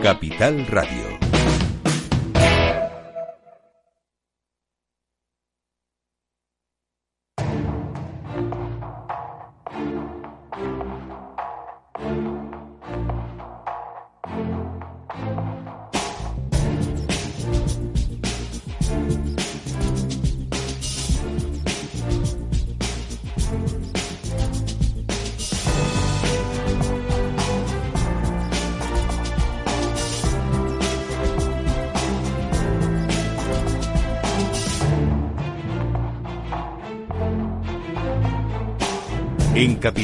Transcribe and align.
Capital 0.00 0.66
Radio. 0.70 1.09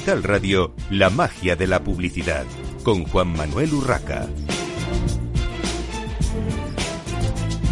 Capital 0.07 0.23
Radio, 0.23 0.73
la 0.89 1.11
magia 1.11 1.57
de 1.57 1.67
la 1.67 1.83
publicidad, 1.83 2.45
con 2.85 3.03
Juan 3.07 3.27
Manuel 3.37 3.75
Urraca. 3.75 4.29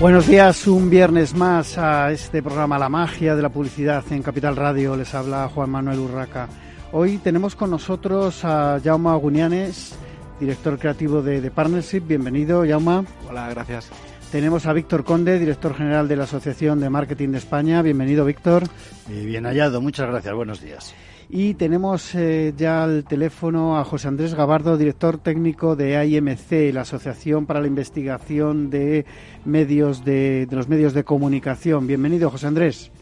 Buenos 0.00 0.26
días, 0.26 0.66
un 0.66 0.90
viernes 0.90 1.32
más 1.36 1.78
a 1.78 2.10
este 2.10 2.42
programa 2.42 2.76
La 2.76 2.88
magia 2.88 3.36
de 3.36 3.42
la 3.42 3.50
publicidad 3.50 4.02
en 4.10 4.24
Capital 4.24 4.56
Radio. 4.56 4.96
Les 4.96 5.14
habla 5.14 5.48
Juan 5.48 5.70
Manuel 5.70 6.00
Urraca. 6.00 6.48
Hoy 6.90 7.18
tenemos 7.18 7.54
con 7.54 7.70
nosotros 7.70 8.44
a 8.44 8.80
Jaume 8.82 9.10
Agunianes, 9.10 9.94
director 10.40 10.76
creativo 10.76 11.22
de 11.22 11.40
The 11.40 11.52
Partnership. 11.52 12.00
Bienvenido, 12.00 12.64
Jaume. 12.66 13.06
Hola, 13.28 13.48
gracias. 13.50 13.90
Tenemos 14.32 14.66
a 14.66 14.72
Víctor 14.72 15.04
Conde, 15.04 15.38
director 15.38 15.72
general 15.76 16.08
de 16.08 16.16
la 16.16 16.24
Asociación 16.24 16.80
de 16.80 16.90
Marketing 16.90 17.28
de 17.28 17.38
España. 17.38 17.80
Bienvenido, 17.80 18.24
Víctor. 18.24 18.64
bien 19.06 19.44
hallado, 19.44 19.80
muchas 19.80 20.08
gracias. 20.08 20.34
Buenos 20.34 20.60
días. 20.60 20.96
Y 21.28 21.54
tenemos 21.54 22.14
eh, 22.14 22.52
ya 22.56 22.84
al 22.84 23.04
teléfono 23.04 23.78
a 23.78 23.84
José 23.84 24.08
Andrés 24.08 24.34
Gabardo, 24.34 24.76
director 24.76 25.18
técnico 25.18 25.74
de 25.74 25.96
AIMC, 25.96 26.72
la 26.72 26.82
Asociación 26.82 27.46
para 27.46 27.60
la 27.60 27.66
Investigación 27.66 28.70
de 28.70 29.04
Medios 29.44 30.04
de, 30.04 30.46
los 30.50 30.68
Medios 30.68 30.92
de 30.92 31.04
Comunicación. 31.04 31.86
Bienvenido, 31.86 32.30
José 32.30 32.46
Andrés. 32.46 32.92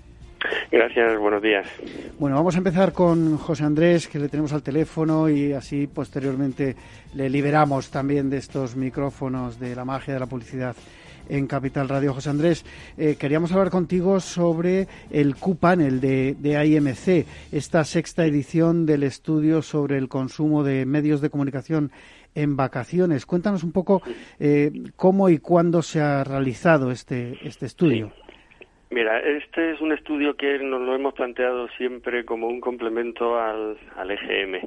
Gracias, 0.70 1.18
buenos 1.18 1.42
días. 1.42 1.66
Bueno, 2.18 2.36
vamos 2.36 2.54
a 2.54 2.58
empezar 2.58 2.92
con 2.92 3.38
José 3.38 3.64
Andrés, 3.64 4.08
que 4.08 4.18
le 4.18 4.28
tenemos 4.28 4.52
al 4.52 4.62
teléfono 4.62 5.28
y 5.28 5.52
así 5.52 5.86
posteriormente 5.86 6.74
le 7.14 7.28
liberamos 7.28 7.90
también 7.90 8.30
de 8.30 8.38
estos 8.38 8.76
micrófonos 8.76 9.58
de 9.60 9.76
la 9.76 9.84
magia 9.84 10.14
de 10.14 10.20
la 10.20 10.26
publicidad 10.26 10.74
en 11.28 11.46
Capital 11.46 11.88
Radio. 11.88 12.14
José 12.14 12.30
Andrés, 12.30 12.64
eh, 12.98 13.16
queríamos 13.18 13.52
hablar 13.52 13.70
contigo 13.70 14.20
sobre 14.20 14.86
el 15.10 15.36
Q-Panel 15.36 16.00
de, 16.00 16.34
de 16.34 17.26
esta 17.52 17.84
sexta 17.84 18.24
edición 18.24 18.86
del 18.86 19.02
estudio 19.02 19.62
sobre 19.62 19.98
el 19.98 20.08
consumo 20.08 20.62
de 20.62 20.86
medios 20.86 21.20
de 21.20 21.30
comunicación 21.30 21.90
en 22.34 22.56
vacaciones. 22.56 23.26
Cuéntanos 23.26 23.62
un 23.64 23.72
poco 23.72 24.02
eh, 24.40 24.70
cómo 24.96 25.28
y 25.28 25.38
cuándo 25.38 25.82
se 25.82 26.00
ha 26.00 26.24
realizado 26.24 26.90
este, 26.90 27.38
este 27.42 27.66
estudio. 27.66 28.12
Mira, 28.90 29.20
este 29.20 29.72
es 29.72 29.80
un 29.80 29.92
estudio 29.92 30.34
que 30.36 30.58
nos 30.58 30.82
lo 30.82 30.94
hemos 30.94 31.14
planteado 31.14 31.66
siempre 31.78 32.24
como 32.24 32.46
un 32.48 32.60
complemento 32.60 33.38
al, 33.38 33.78
al 33.96 34.10
EGM. 34.10 34.66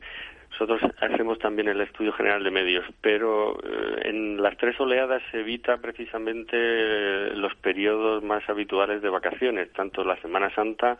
Nosotros 0.57 0.89
hacemos 1.01 1.37
también 1.39 1.67
el 1.67 1.81
estudio 1.81 2.13
general 2.13 2.41
de 2.41 2.49
medios, 2.49 2.85
pero 3.01 3.59
eh, 3.61 4.03
en 4.05 4.41
las 4.41 4.55
tres 4.55 4.79
oleadas 4.79 5.21
se 5.29 5.41
evita 5.41 5.77
precisamente 5.77 6.55
eh, 6.55 7.31
los 7.35 7.53
periodos 7.55 8.23
más 8.23 8.47
habituales 8.47 9.01
de 9.01 9.09
vacaciones, 9.09 9.69
tanto 9.73 10.05
la 10.05 10.15
Semana 10.21 10.49
Santa 10.55 10.97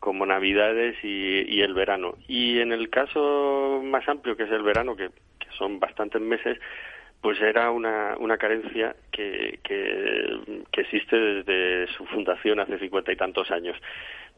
como 0.00 0.24
Navidades 0.24 0.96
y, 1.02 1.60
el 1.60 1.74
verano. 1.74 2.14
Y 2.26 2.60
en 2.60 2.72
el 2.72 2.88
caso 2.88 3.82
más 3.84 4.08
amplio, 4.08 4.34
que 4.34 4.44
es 4.44 4.50
el 4.50 4.62
verano, 4.62 4.96
que, 4.96 5.10
son 5.58 5.78
bastantes 5.78 6.20
meses, 6.20 6.58
pues 7.20 7.40
era 7.40 7.70
una, 7.70 8.14
una 8.18 8.38
carencia 8.38 8.96
que, 9.10 9.58
que, 9.62 10.62
que 10.70 10.80
existe 10.80 11.16
desde 11.16 11.86
su 11.92 12.06
fundación 12.06 12.60
hace 12.60 12.78
cincuenta 12.78 13.12
y 13.12 13.16
tantos 13.16 13.50
años 13.50 13.76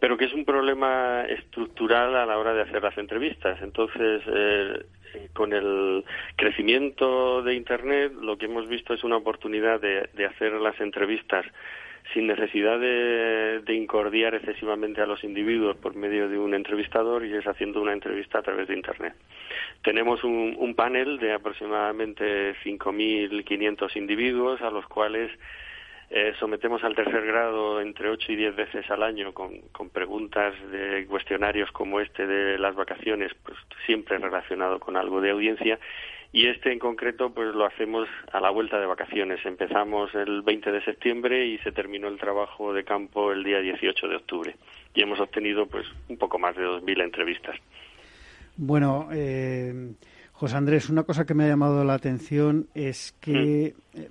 pero 0.01 0.17
que 0.17 0.27
es 0.27 0.33
un 0.33 0.45
problema 0.45 1.25
estructural 1.25 2.15
a 2.15 2.27
la 2.27 2.39
hora 2.39 2.55
de 2.55 2.63
hacer 2.63 2.83
las 2.83 2.97
entrevistas. 2.99 3.61
Entonces, 3.63 4.23
eh, 4.27 4.85
con 5.33 5.53
el 5.53 6.05
crecimiento 6.37 7.43
de 7.43 7.55
Internet, 7.55 8.13
lo 8.21 8.37
que 8.37 8.47
hemos 8.47 8.69
visto 8.69 8.95
es 8.95 9.03
una 9.03 9.17
oportunidad 9.17 9.81
de, 9.81 10.27
hacer 10.27 10.53
las 10.53 10.79
entrevistas 10.81 11.47
sin 12.15 12.27
necesidad 12.27 12.79
de, 12.79 13.75
incordiar 13.75 14.35
excesivamente 14.35 15.03
a 15.03 15.07
los 15.07 15.23
individuos 15.25 15.77
por 15.77 15.95
medio 15.95 16.29
de 16.29 16.39
un 16.39 16.55
entrevistador 16.55 17.27
y 17.27 17.35
es 17.35 17.47
haciendo 17.47 17.83
una 17.83 17.93
entrevista 17.93 18.39
a 18.39 18.43
través 18.43 18.69
de 18.69 18.75
Internet. 18.75 19.15
Tenemos 19.83 20.25
un, 20.25 20.55
un 20.59 20.75
panel 20.75 21.19
de 21.19 21.33
aproximadamente 21.33 22.55
5.500 22.65 23.97
individuos 23.97 24.63
a 24.63 24.71
los 24.71 24.87
cuales 24.87 25.31
eh, 26.11 26.33
sometemos 26.39 26.83
al 26.85 26.95
tercer 26.95 27.25
grado 27.27 27.81
entre 27.81 28.09
ocho 28.09 28.33
y 28.33 28.37
diez 28.37 28.57
veces 28.57 28.91
al 28.91 29.03
año 29.03 29.35
con, 29.35 29.61
con, 29.73 29.91
preguntas 29.91 30.55
de 30.71 31.07
cuestionarios 31.07 31.71
como 31.73 32.01
este 32.01 32.27
de 32.27 32.59
las 32.59 32.75
vacaciones, 32.75 33.33
pues 33.45 33.59
siempre 33.85 34.17
relacionado 34.17 34.81
con 34.81 34.97
algo 34.97 35.21
de 35.21 35.31
audiencia. 35.31 35.79
Y 36.33 36.47
este 36.47 36.73
en 36.73 36.79
concreto, 36.79 37.31
pues 37.31 37.55
lo 37.55 37.65
hacemos 37.65 38.09
a 38.33 38.41
la 38.41 38.51
vuelta 38.51 38.79
de 38.79 38.87
vacaciones. 38.87 39.45
Empezamos 39.45 40.15
el 40.15 40.43
20 40.43 40.73
de 40.73 40.85
septiembre 40.85 41.47
y 41.47 41.59
se 41.59 41.73
terminó 41.73 42.09
el 42.09 42.19
trabajo 42.19 42.73
de 42.73 42.85
campo 42.85 43.33
el 43.33 43.45
día 43.45 43.61
18 43.61 44.09
de 44.09 44.17
octubre. 44.17 44.57
Y 44.95 45.03
hemos 45.03 45.21
obtenido, 45.21 45.67
pues, 45.67 45.87
un 46.09 46.19
poco 46.19 46.39
más 46.39 46.55
de 46.57 46.65
2.000 46.65 47.03
entrevistas. 47.03 47.57
Bueno, 48.57 49.09
eh, 49.13 49.73
José 50.39 50.57
Andrés, 50.57 50.89
una 50.89 51.03
cosa 51.03 51.27
que 51.27 51.35
me 51.35 51.43
ha 51.43 51.49
llamado 51.49 51.83
la 51.83 51.95
atención 51.95 52.69
es 52.73 53.11
que, 53.21 53.75
mm. 53.93 53.99
eh, 53.99 54.09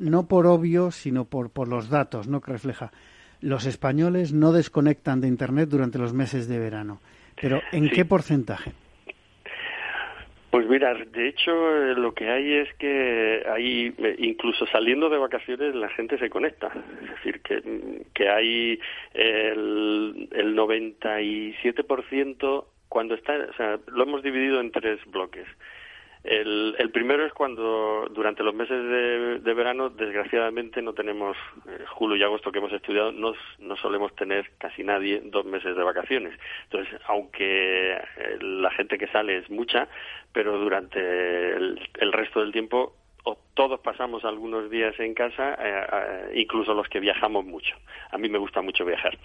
no, 0.00 0.26
por 0.26 0.48
obvio, 0.48 0.90
sino 0.90 1.26
por, 1.26 1.50
por 1.50 1.68
los 1.68 1.88
datos 1.88 2.26
¿no? 2.26 2.40
que 2.40 2.50
refleja, 2.50 2.90
los 3.40 3.66
españoles 3.66 4.32
no 4.32 4.50
desconectan 4.50 5.20
de 5.20 5.28
Internet 5.28 5.68
durante 5.68 5.98
los 5.98 6.12
meses 6.12 6.48
de 6.48 6.58
verano. 6.58 7.00
Pero, 7.40 7.60
¿en 7.70 7.88
qué 7.88 8.04
porcentaje? 8.04 8.72
Pues 10.50 10.68
mira, 10.68 10.92
de 10.92 11.28
hecho 11.28 11.52
eh, 11.52 11.94
lo 11.94 12.14
que 12.14 12.28
hay 12.28 12.54
es 12.54 12.74
que 12.74 13.44
hay, 13.48 13.94
eh, 13.96 14.16
incluso 14.18 14.66
saliendo 14.66 15.08
de 15.08 15.18
vacaciones, 15.18 15.72
la 15.76 15.88
gente 15.90 16.18
se 16.18 16.28
conecta. 16.28 16.72
Es 17.04 17.10
decir, 17.10 17.40
que, 17.42 18.02
que 18.12 18.28
hay 18.28 18.80
el, 19.14 20.28
el 20.32 20.56
97% 20.56 22.64
cuando 22.90 23.14
está, 23.14 23.32
o 23.48 23.54
sea, 23.54 23.78
lo 23.86 24.02
hemos 24.02 24.22
dividido 24.22 24.60
en 24.60 24.72
tres 24.72 24.98
bloques. 25.06 25.46
El, 26.24 26.74
el 26.78 26.90
primero 26.90 27.24
es 27.24 27.32
cuando 27.32 28.06
durante 28.10 28.42
los 28.42 28.52
meses 28.54 29.42
de, 29.42 29.54
verano, 29.54 29.88
desgraciadamente, 29.88 30.82
no 30.82 30.92
tenemos, 30.92 31.34
eh, 31.66 31.84
julio 31.88 32.16
y 32.16 32.22
agosto 32.22 32.52
que 32.52 32.58
hemos 32.58 32.72
estudiado, 32.72 33.12
no, 33.12 33.32
solemos 33.76 34.14
tener 34.16 34.50
casi 34.58 34.84
nadie 34.84 35.22
dos 35.24 35.46
meses 35.46 35.74
de 35.74 35.82
vacaciones. 35.82 36.38
Entonces, 36.64 37.00
aunque 37.06 37.92
eh, 37.92 38.38
la 38.42 38.70
gente 38.72 38.98
que 38.98 39.06
sale 39.06 39.38
es 39.38 39.48
mucha, 39.48 39.88
pero 40.32 40.58
durante 40.58 41.00
el 41.56 42.12
resto 42.12 42.40
del 42.40 42.52
tiempo 42.52 42.99
o 43.24 43.38
todos 43.54 43.80
pasamos 43.80 44.24
algunos 44.24 44.70
días 44.70 44.98
en 44.98 45.14
casa, 45.14 45.54
eh, 45.54 45.86
eh, 45.92 46.40
incluso 46.40 46.74
los 46.74 46.88
que 46.88 47.00
viajamos 47.00 47.44
mucho. 47.44 47.76
A 48.10 48.18
mí 48.18 48.28
me 48.28 48.38
gusta 48.38 48.62
mucho 48.62 48.84
viajar. 48.84 49.18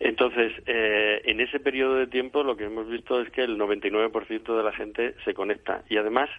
Entonces, 0.00 0.52
eh, 0.66 1.20
en 1.24 1.40
ese 1.40 1.60
periodo 1.60 1.96
de 1.96 2.06
tiempo 2.06 2.42
lo 2.42 2.56
que 2.56 2.64
hemos 2.64 2.88
visto 2.88 3.20
es 3.20 3.30
que 3.30 3.42
el 3.42 3.58
99% 3.58 4.56
de 4.56 4.62
la 4.62 4.72
gente 4.72 5.14
se 5.24 5.34
conecta 5.34 5.82
y 5.88 5.96
además 5.96 6.30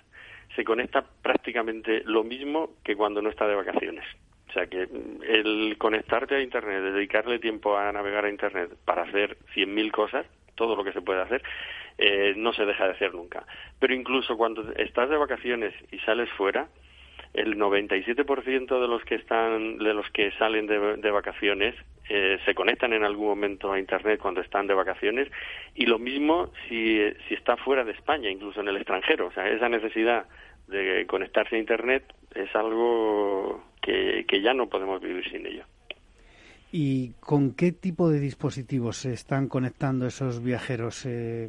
se 0.55 0.63
conecta 0.63 1.05
prácticamente 1.21 2.01
lo 2.05 2.23
mismo 2.23 2.71
que 2.83 2.95
cuando 2.95 3.21
no 3.21 3.29
está 3.29 3.47
de 3.47 3.55
vacaciones. 3.55 4.05
O 4.49 4.53
sea 4.53 4.67
que 4.67 4.87
mm, 4.87 5.23
el 5.23 5.77
conectarte 5.77 6.35
a 6.35 6.41
Internet, 6.41 6.81
dedicarle 6.81 7.39
tiempo 7.39 7.77
a 7.77 7.91
navegar 7.91 8.25
a 8.25 8.29
Internet 8.29 8.71
para 8.85 9.03
hacer 9.03 9.37
100.000 9.53 9.91
cosas, 9.91 10.25
todo 10.55 10.75
lo 10.75 10.83
que 10.83 10.93
se 10.93 11.01
puede 11.01 11.21
hacer, 11.21 11.43
no 12.37 12.51
se 12.53 12.65
deja 12.65 12.85
de 12.85 12.91
hacer 12.91 13.13
nunca. 13.13 13.45
Pero 13.79 13.93
incluso 13.93 14.37
cuando 14.37 14.69
estás 14.73 15.09
de 15.09 15.17
vacaciones 15.17 15.73
y 15.91 15.99
sales 15.99 16.29
fuera, 16.31 16.67
el 17.35 17.57
97% 17.57 18.79
de 18.79 18.87
los 18.87 19.03
que 19.03 19.15
están 19.15 19.77
de 19.77 19.93
los 19.93 20.09
que 20.11 20.31
salen 20.31 20.67
de, 20.67 21.11
vacaciones 21.11 21.75
eh, 22.09 22.37
se 22.45 22.53
conectan 22.55 22.93
en 22.93 23.03
algún 23.03 23.27
momento 23.27 23.71
a 23.71 23.79
internet 23.79 24.19
cuando 24.21 24.41
están 24.41 24.67
de 24.67 24.73
vacaciones 24.73 25.29
y 25.73 25.85
lo 25.85 25.99
mismo 25.99 26.51
si, 26.67 26.99
si 27.27 27.33
está 27.33 27.57
fuera 27.57 27.83
de 27.83 27.91
España 27.91 28.29
incluso 28.29 28.61
en 28.61 28.67
el 28.67 28.77
extranjero 28.77 29.27
o 29.27 29.31
sea 29.31 29.49
esa 29.49 29.69
necesidad 29.69 30.25
de 30.67 31.05
conectarse 31.07 31.55
a 31.55 31.59
internet 31.59 32.03
es 32.33 32.53
algo 32.55 33.63
que, 33.81 34.25
que 34.27 34.41
ya 34.41 34.53
no 34.53 34.67
podemos 34.67 35.01
vivir 35.01 35.29
sin 35.29 35.45
ello 35.45 35.65
¿Y 36.77 37.11
con 37.21 37.53
qué 37.53 37.71
tipo 37.71 38.09
de 38.09 38.19
dispositivos 38.19 38.97
se 38.97 39.13
están 39.13 39.47
conectando 39.47 40.07
esos 40.07 40.43
viajeros? 40.43 41.05
Eh, 41.05 41.47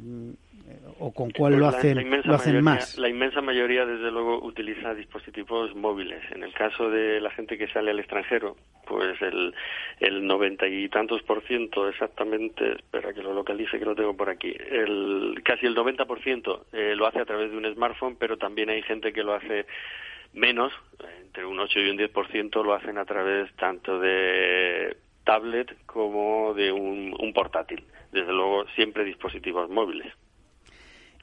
o 0.98 1.12
con 1.12 1.30
cuál 1.30 1.52
lo 1.54 1.58
la- 1.60 1.68
hacen, 1.68 1.96
la 1.96 2.02
inmensa 2.02 2.28
lo 2.28 2.34
hacen 2.34 2.52
mayoría- 2.54 2.70
más? 2.80 2.98
La 2.98 3.08
inmensa 3.08 3.40
mayoría, 3.42 3.84
desde 3.86 4.10
luego, 4.10 4.42
utiliza 4.44 4.94
dispositivos 4.94 5.74
móviles. 5.74 6.22
En 6.32 6.42
el 6.42 6.52
caso 6.54 6.90
de 6.90 7.20
la 7.20 7.30
gente 7.30 7.58
que 7.58 7.68
sale 7.68 7.90
al 7.90 7.98
extranjero, 7.98 8.56
pues 8.86 9.20
el, 9.22 9.54
el 10.00 10.26
noventa 10.26 10.66
y 10.66 10.88
tantos 10.88 11.22
por 11.22 11.42
ciento 11.42 11.88
exactamente, 11.88 12.72
espera 12.72 13.12
que 13.12 13.22
lo 13.22 13.34
localice, 13.34 13.78
que 13.78 13.84
lo 13.84 13.94
tengo 13.94 14.16
por 14.16 14.30
aquí, 14.30 14.54
el, 14.70 15.40
casi 15.44 15.66
el 15.66 15.74
90 15.74 16.04
por 16.06 16.22
ciento 16.22 16.66
eh, 16.72 16.94
lo 16.96 17.06
hace 17.06 17.20
a 17.20 17.24
través 17.24 17.50
de 17.50 17.56
un 17.56 17.74
smartphone, 17.74 18.16
pero 18.18 18.36
también 18.36 18.70
hay 18.70 18.82
gente 18.82 19.12
que 19.12 19.22
lo 19.22 19.34
hace 19.34 19.66
menos, 20.32 20.72
entre 21.22 21.44
un 21.46 21.58
8 21.58 21.80
y 21.80 21.90
un 21.90 21.96
10% 21.98 22.62
lo 22.64 22.74
hacen 22.74 22.98
a 22.98 23.04
través 23.04 23.50
tanto 23.56 23.98
de 24.00 24.96
tablet 25.24 25.74
como 25.86 26.54
de 26.54 26.70
un, 26.72 27.14
un 27.18 27.32
portátil. 27.32 27.84
Desde 28.12 28.32
luego, 28.32 28.66
siempre 28.76 29.04
dispositivos 29.04 29.68
móviles. 29.68 30.12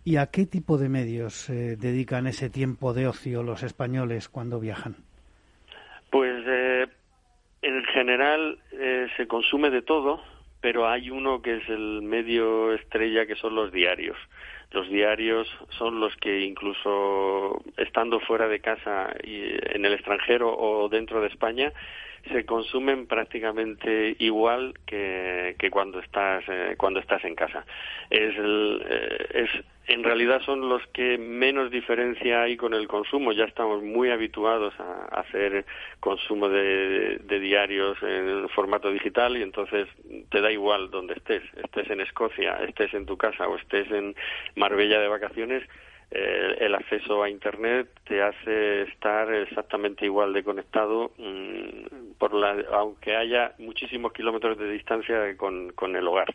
¿Y 0.06 0.18
a 0.18 0.28
qué 0.28 0.46
tipo 0.46 0.78
de 0.78 0.90
medios 0.90 1.50
eh, 1.50 1.78
dedican 1.78 2.28
ese 2.28 2.50
tiempo 2.50 2.94
de 2.94 3.08
ocio 3.08 3.42
los 3.42 3.64
españoles 3.64 4.28
cuando 4.28 4.60
viajan? 4.60 4.96
Pues 6.10 6.44
eh, 6.46 6.88
en 7.62 7.84
general 7.86 8.60
eh, 8.74 9.08
se 9.16 9.28
consume 9.28 9.70
de 9.70 9.82
todo, 9.82 10.22
pero 10.60 10.90
hay 10.90 11.10
uno 11.10 11.42
que 11.42 11.58
es 11.58 11.70
el 11.70 12.02
medio 12.02 12.74
estrella 12.74 13.26
que 13.26 13.36
son 13.36 13.56
los 13.56 13.72
diarios. 13.72 14.18
Los 14.72 14.90
diarios 14.90 15.48
son 15.78 16.00
los 16.02 16.16
que 16.18 16.42
incluso 16.42 17.64
estando 17.78 18.20
fuera 18.20 18.48
de 18.48 18.60
casa 18.60 19.14
y 19.24 19.44
en 19.74 19.86
el 19.86 19.94
extranjero 19.94 20.54
o 20.54 20.90
dentro 20.90 21.22
de 21.22 21.28
España 21.28 21.72
se 22.32 22.46
consumen 22.46 23.08
prácticamente 23.08 24.16
igual 24.20 24.74
que, 24.86 25.56
que 25.60 25.70
cuando 25.70 26.00
estás 26.00 26.44
eh, 26.48 26.76
cuando 26.78 27.00
estás 27.00 27.24
en 27.26 27.36
casa. 27.36 27.66
Es, 28.10 28.36
el, 28.38 28.86
eh, 28.88 29.28
es 29.34 29.50
en 29.88 30.04
realidad 30.04 30.42
son 30.46 30.70
los 30.70 30.86
que 30.88 31.18
menos 31.18 31.70
diferencia 31.70 32.44
hay 32.44 32.56
con 32.56 32.74
el 32.74 32.88
consumo. 32.88 33.34
Ya 33.34 33.44
estamos 33.44 33.84
muy 33.84 34.12
habituados 34.12 34.74
a, 34.80 35.20
hacer 35.20 35.66
consumo 36.00 36.48
de, 36.48 37.18
de, 37.18 37.40
diarios 37.40 37.98
en 38.02 38.48
formato 38.50 38.90
digital 38.92 39.36
y 39.36 39.42
entonces 39.42 39.90
te 40.30 40.40
da 40.40 40.52
igual 40.52 40.90
donde 40.90 41.16
estés, 41.16 41.44
estés 41.62 41.90
en 41.90 42.00
Escocia, 42.00 42.64
estés 42.66 42.94
en 42.94 43.06
tu 43.06 43.18
casa 43.18 43.48
o 43.48 43.58
estés 43.58 43.92
en 43.92 44.16
Marbella 44.56 45.00
de 45.00 45.08
vacaciones. 45.10 45.64
Eh, 46.12 46.58
el 46.60 46.76
acceso 46.76 47.24
a 47.24 47.30
Internet 47.30 47.88
te 48.08 48.22
hace 48.22 48.84
estar 48.84 49.34
exactamente 49.34 50.06
igual 50.06 50.32
de 50.34 50.44
conectado, 50.44 51.12
mmm, 51.18 52.14
por 52.20 52.34
la, 52.34 52.56
aunque 52.72 53.16
haya 53.16 53.54
muchísimos 53.58 54.14
kilómetros 54.14 54.58
de 54.58 54.70
distancia 54.70 55.36
con, 55.38 55.72
con 55.72 55.96
el 55.96 56.08
hogar. 56.08 56.34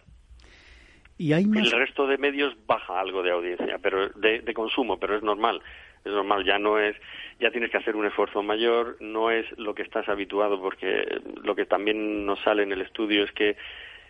¿Y 1.17 1.33
hay 1.33 1.47
más... 1.47 1.73
El 1.73 1.79
resto 1.79 2.07
de 2.07 2.19
medios 2.19 2.57
baja 2.67 3.01
algo 3.01 3.23
de 3.23 3.31
audiencia, 3.31 3.79
pero 3.83 4.09
de, 4.11 4.41
de, 4.41 4.55
consumo, 4.55 4.99
pero 4.99 5.17
es 5.17 5.23
normal. 5.23 5.61
Es 6.05 6.13
normal, 6.13 6.45
ya 6.45 6.59
no 6.59 6.79
es, 6.79 6.97
ya 7.41 7.51
tienes 7.51 7.71
que 7.71 7.77
hacer 7.77 7.97
un 7.97 8.07
esfuerzo 8.07 8.43
mayor, 8.43 8.97
no 9.01 9.31
es 9.31 9.47
lo 9.59 9.75
que 9.75 9.83
estás 9.83 10.09
habituado, 10.09 10.61
porque 10.61 11.21
lo 11.43 11.57
que 11.57 11.67
también 11.67 12.25
nos 12.25 12.41
sale 12.41 12.63
en 12.63 12.73
el 12.73 12.83
estudio 12.83 13.25
es 13.25 13.33
que 13.33 13.57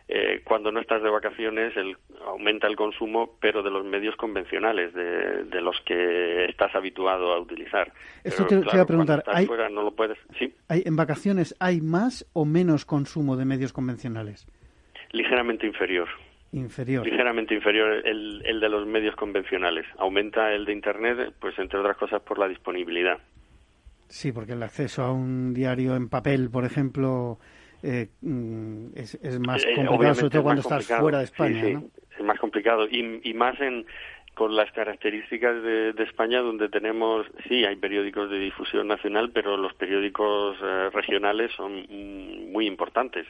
eh, 0.09 0.41
cuando 0.43 0.73
no 0.73 0.81
estás 0.81 1.03
de 1.03 1.11
vacaciones 1.11 1.77
el, 1.77 1.97
aumenta 2.27 2.67
el 2.67 2.77
consumo, 2.77 3.37
pero 3.41 3.63
de 3.63 3.71
los 3.71 3.85
medios 3.85 4.17
convencionales, 4.17 4.95
de, 4.95 5.45
de 5.45 5.61
los 5.61 5.79
que 5.83 6.47
estás 6.47 6.75
habituado 6.75 7.33
a 7.33 7.39
utilizar. 7.39 7.93
Pero, 8.23 8.37
te, 8.47 8.47
claro, 8.47 8.71
te 8.71 8.77
iba 8.77 8.83
a 8.83 8.87
preguntar, 8.87 9.25
¿hay, 9.27 9.47
fuera 9.47 9.69
no 9.69 9.83
lo 9.83 9.91
puedes, 9.91 10.19
¿sí? 10.39 10.55
¿hay, 10.69 10.83
¿en 10.87 10.97
vacaciones 10.97 11.55
hay 11.61 11.83
más 11.83 12.27
o 12.33 12.47
menos 12.47 12.87
consumo 12.87 13.37
de 13.37 13.45
medios 13.45 13.73
convencionales? 13.73 14.47
Ligeramente 15.13 15.67
inferior. 15.67 16.09
Inferior. 16.53 17.05
Ligeramente 17.05 17.55
inferior 17.55 18.07
el, 18.07 18.43
el 18.47 18.61
de 18.61 18.69
los 18.71 18.87
medios 18.87 19.15
convencionales. 19.17 19.85
Aumenta 19.99 20.53
el 20.55 20.65
de 20.65 20.73
Internet, 20.73 21.35
pues 21.39 21.59
entre 21.59 21.79
otras 21.79 21.99
cosas 21.99 22.23
por 22.23 22.39
la 22.39 22.49
disponibilidad. 22.49 23.19
Sí, 24.09 24.33
porque 24.33 24.53
el 24.53 24.63
acceso 24.63 25.03
a 25.03 25.13
un 25.13 25.53
diario 25.53 25.95
en 25.95 26.09
papel, 26.09 26.49
por 26.49 26.65
ejemplo, 26.65 27.39
eh, 27.83 28.09
es, 28.95 29.15
es, 29.23 29.39
más 29.41 29.65
complicado, 29.65 30.03
eh, 30.03 30.15
sobre 30.15 30.31
todo 30.31 30.43
cuando 30.43 30.63
estás 30.63 30.87
fuera 30.87 31.19
de 31.19 31.25
España. 31.25 31.61
Sí, 31.61 31.67
sí. 31.67 31.75
¿no? 31.75 31.85
Es 32.19 32.25
más 32.25 32.39
complicado 32.39 32.87
y, 32.89 33.21
y 33.23 33.35
más 33.35 33.61
en 33.61 33.87
con 34.39 34.55
las 34.55 34.71
características 34.71 35.61
de, 35.65 35.93
de, 35.93 36.05
España, 36.05 36.39
donde 36.41 36.69
tenemos, 36.69 37.27
sí, 37.49 37.65
hay 37.65 37.75
periódicos 37.75 38.31
de 38.31 38.39
difusión 38.39 38.87
nacional, 38.87 39.33
pero 39.35 39.57
los 39.57 39.75
periódicos 39.75 40.57
eh, 40.63 40.91
regionales 40.93 41.51
son 41.57 41.83
mm, 41.89 42.53
muy 42.53 42.69
importantes. 42.69 43.27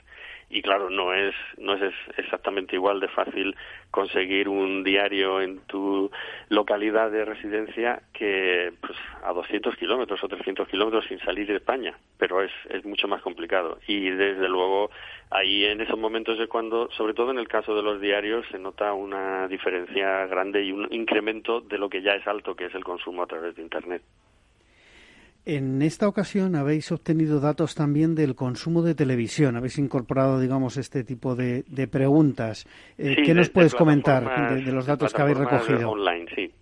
Y 0.50 0.62
claro, 0.62 0.88
no 0.88 1.12
es, 1.12 1.34
no 1.58 1.74
es 1.74 1.92
exactamente 2.16 2.74
igual 2.74 3.00
de 3.00 3.08
fácil 3.08 3.54
conseguir 3.90 4.48
un 4.48 4.82
diario 4.82 5.42
en 5.42 5.60
tu 5.66 6.10
localidad 6.48 7.10
de 7.10 7.26
residencia 7.26 8.00
que 8.14 8.72
pues, 8.80 8.96
a 9.24 9.32
200 9.34 9.76
kilómetros 9.76 10.22
o 10.24 10.28
300 10.28 10.66
kilómetros 10.68 11.04
sin 11.06 11.18
salir 11.20 11.46
de 11.46 11.56
España, 11.56 11.98
pero 12.16 12.42
es, 12.42 12.52
es 12.70 12.84
mucho 12.86 13.08
más 13.08 13.20
complicado. 13.20 13.78
Y 13.86 14.08
desde 14.08 14.48
luego, 14.48 14.90
ahí 15.30 15.66
en 15.66 15.82
esos 15.82 15.98
momentos 15.98 16.40
es 16.40 16.48
cuando, 16.48 16.90
sobre 16.92 17.12
todo 17.12 17.30
en 17.30 17.38
el 17.38 17.48
caso 17.48 17.74
de 17.74 17.82
los 17.82 18.00
diarios, 18.00 18.46
se 18.50 18.58
nota 18.58 18.94
una 18.94 19.48
diferencia 19.48 20.26
grande 20.26 20.62
y 20.62 20.72
un 20.72 20.88
incremento 20.90 21.60
de 21.60 21.76
lo 21.76 21.90
que 21.90 22.00
ya 22.00 22.12
es 22.12 22.26
alto, 22.26 22.56
que 22.56 22.66
es 22.66 22.74
el 22.74 22.84
consumo 22.84 23.22
a 23.22 23.26
través 23.26 23.54
de 23.54 23.62
Internet. 23.62 24.02
En 25.50 25.80
esta 25.80 26.06
ocasión 26.06 26.56
habéis 26.56 26.92
obtenido 26.92 27.40
datos 27.40 27.74
también 27.74 28.14
del 28.14 28.34
consumo 28.34 28.82
de 28.82 28.94
televisión. 28.94 29.56
Habéis 29.56 29.78
incorporado, 29.78 30.38
digamos, 30.38 30.76
este 30.76 31.04
tipo 31.04 31.34
de, 31.34 31.62
de 31.68 31.88
preguntas. 31.88 32.66
Eh, 32.98 33.14
sí, 33.16 33.22
¿Qué 33.22 33.32
nos 33.32 33.48
de, 33.48 33.54
puedes 33.54 33.72
de 33.72 33.78
comentar 33.78 34.62
de, 34.62 34.70
los 34.70 34.84
datos 34.84 35.14
que 35.14 35.22
habéis 35.22 35.38
recogido? 35.38 35.92
Online, 35.92 36.26
sí. 36.34 36.52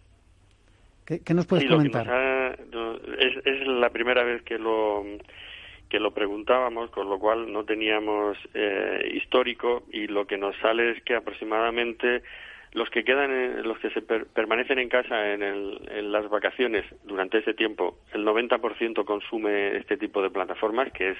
¿Qué, 1.05 1.19
¿Qué, 1.19 1.35
nos 1.35 1.47
puedes 1.47 1.65
sí, 1.65 1.69
comentar? 1.69 2.09
Ha, 2.09 2.53
es, 3.19 3.45
es, 3.45 3.67
la 3.67 3.91
primera 3.91 4.23
vez 4.23 4.43
que 4.43 4.57
lo 4.57 5.05
que 5.89 5.99
lo 5.99 6.13
preguntábamos, 6.13 6.89
con 6.91 7.11
lo 7.11 7.19
cual 7.19 7.53
no 7.53 7.65
teníamos 7.65 8.39
eh, 8.55 9.15
histórico 9.15 9.83
y 9.93 10.07
lo 10.07 10.29
que 10.29 10.39
nos 10.39 10.57
sale 10.59 10.93
es 10.93 11.03
que 11.03 11.17
aproximadamente 11.17 12.23
los 12.77 12.91
que 12.91 13.05
quedan, 13.05 13.63
los 13.63 13.79
que 13.79 13.89
se 13.89 14.03
per, 14.03 14.27
permanecen 14.27 14.79
en 14.79 14.91
casa 14.91 15.33
en, 15.33 15.43
el, 15.43 15.81
en, 15.91 16.13
las 16.13 16.29
vacaciones 16.29 16.85
durante 17.05 17.39
ese 17.39 17.55
tiempo, 17.55 17.97
el 18.13 18.23
90% 18.23 19.07
consume 19.07 19.79
este 19.79 19.97
tipo 19.97 20.21
de 20.21 20.29
plataformas, 20.29 20.93
que 20.93 21.13
es 21.13 21.17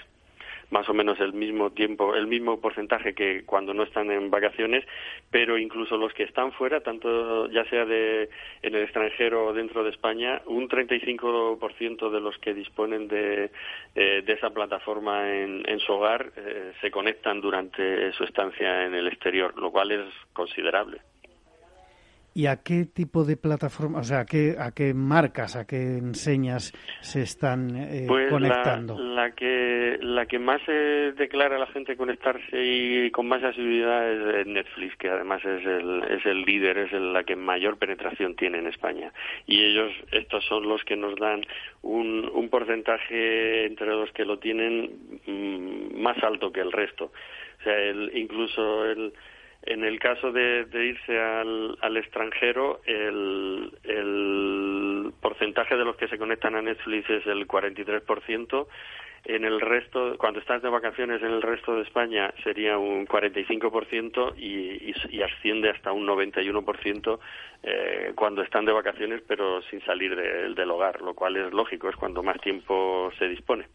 más 0.69 0.87
o 0.91 0.93
menos 0.93 1.19
el 1.19 1.33
mismo 1.33 1.71
tiempo, 1.71 2.15
el 2.15 2.27
mismo 2.27 2.61
porcentaje 2.61 3.15
que 3.15 3.45
cuando 3.47 3.73
no 3.73 3.85
están 3.85 4.11
en 4.11 4.31
vacaciones, 4.31 4.85
pero 5.31 5.57
incluso 5.57 5.97
los 5.97 6.13
que 6.13 6.25
están 6.25 6.53
fuera, 6.53 6.81
tanto 6.81 7.49
ya 7.51 7.65
sea 7.71 7.87
de 7.87 8.29
en 8.61 8.75
el 8.75 8.83
extranjero 8.83 9.47
o 9.47 9.53
dentro 9.55 9.83
de 9.83 9.91
España, 9.91 10.43
un 10.45 10.69
35% 10.69 12.11
de 12.11 12.21
los 12.21 12.37
que 12.37 12.53
disponen 12.53 13.09
de, 13.09 13.51
eh, 13.95 14.25
esa 14.27 14.51
plataforma 14.51 15.33
en, 15.33 15.63
en 15.67 15.79
su 15.81 15.91
hogar 15.95 16.33
eh, 16.37 16.73
se 16.83 16.91
conectan 16.91 17.41
durante 17.41 18.13
su 18.13 18.25
estancia 18.25 18.85
en 18.85 18.95
el 18.95 19.07
exterior, 19.07 19.59
lo 19.59 19.71
cual 19.71 19.93
es 19.93 20.05
considerable. 20.35 21.01
¿Y 22.37 22.49
a 22.49 22.57
qué 22.57 22.85
tipo 22.85 23.25
de 23.25 23.39
plataforma, 23.39 24.01
o 24.01 24.05
sea, 24.05 24.21
a 24.21 24.27
qué, 24.27 24.57
a 24.59 24.71
qué 24.73 24.93
marcas, 24.93 25.57
a 25.57 25.67
qué 25.67 25.97
enseñas 25.97 26.75
se 27.01 27.23
están 27.23 27.75
eh, 27.75 28.05
pues 28.07 28.29
conectando? 28.29 28.99
La, 28.99 29.23
la, 29.23 29.31
que 29.35 29.97
la 30.03 30.27
que 30.27 30.39
más 30.39 30.61
eh, 30.69 31.15
declara 31.17 31.57
a 31.57 31.59
la 31.59 31.67
gente 31.69 31.97
conectarse 31.97 32.63
y 32.63 33.11
con 33.11 33.27
más 33.27 33.43
asiduidad 33.43 34.39
es 34.39 34.47
Netflix, 34.47 34.97
que 34.99 35.09
además 35.09 35.43
es 35.47 35.65
el, 35.65 36.03
es 36.11 36.27
el 36.27 36.43
líder, 36.43 36.77
es 36.77 36.93
el, 36.93 37.15
la 37.15 37.25
que 37.25 37.37
mayor 37.37 37.79
penetración 37.79 38.37
tiene 38.37 38.59
en 38.59 38.67
España. 38.67 39.15
Y 39.47 39.65
ellos, 39.65 39.93
estos 40.13 40.45
son 40.45 40.69
los 40.69 40.85
que 40.85 40.97
nos 40.97 41.17
dan 41.17 41.41
un, 41.81 42.31
un 42.35 42.51
porcentaje 42.51 43.65
entre 43.65 43.87
los 43.87 44.13
que 44.13 44.27
lo 44.27 44.39
tienen 44.39 44.91
mmm, 45.25 46.03
más 46.03 46.23
alto 46.23 46.53
que 46.53 46.61
el 46.61 46.73
resto. 46.73 47.13
O 47.61 47.63
sea, 47.63 47.79
el, 47.79 48.15
incluso 48.15 48.85
el 48.85 49.15
en 49.63 49.85
el 49.85 49.99
caso 49.99 50.33
de, 50.33 50.65
de 50.67 50.87
irse 50.87 51.19
al, 51.19 51.77
al 51.81 51.97
extranjero, 51.97 52.81
el, 52.87 53.73
el, 53.85 55.13
porcentaje 55.21 55.77
de 55.77 55.85
los 55.85 55.97
que 55.97 56.09
se 56.09 56.19
conectan 56.19 56.55
a 56.55 56.63
Netflix 56.63 57.09
es 57.11 57.27
el 57.27 57.47
43%. 57.47 58.67
En 59.25 59.45
el 59.45 59.61
resto, 59.61 60.17
cuando 60.19 60.39
estás 60.39 60.63
de 60.63 60.69
vacaciones 60.69 61.21
en 61.21 61.33
el 61.33 61.43
resto 61.43 61.75
de 61.75 61.83
España 61.83 62.33
sería 62.45 62.79
un 62.79 63.09
45% 63.09 64.35
y, 64.37 64.91
y, 64.91 64.95
y 65.11 65.23
asciende 65.23 65.71
hasta 65.71 65.91
un 65.91 66.07
91% 66.07 67.19
eh, 67.65 68.13
cuando 68.15 68.43
están 68.43 68.65
de 68.65 68.73
vacaciones 68.73 69.23
pero 69.27 69.63
sin 69.63 69.85
salir 69.85 70.15
de, 70.15 70.55
del 70.55 70.71
hogar, 70.71 71.03
lo 71.03 71.15
cual 71.15 71.37
es 71.37 71.53
lógico, 71.53 71.89
es 71.89 71.97
cuando 71.97 72.23
más 72.23 72.41
tiempo 72.41 73.11
se 73.19 73.27
dispone. 73.27 73.67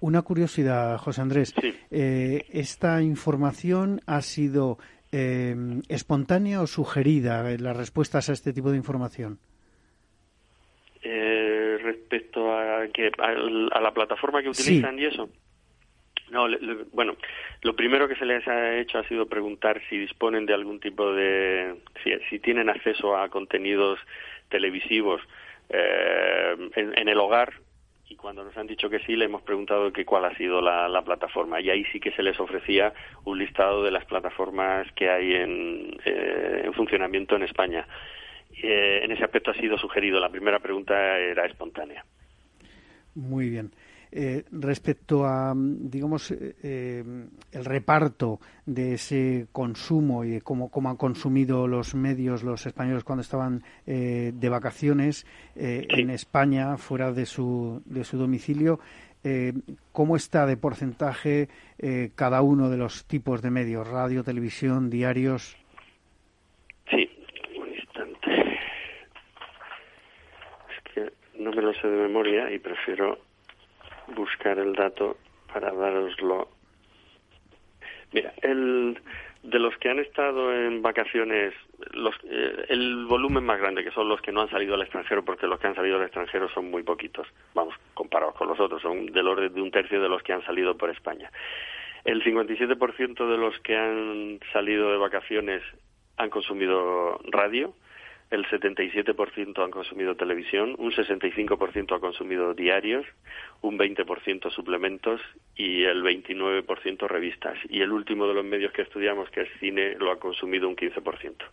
Una 0.00 0.22
curiosidad, 0.22 0.98
José 0.98 1.20
Andrés. 1.20 1.54
Sí. 1.60 1.72
Eh, 1.92 2.44
¿Esta 2.50 3.00
información 3.02 4.00
ha 4.04 4.20
sido 4.20 4.78
eh, 5.12 5.54
espontánea 5.88 6.60
o 6.60 6.66
sugerida 6.66 7.42
las 7.58 7.76
respuestas 7.76 8.28
a 8.28 8.32
este 8.32 8.52
tipo 8.52 8.70
de 8.70 8.78
información? 8.78 9.38
Eh, 11.02 11.78
respecto 11.82 12.52
a 12.52 12.86
que 12.92 13.10
a, 13.18 13.76
a, 13.76 13.80
la 13.80 13.92
plataforma 13.92 14.42
que 14.42 14.48
utilizan 14.48 14.96
sí. 14.96 15.02
y 15.02 15.06
eso. 15.06 15.28
No, 16.30 16.48
le, 16.48 16.58
le, 16.60 16.84
bueno, 16.92 17.16
lo 17.62 17.76
primero 17.76 18.08
que 18.08 18.16
se 18.16 18.24
les 18.24 18.46
ha 18.48 18.78
hecho 18.78 18.98
ha 18.98 19.08
sido 19.08 19.26
preguntar 19.26 19.80
si 19.88 19.98
disponen 19.98 20.46
de 20.46 20.54
algún 20.54 20.80
tipo 20.80 21.12
de, 21.12 21.76
si, 22.02 22.10
si 22.30 22.38
tienen 22.38 22.70
acceso 22.70 23.16
a 23.16 23.28
contenidos 23.28 23.98
televisivos 24.48 25.20
eh, 25.68 26.70
en, 26.76 27.08
el 27.08 27.18
hogar 27.18 27.54
y 28.12 28.16
cuando 28.16 28.44
nos 28.44 28.54
han 28.58 28.66
dicho 28.66 28.90
que 28.90 28.98
sí 29.00 29.16
le 29.16 29.24
hemos 29.24 29.40
preguntado 29.40 29.90
que 29.90 30.04
cuál 30.04 30.26
ha 30.26 30.36
sido 30.36 30.60
la, 30.60 31.02
plataforma 31.02 31.60
y 31.62 31.70
ahí 31.70 31.84
sí 31.92 31.98
que 31.98 32.12
se 32.12 32.22
les 32.22 32.38
ofrecía 32.38 32.92
un 33.24 33.38
listado 33.38 33.82
de 33.82 33.90
las 33.90 34.04
plataformas 34.04 34.86
que 34.92 35.08
hay 35.08 35.34
en, 35.34 35.96
eh, 36.04 36.70
funcionamiento 36.74 37.36
en 37.36 37.44
España. 37.44 37.86
Eh, 38.62 39.00
en 39.02 39.12
ese 39.12 39.24
aspecto 39.24 39.50
ha 39.50 39.54
sido 39.54 39.78
sugerido. 39.78 40.20
La 40.20 40.28
primera 40.28 40.58
pregunta 40.58 41.18
era 41.18 41.46
espontánea. 41.46 42.04
Muy 43.14 43.48
bien. 43.48 43.72
Eh, 44.14 44.44
respecto 44.52 45.24
a, 45.24 45.54
digamos, 45.56 46.32
eh, 46.32 46.54
eh, 46.62 47.02
el 47.50 47.64
reparto 47.64 48.40
de 48.66 48.92
ese 48.92 49.46
consumo 49.52 50.22
y 50.22 50.32
de 50.32 50.40
cómo, 50.42 50.70
cómo, 50.70 50.90
han 50.90 50.98
consumido 50.98 51.66
los 51.66 51.94
medios 51.94 52.42
los 52.42 52.66
españoles 52.66 53.04
cuando 53.04 53.22
estaban 53.22 53.62
de 53.86 54.48
vacaciones 54.50 55.26
en 55.54 56.10
España, 56.10 56.76
fuera 56.76 57.10
de 57.12 57.24
su, 57.24 57.82
de 57.86 58.04
su 58.04 58.18
domicilio, 58.18 58.80
¿cómo 59.92 60.16
está 60.16 60.46
de 60.46 60.56
porcentaje 60.56 61.48
cada 62.14 62.42
uno 62.42 62.68
de 62.68 62.76
los 62.76 63.06
tipos 63.06 63.42
de 63.42 63.50
medios, 63.50 63.88
radio, 63.88 64.22
televisión, 64.22 64.90
diarios? 64.90 65.56
Sí, 66.90 67.10
un 67.58 67.68
instante. 67.68 68.58
Es 70.68 70.94
que 70.94 71.12
no 71.38 71.50
me 71.50 71.62
lo 71.62 71.72
sé 71.74 71.88
de 71.88 71.96
memoria 71.96 72.50
y 72.50 72.58
prefiero 72.58 73.31
buscar 74.08 74.58
el 74.58 74.74
dato 74.74 75.16
para 75.52 75.72
daroslo. 75.72 76.48
Mira, 78.12 78.32
el, 78.42 78.98
de 79.42 79.58
los 79.58 79.76
que 79.78 79.88
han 79.88 79.98
estado 79.98 80.54
en 80.54 80.82
vacaciones, 80.82 81.52
los, 81.92 82.14
eh, 82.24 82.66
el 82.68 83.06
volumen 83.06 83.44
más 83.44 83.58
grande, 83.58 83.82
que 83.82 83.90
son 83.90 84.08
los 84.08 84.20
que 84.20 84.30
no 84.30 84.42
han 84.42 84.50
salido 84.50 84.74
al 84.74 84.82
extranjero, 84.82 85.24
porque 85.24 85.46
los 85.46 85.58
que 85.58 85.66
han 85.66 85.74
salido 85.74 85.96
al 85.96 86.04
extranjero 86.04 86.48
son 86.50 86.70
muy 86.70 86.82
poquitos, 86.82 87.26
vamos, 87.54 87.74
comparados 87.94 88.36
con 88.36 88.48
los 88.48 88.60
otros, 88.60 88.80
son 88.82 89.06
del 89.06 89.26
orden 89.26 89.52
de 89.52 89.60
un 89.60 89.70
tercio 89.70 90.00
de 90.00 90.08
los 90.08 90.22
que 90.22 90.32
han 90.32 90.44
salido 90.44 90.76
por 90.76 90.90
España. 90.90 91.30
El 92.04 92.22
57% 92.22 93.30
de 93.30 93.36
los 93.36 93.58
que 93.60 93.76
han 93.76 94.40
salido 94.52 94.90
de 94.92 94.98
vacaciones 94.98 95.62
han 96.16 96.30
consumido 96.30 97.20
radio, 97.30 97.74
el 98.32 98.46
77% 98.46 99.62
han 99.62 99.70
consumido 99.70 100.16
televisión, 100.16 100.74
un 100.78 100.90
65% 100.90 101.94
ha 101.94 102.00
consumido 102.00 102.54
diarios, 102.54 103.04
un 103.60 103.78
20% 103.78 104.50
suplementos 104.50 105.20
y 105.54 105.84
el 105.84 106.02
29% 106.02 107.06
revistas. 107.06 107.58
Y 107.68 107.82
el 107.82 107.92
último 107.92 108.26
de 108.26 108.34
los 108.34 108.44
medios 108.44 108.72
que 108.72 108.82
estudiamos, 108.82 109.28
que 109.30 109.42
es 109.42 109.48
cine, 109.60 109.96
lo 109.98 110.10
ha 110.10 110.18
consumido 110.18 110.66
un 110.66 110.76
15%. 110.76 111.44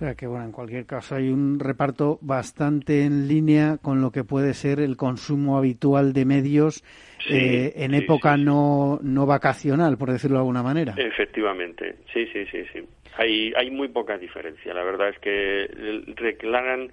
O 0.00 0.02
sea 0.02 0.14
que, 0.14 0.26
bueno, 0.26 0.46
en 0.46 0.52
cualquier 0.52 0.86
caso 0.86 1.14
hay 1.14 1.28
un 1.28 1.60
reparto 1.60 2.18
bastante 2.22 3.02
en 3.02 3.28
línea 3.28 3.76
con 3.82 4.00
lo 4.00 4.10
que 4.10 4.24
puede 4.24 4.54
ser 4.54 4.80
el 4.80 4.96
consumo 4.96 5.58
habitual 5.58 6.14
de 6.14 6.24
medios 6.24 6.82
eh, 7.28 7.74
en 7.76 7.92
época 7.92 8.38
No, 8.38 8.98
no 9.02 9.26
vacacional, 9.26 9.98
por 9.98 10.10
decirlo 10.10 10.36
de 10.36 10.40
alguna 10.40 10.62
manera. 10.62 10.94
Efectivamente, 10.96 11.96
sí, 12.14 12.26
sí, 12.32 12.46
sí, 12.46 12.64
sí. 12.72 12.82
Hay, 13.18 13.52
hay 13.54 13.70
muy 13.70 13.88
poca 13.88 14.16
diferencia. 14.16 14.72
La 14.72 14.84
verdad 14.84 15.10
es 15.10 15.18
que 15.18 15.68
declaran, 16.16 16.90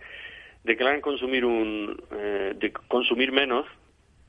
declaran 0.65 0.99
consumir 0.99 1.45
un, 1.45 1.95
eh, 2.11 2.55
de 2.59 2.73
consumir 2.89 3.31
menos 3.31 3.65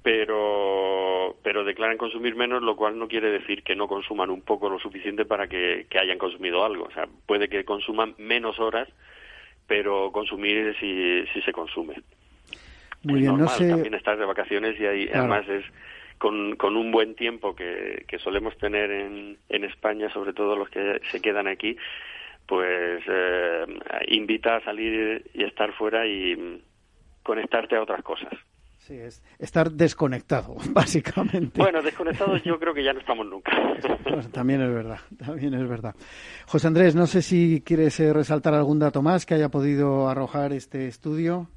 pero 0.08 1.36
pero 1.42 1.64
declaran 1.64 1.98
consumir 1.98 2.34
menos, 2.34 2.62
lo 2.62 2.76
cual 2.76 2.98
no 2.98 3.08
quiere 3.08 3.30
decir 3.30 3.62
que 3.62 3.76
no 3.76 3.88
consuman 3.88 4.30
un 4.30 4.40
poco 4.40 4.70
lo 4.70 4.78
suficiente 4.78 5.26
para 5.26 5.48
que, 5.48 5.86
hayan 6.00 6.16
consumido 6.16 6.64
algo. 6.64 6.84
O 6.84 6.90
sea, 6.92 7.06
puede 7.26 7.50
que 7.50 7.66
consuman 7.66 8.14
menos 8.16 8.58
horas, 8.58 8.88
pero 9.66 10.10
consumir 10.10 10.74
si, 10.80 11.26
si 11.34 11.42
se 11.42 11.52
consume. 11.52 11.96
Muy 13.02 13.20
bien, 13.20 13.36
no 13.36 13.48
sé... 13.48 13.68
También 13.68 13.92
estar 13.92 14.16
de 14.16 14.24
vacaciones 14.24 14.80
y 14.80 14.86
ahí 14.86 15.10
además 15.12 15.46
es 15.46 15.66
con, 16.16 16.56
con 16.56 16.78
un 16.78 16.90
buen 16.90 17.14
tiempo 17.14 17.54
que, 17.54 18.06
que 18.08 18.18
solemos 18.18 18.56
tener 18.56 18.90
en, 18.90 19.36
en 19.50 19.64
España, 19.64 20.10
sobre 20.10 20.32
todo 20.32 20.56
los 20.56 20.70
que 20.70 21.02
se 21.10 21.20
quedan 21.20 21.48
aquí, 21.48 21.76
pues 22.46 23.02
eh, 23.06 23.66
invita 24.08 24.56
a 24.56 24.64
salir 24.64 25.22
y 25.34 25.44
estar 25.44 25.74
fuera 25.74 26.06
y 26.06 26.62
conectarte 27.22 27.76
a 27.76 27.82
otras 27.82 28.02
cosas. 28.02 28.32
Sí, 28.88 28.94
es 28.94 29.22
estar 29.38 29.70
desconectado, 29.70 30.56
básicamente. 30.72 31.60
Bueno, 31.60 31.82
desconectados 31.82 32.42
yo 32.42 32.58
creo 32.58 32.72
que 32.72 32.82
ya 32.82 32.94
no 32.94 33.00
estamos 33.00 33.26
nunca. 33.26 33.52
también 34.32 34.62
es 34.62 34.72
verdad, 34.72 35.00
también 35.18 35.52
es 35.52 35.68
verdad. 35.68 35.94
José 36.46 36.68
Andrés, 36.68 36.94
no 36.94 37.06
sé 37.06 37.20
si 37.20 37.60
quieres 37.60 38.00
eh, 38.00 38.14
resaltar 38.14 38.54
algún 38.54 38.78
dato 38.78 39.02
más 39.02 39.26
que 39.26 39.34
haya 39.34 39.50
podido 39.50 40.08
arrojar 40.08 40.54
este 40.54 40.88
estudio. 40.88 41.48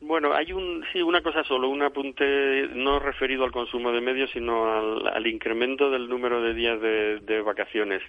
Bueno, 0.00 0.34
hay 0.34 0.52
un, 0.52 0.84
sí, 0.92 1.00
una 1.00 1.22
cosa 1.22 1.44
solo, 1.44 1.68
un 1.68 1.82
apunte 1.82 2.66
no 2.74 2.98
referido 2.98 3.44
al 3.44 3.52
consumo 3.52 3.92
de 3.92 4.00
medios, 4.00 4.30
sino 4.32 4.66
al, 4.66 5.26
incremento 5.28 5.90
del 5.90 6.08
número 6.08 6.42
de 6.42 6.54
días 6.54 6.80
de, 6.80 7.40
vacaciones. 7.42 8.02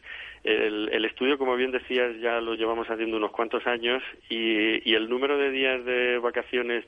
El, 0.43 0.89
el, 0.91 1.05
estudio, 1.05 1.37
como 1.37 1.55
bien 1.55 1.71
decías, 1.71 2.19
ya 2.19 2.41
lo 2.41 2.55
llevamos 2.55 2.89
haciendo 2.89 3.15
unos 3.17 3.31
cuantos 3.31 3.65
años 3.67 4.01
y, 4.27 4.89
y 4.89 4.95
el 4.95 5.07
número 5.07 5.37
de 5.37 5.51
días 5.51 5.85
de 5.85 6.17
vacaciones 6.17 6.83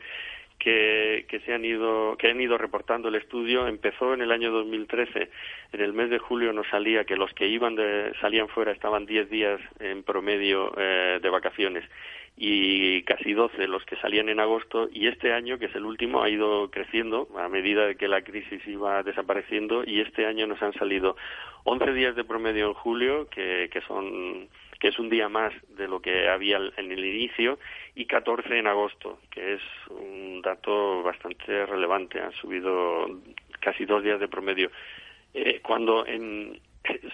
que, 0.59 1.25
que, 1.27 1.39
se 1.41 1.53
han 1.53 1.63
ido 1.65 2.17
que 2.17 2.29
han 2.29 2.41
ido 2.41 2.57
reportando 2.57 3.09
el 3.09 3.15
estudio. 3.15 3.67
Empezó 3.67 4.13
en 4.13 4.21
el 4.21 4.31
año 4.31 4.51
2013 4.51 5.29
en 5.73 5.81
el 5.81 5.93
mes 5.93 6.09
de 6.09 6.19
julio 6.19 6.53
nos 6.53 6.67
salía 6.67 7.03
que 7.03 7.17
los 7.17 7.33
que 7.33 7.47
iban 7.47 7.75
de, 7.75 8.13
salían 8.21 8.47
fuera 8.47 8.71
estaban 8.71 9.05
10 9.05 9.29
días 9.29 9.59
en 9.79 10.03
promedio 10.03 10.73
eh, 10.77 11.19
de 11.21 11.29
vacaciones 11.29 11.83
y 12.37 13.01
casi 13.03 13.33
12 13.33 13.67
los 13.67 13.83
que 13.85 13.95
salían 13.97 14.29
en 14.29 14.39
agosto. 14.39 14.87
Y 14.91 15.07
este 15.07 15.33
año 15.33 15.57
que 15.57 15.65
es 15.65 15.75
el 15.75 15.85
último 15.85 16.21
ha 16.21 16.29
ido 16.29 16.69
creciendo 16.69 17.27
a 17.37 17.49
medida 17.49 17.87
de 17.87 17.95
que 17.95 18.07
la 18.07 18.21
crisis 18.21 18.65
iba 18.67 19.03
desapareciendo 19.03 19.83
y 19.83 20.01
este 20.01 20.25
año 20.25 20.47
nos 20.47 20.61
han 20.61 20.73
salido 20.73 21.17
11 21.63 21.93
días 21.93 22.15
de 22.15 22.23
promedio 22.23 22.67
en 22.67 22.73
julio 22.73 23.27
que, 23.29 23.69
que 23.71 23.81
son 23.81 24.47
que 24.79 24.89
es 24.89 24.99
un 24.99 25.09
día 25.09 25.29
más 25.29 25.53
de 25.77 25.87
lo 25.87 26.01
que 26.01 26.29
había 26.29 26.57
en 26.77 26.91
el 26.91 27.03
inicio, 27.03 27.59
y 27.95 28.05
14 28.05 28.59
en 28.59 28.67
agosto, 28.67 29.19
que 29.31 29.55
es 29.55 29.61
un 29.89 30.41
dato 30.41 31.01
bastante 31.03 31.65
relevante. 31.65 32.19
Han 32.21 32.33
subido 32.33 33.07
casi 33.59 33.85
dos 33.85 34.03
días 34.03 34.19
de 34.19 34.27
promedio. 34.27 34.69
Eh, 35.33 35.59
cuando 35.61 36.05
en, 36.05 36.59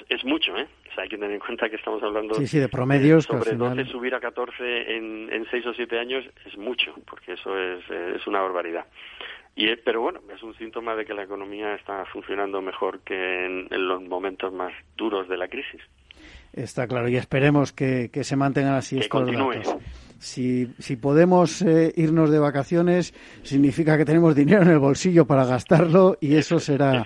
es, 0.10 0.24
mucho, 0.26 0.58
¿eh? 0.58 0.68
O 0.90 0.94
sea, 0.94 1.04
hay 1.04 1.10
que 1.10 1.18
tener 1.18 1.32
en 1.32 1.40
cuenta 1.40 1.70
que 1.70 1.78
estamos 1.78 2.04
hablando 2.04 2.36
sí, 2.36 2.48
sí, 2.48 2.60
de 2.60 2.70
promedios. 2.70 3.26
sobre 3.26 3.56
12 3.56 3.86
subir 3.86 4.14
a 4.16 4.20
14 4.20 4.96
en, 4.96 5.32
en 5.32 5.46
6 5.50 5.66
o 5.68 5.74
7 5.74 6.00
años 6.00 6.26
es 6.46 6.58
mucho, 6.58 6.94
porque 7.08 7.34
eso 7.34 7.58
es, 7.58 7.90
es 7.90 8.28
una 8.28 8.42
barbaridad. 8.42 8.86
Y, 9.56 9.76
pero 9.78 10.02
bueno, 10.02 10.20
es 10.34 10.42
un 10.42 10.56
síntoma 10.58 10.96
de 10.96 11.06
que 11.06 11.14
la 11.14 11.24
economía 11.24 11.76
está 11.76 12.06
funcionando 12.06 12.62
mejor 12.62 13.02
que 13.02 13.46
en, 13.46 13.68
en 13.72 13.88
los 13.88 14.02
momentos 14.02 14.52
más 14.52 14.74
duros 14.96 15.28
de 15.28 15.38
la 15.38 15.48
crisis. 15.48 15.82
Está 16.54 16.88
claro, 16.88 17.10
y 17.10 17.18
esperemos 17.18 17.74
que, 17.74 18.10
que 18.14 18.24
se 18.24 18.36
mantengan 18.36 18.76
así 18.76 19.00
estos 19.00 19.26
datos. 19.26 19.76
Si, 20.24 20.74
si 20.80 20.96
podemos 20.96 21.62
eh, 21.62 21.92
irnos 21.98 22.30
de 22.30 22.40
vacaciones, 22.40 23.14
significa 23.44 23.98
que 23.98 24.06
tenemos 24.06 24.34
dinero 24.34 24.62
en 24.62 24.70
el 24.70 24.80
bolsillo 24.80 25.28
para 25.28 25.46
gastarlo 25.46 26.18
y 26.22 26.36
eso 26.36 26.60
será, 26.60 27.06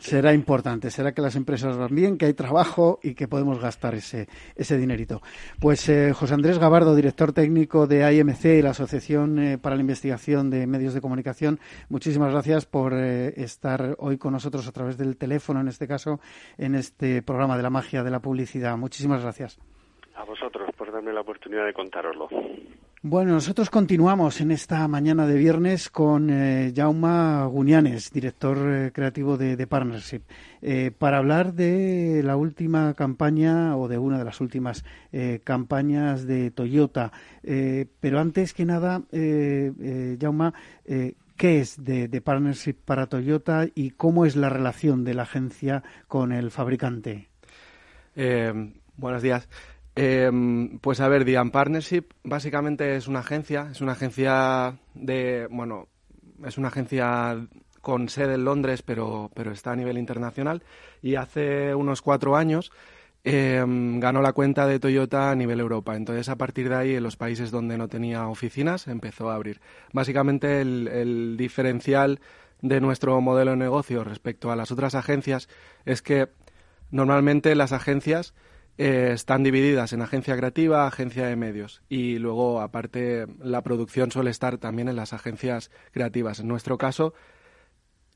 será 0.00 0.32
importante. 0.32 0.90
Será 0.90 1.12
que 1.12 1.20
las 1.20 1.36
empresas 1.36 1.76
van 1.76 1.94
bien, 1.94 2.16
que 2.16 2.24
hay 2.24 2.32
trabajo 2.32 3.00
y 3.02 3.12
que 3.12 3.28
podemos 3.28 3.60
gastar 3.60 3.94
ese, 3.94 4.28
ese 4.56 4.78
dinerito. 4.78 5.20
Pues 5.60 5.86
eh, 5.90 6.14
José 6.14 6.32
Andrés 6.32 6.58
Gabardo, 6.58 6.96
director 6.96 7.34
técnico 7.34 7.86
de 7.86 8.02
AIMC 8.02 8.44
y 8.46 8.62
la 8.62 8.70
Asociación 8.70 9.38
eh, 9.38 9.58
para 9.58 9.76
la 9.76 9.82
Investigación 9.82 10.48
de 10.48 10.66
Medios 10.66 10.94
de 10.94 11.02
Comunicación, 11.02 11.60
muchísimas 11.90 12.32
gracias 12.32 12.64
por 12.64 12.94
estar 12.94 13.94
hoy 13.98 14.16
con 14.16 14.32
nosotros 14.32 14.66
a 14.66 14.72
través 14.72 14.96
del 14.96 15.18
teléfono, 15.18 15.60
en 15.60 15.68
este 15.68 15.86
caso, 15.86 16.18
en 16.56 16.76
este 16.76 17.20
programa 17.20 17.58
de 17.58 17.62
la 17.62 17.68
magia 17.68 18.02
de 18.02 18.10
la 18.10 18.20
publicidad. 18.20 18.78
Muchísimas 18.78 19.20
gracias. 19.20 19.58
A 20.16 20.24
vosotros 20.24 20.70
por 20.76 20.92
darme 20.92 21.12
la 21.12 21.20
oportunidad 21.20 21.66
de 21.66 21.72
contároslo. 21.72 22.28
Bueno, 23.06 23.32
nosotros 23.32 23.68
continuamos 23.68 24.40
en 24.40 24.50
esta 24.50 24.88
mañana 24.88 25.26
de 25.26 25.36
viernes 25.36 25.90
con 25.90 26.30
eh, 26.30 26.72
Jaume 26.74 27.44
Guñanes, 27.48 28.10
director 28.10 28.56
eh, 28.56 28.92
creativo 28.92 29.36
de, 29.36 29.66
Partnership, 29.66 30.22
eh, 30.62 30.90
para 30.90 31.18
hablar 31.18 31.52
de 31.52 32.22
la 32.24 32.36
última 32.36 32.94
campaña 32.94 33.76
o 33.76 33.88
de 33.88 33.98
una 33.98 34.16
de 34.16 34.24
las 34.24 34.40
últimas 34.40 34.86
campañas 35.44 36.26
de 36.26 36.50
Toyota. 36.50 37.12
pero 37.42 38.20
antes 38.20 38.54
que 38.54 38.64
nada, 38.64 39.02
Jaume, 39.12 40.52
¿qué 41.36 41.60
es 41.60 41.84
de, 41.84 42.08
de 42.08 42.20
Partnership 42.22 42.76
para 42.86 43.06
Toyota 43.06 43.66
y 43.74 43.90
cómo 43.90 44.24
es 44.24 44.34
la 44.34 44.48
relación 44.48 45.04
de 45.04 45.12
la 45.12 45.24
agencia 45.24 45.82
con 46.08 46.32
el 46.32 46.50
fabricante? 46.50 47.28
buenos 48.96 49.22
días. 49.22 49.46
Em, 49.96 50.78
pues 50.80 51.00
a 51.00 51.08
ver, 51.08 51.24
Dian 51.24 51.50
Partnership 51.50 52.04
básicamente 52.24 52.96
es 52.96 53.06
una 53.06 53.20
agencia, 53.20 53.68
es 53.70 53.80
una 53.80 53.92
agencia 53.92 54.78
de, 54.94 55.46
bueno, 55.50 55.88
es 56.44 56.58
una 56.58 56.68
agencia 56.68 57.46
con 57.80 58.08
sede 58.08 58.34
en 58.34 58.44
Londres, 58.44 58.82
pero, 58.82 59.30
pero 59.34 59.52
está 59.52 59.72
a 59.72 59.76
nivel 59.76 59.98
internacional. 59.98 60.64
Y 61.00 61.14
hace 61.14 61.74
unos 61.74 62.02
cuatro 62.02 62.36
años 62.36 62.72
em, 63.22 64.00
ganó 64.00 64.20
la 64.20 64.32
cuenta 64.32 64.66
de 64.66 64.80
Toyota 64.80 65.30
a 65.30 65.36
nivel 65.36 65.60
Europa. 65.60 65.94
Entonces, 65.94 66.28
a 66.28 66.36
partir 66.36 66.68
de 66.68 66.74
ahí, 66.74 66.94
en 66.96 67.02
los 67.02 67.16
países 67.16 67.52
donde 67.52 67.78
no 67.78 67.86
tenía 67.88 68.26
oficinas, 68.26 68.88
empezó 68.88 69.30
a 69.30 69.36
abrir. 69.36 69.60
Básicamente, 69.92 70.60
el, 70.60 71.36
diferencial 71.36 72.20
de 72.62 72.80
nuestro 72.80 73.20
modelo 73.20 73.52
de 73.52 73.58
negocio 73.58 74.02
respecto 74.02 74.50
a 74.50 74.56
las 74.56 74.72
otras 74.72 74.94
agencias 74.94 75.48
es 75.84 76.02
que 76.02 76.28
normalmente 76.90 77.54
las 77.54 77.72
agencias 77.72 78.34
eh, 78.76 79.10
están 79.12 79.42
divididas 79.44 79.92
en 79.92 80.02
agencia 80.02 80.36
creativa, 80.36 80.86
agencia 80.86 81.26
de 81.26 81.36
medios 81.36 81.82
y 81.88 82.18
luego 82.18 82.60
aparte 82.60 83.26
la 83.38 83.62
producción 83.62 84.10
suele 84.10 84.30
estar 84.30 84.58
también 84.58 84.88
en 84.88 84.96
las 84.96 85.12
agencias 85.12 85.70
creativas. 85.92 86.40
En 86.40 86.48
nuestro 86.48 86.76
caso 86.78 87.14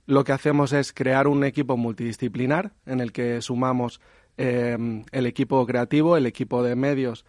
lo 0.07 0.25
que 0.25 0.33
hacemos 0.33 0.73
es 0.73 0.93
crear 0.93 1.29
un 1.29 1.45
equipo 1.45 1.77
multidisciplinar 1.77 2.73
en 2.87 3.01
el 3.01 3.13
que 3.13 3.43
sumamos 3.43 4.01
em, 4.39 5.05
el 5.13 5.27
equipo 5.27 5.65
creativo, 5.67 6.17
el 6.17 6.25
equipo 6.25 6.63
de 6.63 6.75
medios, 6.77 7.27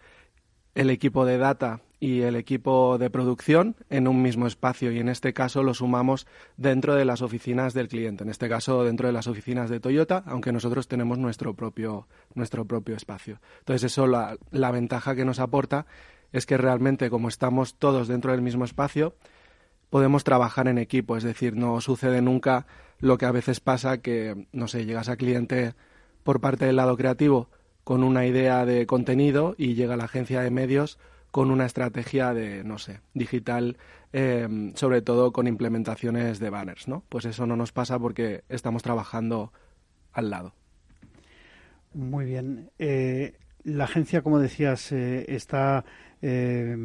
el 0.74 0.88
equipo 0.88 1.26
de 1.26 1.36
data 1.36 1.82
y 2.00 2.22
el 2.22 2.34
equipo 2.34 2.96
de 2.96 3.10
producción 3.10 3.76
en 3.90 4.08
un 4.08 4.22
mismo 4.22 4.46
espacio 4.46 4.90
y 4.90 4.98
en 4.98 5.10
este 5.10 5.34
caso 5.34 5.62
lo 5.62 5.74
sumamos 5.74 6.26
dentro 6.56 6.94
de 6.94 7.04
las 7.04 7.20
oficinas 7.20 7.74
del 7.74 7.88
cliente, 7.88 8.24
en 8.24 8.30
este 8.30 8.48
caso 8.48 8.84
dentro 8.84 9.06
de 9.06 9.12
las 9.12 9.26
oficinas 9.26 9.68
de 9.68 9.80
Toyota, 9.80 10.24
aunque 10.26 10.50
nosotros 10.50 10.88
tenemos 10.88 11.18
nuestro 11.18 11.54
propio, 11.54 12.08
nuestro 12.34 12.64
propio 12.64 12.96
espacio. 12.96 13.38
Entonces 13.58 13.92
eso 13.92 14.06
la, 14.06 14.38
la 14.50 14.70
ventaja 14.70 15.14
que 15.14 15.26
nos 15.26 15.40
aporta 15.40 15.84
es 16.32 16.46
que 16.46 16.56
realmente 16.56 17.10
como 17.10 17.28
estamos 17.28 17.74
todos 17.74 18.08
dentro 18.08 18.32
del 18.32 18.40
mismo 18.40 18.64
espacio, 18.64 19.14
podemos 19.90 20.24
trabajar 20.24 20.68
en 20.68 20.78
equipo, 20.78 21.18
es 21.18 21.22
decir, 21.22 21.54
no 21.54 21.80
sucede 21.82 22.22
nunca 22.22 22.66
lo 22.98 23.18
que 23.18 23.26
a 23.26 23.32
veces 23.32 23.60
pasa 23.60 23.98
que, 23.98 24.46
no 24.52 24.68
sé, 24.68 24.86
llegas 24.86 25.08
a 25.08 25.16
cliente 25.16 25.74
por 26.22 26.40
parte 26.40 26.64
del 26.64 26.76
lado 26.76 26.96
creativo 26.96 27.50
con 27.84 28.04
una 28.04 28.24
idea 28.24 28.64
de 28.64 28.86
contenido 28.86 29.54
y 29.58 29.74
llega 29.74 29.96
la 29.96 30.04
agencia 30.04 30.40
de 30.40 30.50
medios 30.50 30.98
con 31.30 31.50
una 31.50 31.66
estrategia 31.66 32.34
de, 32.34 32.64
no 32.64 32.78
sé, 32.78 33.00
digital, 33.14 33.76
em, 34.12 34.74
sobre 34.74 35.02
todo 35.02 35.32
con 35.32 35.46
implementaciones 35.46 36.38
de 36.38 36.50
banners, 36.50 36.88
¿no? 36.88 37.04
Pues 37.08 37.24
eso 37.24 37.46
no 37.46 37.56
nos 37.56 37.72
pasa 37.72 37.98
porque 37.98 38.44
estamos 38.48 38.82
trabajando 38.82 39.52
al 40.12 40.30
lado. 40.30 40.54
Muy 41.94 42.24
bien. 42.24 42.70
Eh, 42.78 43.34
la 43.64 43.84
agencia, 43.84 44.22
como 44.22 44.38
decías, 44.38 44.92
eh, 44.92 45.24
está 45.28 45.84
eh, 46.22 46.76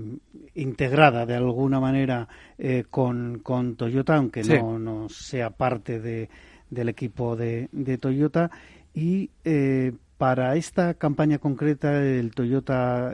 integrada 0.53 1.25
de 1.25 1.35
alguna 1.35 1.79
manera 1.81 2.27
eh, 2.57 2.85
con, 2.89 3.39
con, 3.39 3.75
Toyota, 3.75 4.15
aunque 4.15 4.43
no, 4.43 4.79
no, 4.79 5.09
sea 5.09 5.49
parte 5.49 5.99
de, 5.99 6.29
del 6.69 6.89
equipo 6.89 7.35
de, 7.35 7.67
de 7.71 7.97
Toyota. 7.97 8.49
Y 8.93 9.31
eh, 9.43 9.91
para 10.17 10.55
esta 10.55 10.93
campaña 10.93 11.39
concreta, 11.39 12.01
el 12.01 12.31
Toyota 12.31 13.11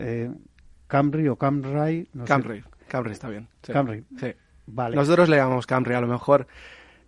Camry 0.91 1.29
o 1.29 1.37
Camry. 1.37 2.09
No 2.11 2.25
Camry, 2.25 2.65
Camry 2.89 3.13
está 3.13 3.29
bien. 3.29 3.47
Camry. 3.61 4.03
Sí. 4.19 4.33
Vale. 4.67 4.97
Nosotros 4.97 5.29
le 5.29 5.37
llamamos 5.37 5.65
Camry, 5.65 5.93
a 5.93 6.01
lo 6.01 6.07
mejor 6.07 6.47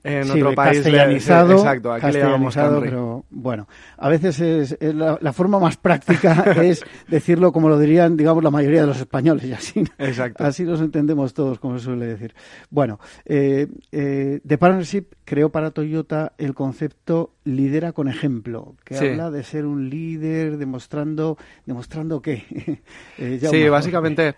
en 0.03 0.25
sí, 0.25 0.31
otro 0.31 0.53
país 0.53 0.79
castellanizado, 0.79 1.53
exacto, 1.53 1.93
aquí 1.93 2.11
le 2.11 2.19
llamamos 2.19 2.55
pero 2.81 3.25
bueno, 3.29 3.67
a 3.97 4.09
veces 4.09 4.39
es, 4.39 4.77
la, 4.93 5.33
forma 5.33 5.59
más 5.59 5.77
práctica 5.77 6.43
es 6.61 6.83
decirlo 7.07 7.51
como 7.51 7.69
lo 7.69 7.79
dirían, 7.79 8.17
digamos, 8.17 8.43
la 8.43 8.51
mayoría 8.51 8.81
de 8.81 8.87
los 8.87 8.99
españoles 8.99 9.45
y 9.45 9.53
así, 9.53 9.83
exacto. 9.97 10.43
así 10.43 10.63
nos 10.63 10.81
entendemos 10.81 11.33
todos, 11.33 11.59
como 11.59 11.77
se 11.79 11.85
suele 11.85 12.05
decir. 12.05 12.35
Bueno, 12.69 12.99
eh, 13.25 13.67
eh, 13.91 14.41
The 14.45 14.57
Partnership 14.57 15.05
creó 15.25 15.49
para 15.49 15.71
Toyota 15.71 16.33
el 16.37 16.53
concepto 16.53 17.33
lidera 17.43 17.93
con 17.93 18.07
ejemplo, 18.07 18.75
que 18.83 18.97
habla 18.97 19.31
de 19.31 19.43
ser 19.43 19.65
un 19.65 19.89
líder 19.89 20.57
demostrando, 20.57 21.37
demostrando 21.65 22.21
qué. 22.21 22.43
eh, 23.17 23.39
sí, 23.41 23.69
básicamente, 23.69 24.35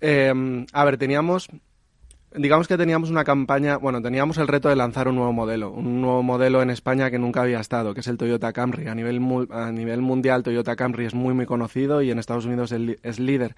eh, 0.00 0.64
a 0.72 0.84
ver, 0.84 0.98
teníamos 0.98 1.48
digamos 2.34 2.68
que 2.68 2.76
teníamos 2.76 3.10
una 3.10 3.24
campaña, 3.24 3.76
bueno, 3.76 4.02
teníamos 4.02 4.38
el 4.38 4.48
reto 4.48 4.68
de 4.68 4.76
lanzar 4.76 5.08
un 5.08 5.16
nuevo 5.16 5.32
modelo, 5.32 5.70
un 5.70 6.00
nuevo 6.00 6.22
modelo 6.22 6.62
en 6.62 6.70
España 6.70 7.10
que 7.10 7.18
nunca 7.18 7.42
había 7.42 7.60
estado, 7.60 7.94
que 7.94 8.00
es 8.00 8.08
el 8.08 8.18
Toyota 8.18 8.52
Camry. 8.52 8.86
A 8.88 8.94
nivel, 8.94 9.20
a 9.50 9.72
nivel 9.72 10.02
mundial, 10.02 10.42
Toyota 10.42 10.76
Camry 10.76 11.06
es 11.06 11.14
muy, 11.14 11.34
muy 11.34 11.46
conocido 11.46 12.02
y 12.02 12.10
en 12.10 12.18
Estados 12.18 12.44
Unidos 12.44 12.72
es 12.72 13.18
líder 13.18 13.56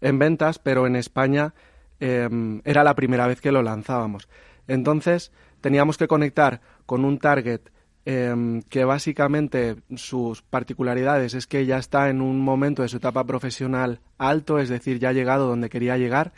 en 0.00 0.18
ventas, 0.18 0.58
pero 0.58 0.86
en 0.86 0.96
España 0.96 1.54
em, 2.00 2.60
era 2.64 2.84
la 2.84 2.94
primera 2.94 3.26
vez 3.26 3.40
que 3.40 3.52
lo 3.52 3.62
lanzábamos. 3.62 4.28
Entonces, 4.66 5.32
teníamos 5.60 5.98
que 5.98 6.08
conectar 6.08 6.60
con 6.86 7.04
un 7.04 7.18
target 7.18 7.60
em, 8.04 8.62
que 8.62 8.84
básicamente 8.84 9.76
sus 9.96 10.42
particularidades 10.42 11.34
es 11.34 11.46
que 11.46 11.64
ya 11.64 11.78
está 11.78 12.10
en 12.10 12.20
un 12.20 12.40
momento 12.40 12.82
de 12.82 12.88
su 12.88 12.98
etapa 12.98 13.24
profesional 13.24 14.00
alto, 14.18 14.58
es 14.58 14.68
decir, 14.68 14.98
ya 14.98 15.10
ha 15.10 15.12
llegado 15.12 15.46
donde 15.46 15.70
quería 15.70 15.96
llegar, 15.96 16.32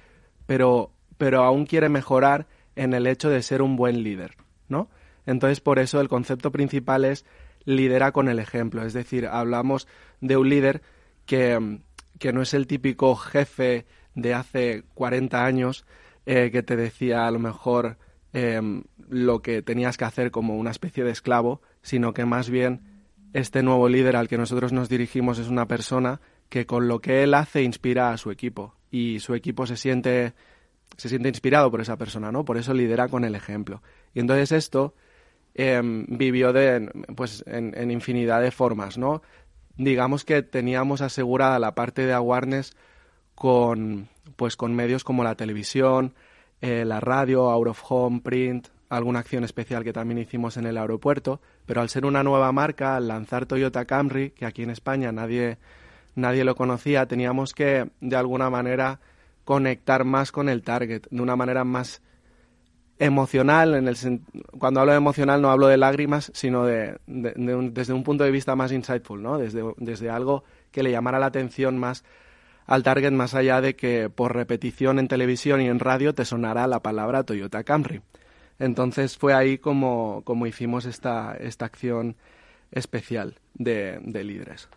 pero 0.47 0.93
pero 1.19 1.43
aún 1.43 1.67
quiere 1.67 1.89
mejorar 1.89 2.47
en 2.75 2.95
el 2.95 3.07
hecho 3.07 3.31
de 3.31 3.43
ser 3.43 3.63
un 3.63 3.77
buen 3.77 4.03
líder, 4.03 4.37
¿no? 4.69 4.89
Entonces, 5.25 5.61
por 5.61 5.79
eso 5.79 6.01
el 6.01 6.09
concepto 6.09 6.53
principal 6.53 7.05
es 7.05 7.25
lidera 7.65 8.13
con 8.13 8.29
el 8.29 8.39
ejemplo, 8.39 8.85
es 8.85 8.93
decir, 8.93 9.27
hablamos 9.27 9.89
de 10.21 10.37
un 10.37 10.49
líder 10.49 10.83
que, 11.25 11.81
que 12.19 12.33
no 12.33 12.43
es 12.43 12.55
el 12.55 12.67
típico 12.67 13.17
jefe 13.17 13.87
de 14.15 14.35
hace 14.35 14.85
40 14.95 15.45
años 15.45 15.85
eh, 16.25 16.51
que 16.51 16.63
te 16.63 16.77
decía 16.77 17.27
a 17.27 17.31
lo 17.31 17.39
mejor 17.39 17.99
em, 18.33 18.85
lo 19.09 19.43
que 19.43 19.63
tenías 19.63 19.97
que 19.97 20.05
hacer 20.05 20.31
como 20.31 20.57
una 20.57 20.71
especie 20.71 21.05
de 21.05 21.11
esclavo, 21.11 21.61
sino 21.83 22.13
que 22.15 22.25
más 22.25 22.51
bien 22.51 22.83
este 23.33 23.63
nuevo 23.63 23.89
líder 23.89 24.17
al 24.17 24.29
que 24.29 24.39
nosotros 24.39 24.73
nos 24.73 24.89
dirigimos 24.89 25.39
es 25.39 25.49
una 25.49 25.69
persona 25.69 26.21
que 26.49 26.67
con 26.67 26.89
lo 26.89 27.01
que 27.01 27.23
él 27.23 27.35
hace 27.35 27.63
inspira 27.63 28.11
a 28.11 28.17
su 28.17 28.31
equipo 28.31 28.75
y 28.91 29.21
su 29.21 29.35
equipo 29.35 29.67
se 29.67 29.77
siente 29.77 30.33
se 30.97 31.09
siente 31.09 31.29
inspirado 31.29 31.71
por 31.71 31.81
esa 31.81 31.97
persona, 31.97 32.33
¿no? 32.33 32.45
Por 32.45 32.57
eso 32.57 32.73
lidera 32.73 33.09
con 33.09 33.25
el 33.25 33.35
ejemplo. 33.35 33.83
Y 34.15 34.21
entonces 34.21 34.53
esto 34.53 34.95
em, 35.55 36.07
vivió 36.09 36.53
de, 36.53 36.91
pues, 37.15 37.45
en, 37.47 37.91
infinidad 37.91 38.41
de 38.41 38.51
formas, 38.51 38.99
¿no? 38.99 39.23
Digamos 39.77 40.25
que 40.25 40.43
teníamos 40.43 41.03
asegurada 41.03 41.59
la 41.59 41.75
parte 41.75 42.07
de 42.07 42.15
awareness 42.15 42.77
con, 43.35 44.09
pues, 44.37 44.57
con 44.57 44.75
medios 44.75 45.05
como 45.05 45.23
la 45.23 45.35
televisión, 45.35 46.15
eh, 46.63 46.85
la 46.85 47.01
radio, 47.01 47.51
out 47.51 47.69
of 47.69 47.83
home, 47.87 48.21
print, 48.21 48.69
alguna 48.89 49.19
acción 49.19 49.45
especial 49.45 49.85
que 49.85 49.93
también 49.93 50.19
hicimos 50.19 50.57
en 50.57 50.67
el 50.67 50.79
aeropuerto, 50.79 51.41
pero 51.67 51.81
al 51.81 51.89
ser 51.89 52.07
una 52.07 52.23
nueva 52.23 52.53
marca, 52.53 52.97
al 52.97 53.09
lanzar 53.09 53.47
Toyota 53.47 53.85
Camry, 53.85 54.31
que 54.31 54.47
aquí 54.47 54.63
en 54.63 54.71
España 54.71 55.13
nadie, 55.13 55.59
nadie 56.15 56.45
lo 56.45 56.55
conocía, 56.55 57.07
teníamos 57.07 57.53
que, 57.53 57.91
de 58.01 58.17
alguna 58.17 58.49
manera, 58.49 59.01
conectar 59.47 60.05
más 60.05 60.33
con 60.33 60.49
el 60.49 60.65
target 60.65 61.05
de 61.09 61.23
una 61.23 61.37
manera 61.37 61.63
más 61.63 62.03
emocional. 62.99 63.77
En 63.77 63.87
el 63.87 63.97
cuando 64.59 64.81
hablo 64.81 64.91
de 64.91 64.99
emocional 64.99 65.41
no 65.41 65.51
hablo 65.51 65.69
de 65.69 65.77
lágrimas, 65.77 66.33
sino 66.35 66.67
de, 66.67 66.99
desde 67.07 67.93
un 67.93 68.03
punto 68.03 68.25
de 68.25 68.33
vista 68.33 68.57
más 68.57 68.73
insightful, 68.73 69.23
¿no? 69.23 69.39
Desde, 69.39 69.63
desde 69.77 70.11
algo 70.11 70.43
que 70.73 70.83
le 70.83 70.91
llamara 70.91 71.21
la 71.21 71.27
atención 71.27 71.79
más 71.79 72.05
al 72.67 72.83
target, 72.83 73.13
más 73.13 73.35
allá 73.35 73.61
de 73.61 73.77
que 73.77 74.11
por 74.11 74.35
repetición 74.35 74.99
en 74.99 75.07
televisión 75.07 75.61
y 75.61 75.69
en 75.69 75.79
radio 75.79 76.13
te 76.13 76.25
sonara 76.25 76.67
la 76.67 76.81
palabra 76.81 77.23
Toyota 77.23 77.63
Camry. 77.63 78.03
Entonces 78.59 79.17
fue 79.17 79.33
ahí 79.33 79.59
como, 79.59 80.23
como 80.25 80.49
hicimos 80.49 80.87
esta, 80.87 81.37
esta 81.39 81.67
acción 81.67 82.17
especial 82.73 83.39
de, 83.55 84.01
de 84.03 84.25
líderes. 84.25 84.69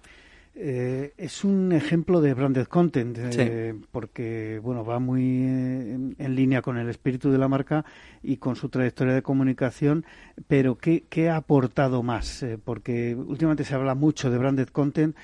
Eh, 0.55 1.13
es 1.17 1.45
un 1.45 1.71
ejemplo 1.71 2.19
de 2.19 2.33
branded 2.33 2.65
content 2.65 3.17
eh, 3.17 3.73
porque 3.91 4.59
bueno 4.61 4.83
va 4.83 4.99
muy 4.99 5.21
en, 5.21 6.15
línea 6.35 6.61
con 6.61 6.77
el 6.77 6.89
espíritu 6.89 7.31
de 7.31 7.37
la 7.37 7.47
marca 7.47 7.85
y 8.23 8.37
con 8.37 8.57
su 8.57 8.67
trayectoria 8.67 9.13
de 9.13 9.21
comunicación 9.21 10.05
pero 10.47 10.75
qué, 10.75 11.05
qué 11.07 11.29
ha 11.29 11.37
aportado 11.37 12.03
más 12.03 12.43
eh, 12.43 12.57
porque 12.61 13.15
últimamente 13.15 13.63
se 13.63 13.73
habla 13.73 13.95
mucho 13.95 14.29
de 14.29 14.37
branded 14.37 14.67
content 14.67 15.15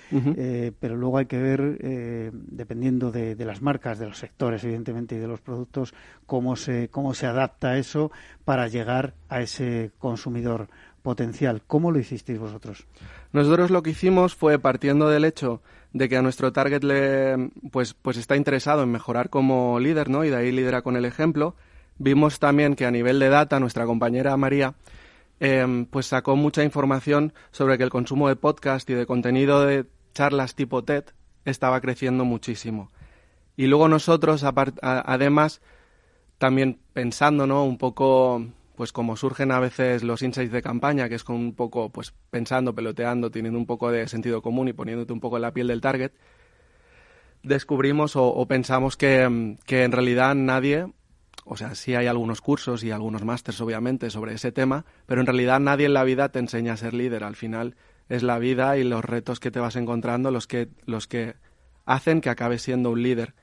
pero 0.79 0.95
luego 0.95 1.17
hay 1.17 1.25
que 1.25 1.39
ver 1.39 1.79
dependiendo 2.31 3.11
de, 3.11 3.35
de, 3.35 3.45
las 3.45 3.61
marcas 3.61 3.99
de 3.99 4.05
los 4.05 4.19
sectores 4.19 4.63
evidentemente 4.63 5.15
y 5.15 5.19
de 5.19 5.27
los 5.27 5.41
productos 5.41 5.93
cómo 6.27 6.55
se 6.55 6.87
cómo 6.87 7.13
se 7.13 7.25
adapta 7.25 7.77
eso 7.77 8.09
para 8.45 8.69
llegar 8.69 9.15
a 9.27 9.41
ese 9.41 9.91
consumidor 9.97 10.69
potencial. 11.05 11.61
¿Cómo 11.65 11.91
lo 11.91 11.99
hicisteis 11.99 12.39
vosotros? 12.39 12.87
Nosotros 13.31 13.69
lo 13.69 13.83
que 13.83 13.91
hicimos 13.91 14.35
fue 14.35 14.57
partiendo 14.59 15.07
del 15.07 15.23
hecho 15.23 15.61
de 15.93 16.09
que 16.09 16.17
a 16.17 16.23
nuestro 16.23 16.51
target 16.51 16.83
le, 16.83 17.51
pues, 17.71 17.93
pues 17.93 18.17
está 18.17 18.35
interesado 18.35 18.83
en 18.83 18.91
mejorar 18.91 19.29
como 19.29 19.79
líder, 19.79 20.09
¿no? 20.09 20.25
Y 20.25 20.29
de 20.31 20.35
ahí 20.35 20.51
lidera 20.51 20.81
con 20.81 20.97
el 20.97 21.05
ejemplo. 21.05 21.55
Vimos 21.99 22.39
también 22.39 22.75
que 22.75 22.87
a 22.87 22.91
nivel 22.91 23.19
de 23.19 23.29
data, 23.29 23.59
nuestra 23.59 23.85
compañera 23.85 24.35
María, 24.35 24.73
em, 25.39 25.85
pues 25.85 26.07
sacó 26.07 26.35
mucha 26.35 26.63
información 26.63 27.33
sobre 27.51 27.77
que 27.77 27.83
el 27.83 27.91
consumo 27.91 28.27
de 28.27 28.35
podcast 28.35 28.89
y 28.89 28.95
de 28.95 29.05
contenido 29.05 29.63
de 29.63 29.85
charlas 30.13 30.55
tipo 30.55 30.83
TED 30.83 31.05
estaba 31.45 31.79
creciendo 31.81 32.25
muchísimo. 32.25 32.89
Y 33.55 33.67
luego 33.67 33.87
nosotros, 33.87 34.43
además, 34.81 35.61
también 36.39 36.79
pensando, 36.93 37.45
¿no? 37.45 37.63
Un 37.63 37.77
poco 37.77 38.43
pues 38.75 38.91
como 38.91 39.15
surgen 39.17 39.51
a 39.51 39.59
veces 39.59 40.03
los 40.03 40.21
insights 40.21 40.51
de 40.51 40.61
campaña, 40.61 41.09
que 41.09 41.15
es 41.15 41.23
con 41.23 41.35
un 41.35 41.55
poco, 41.55 41.89
pues 41.89 42.13
pensando, 42.29 42.75
peloteando, 42.75 43.31
teniendo 43.31 43.57
un 43.57 43.65
poco 43.65 43.91
de 43.91 44.07
sentido 44.07 44.41
común 44.41 44.67
y 44.67 44.73
poniéndote 44.73 45.13
un 45.13 45.19
poco 45.19 45.37
en 45.37 45.43
la 45.43 45.53
piel 45.53 45.67
del 45.67 45.81
target, 45.81 46.11
descubrimos 47.43 48.15
o, 48.15 48.45
pensamos 48.47 48.97
que, 48.97 49.57
que, 49.65 49.83
en 49.83 49.91
realidad 49.91 50.35
nadie, 50.35 50.87
o 51.45 51.57
sea, 51.57 51.75
sí 51.75 51.95
hay 51.95 52.07
algunos 52.07 52.41
cursos 52.41 52.83
y 52.83 52.91
algunos 52.91 53.23
másters 53.23 53.61
obviamente 53.61 54.09
sobre 54.09 54.33
ese 54.33 54.51
tema, 54.51 54.85
pero 55.05 55.21
en 55.21 55.27
realidad 55.27 55.59
nadie 55.59 55.85
en 55.85 55.93
la 55.93 56.03
vida 56.03 56.29
te 56.29 56.39
enseña 56.39 56.73
a 56.73 56.77
ser 56.77 56.93
líder. 56.93 57.23
Al 57.23 57.35
final 57.35 57.75
es 58.09 58.23
la 58.23 58.39
vida 58.39 58.77
y 58.77 58.83
los 58.83 59.05
retos 59.05 59.39
que 59.39 59.51
te 59.51 59.59
vas 59.59 59.75
encontrando 59.75 60.31
los 60.31 60.47
que, 60.47 60.69
los 60.85 61.07
que 61.07 61.35
hacen 61.85 62.21
que 62.21 62.29
acabes 62.29 62.61
siendo 62.61 62.91
un 62.91 63.01
líder. 63.01 63.33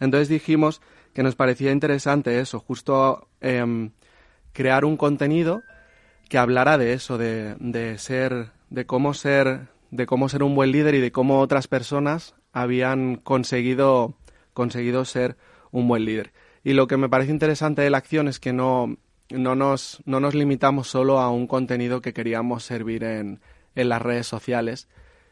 Entonces 0.00 0.28
dijimos 0.28 0.82
que 1.14 1.22
nos 1.22 1.34
parecía 1.34 1.72
interesante 1.72 2.40
eso, 2.40 2.60
justo 2.60 3.28
em, 3.40 3.92
crear 4.56 4.86
un 4.86 4.96
contenido 4.96 5.62
que 6.30 6.38
hablara 6.38 6.78
de 6.78 6.94
eso, 6.94 7.18
de, 7.18 7.56
de, 7.60 7.98
ser, 7.98 8.52
de 8.70 8.86
cómo 8.86 9.12
ser, 9.12 9.68
de 9.90 10.06
cómo 10.06 10.30
ser 10.30 10.42
un 10.42 10.54
buen 10.54 10.72
líder 10.72 10.94
y 10.94 11.00
de 11.00 11.12
cómo 11.12 11.40
otras 11.40 11.68
personas 11.68 12.34
habían 12.54 13.16
conseguido, 13.16 14.14
conseguido 14.54 15.04
ser 15.04 15.36
un 15.72 15.86
buen 15.88 16.06
líder. 16.06 16.32
Y 16.64 16.72
lo 16.72 16.86
que 16.86 16.96
me 16.96 17.10
parece 17.10 17.32
interesante 17.32 17.82
de 17.82 17.90
la 17.90 17.98
acción 17.98 18.28
es 18.28 18.40
que 18.40 18.54
no, 18.54 18.96
no, 19.28 19.54
nos, 19.56 20.02
no 20.06 20.20
nos 20.20 20.34
limitamos 20.34 20.88
solo 20.88 21.20
a 21.20 21.30
un 21.30 21.46
contenido 21.46 22.00
que 22.00 22.14
queríamos 22.14 22.64
servir 22.64 23.04
en, 23.04 23.40
en 23.74 23.88
las 23.90 24.00
redes 24.00 24.26
sociales, 24.26 24.88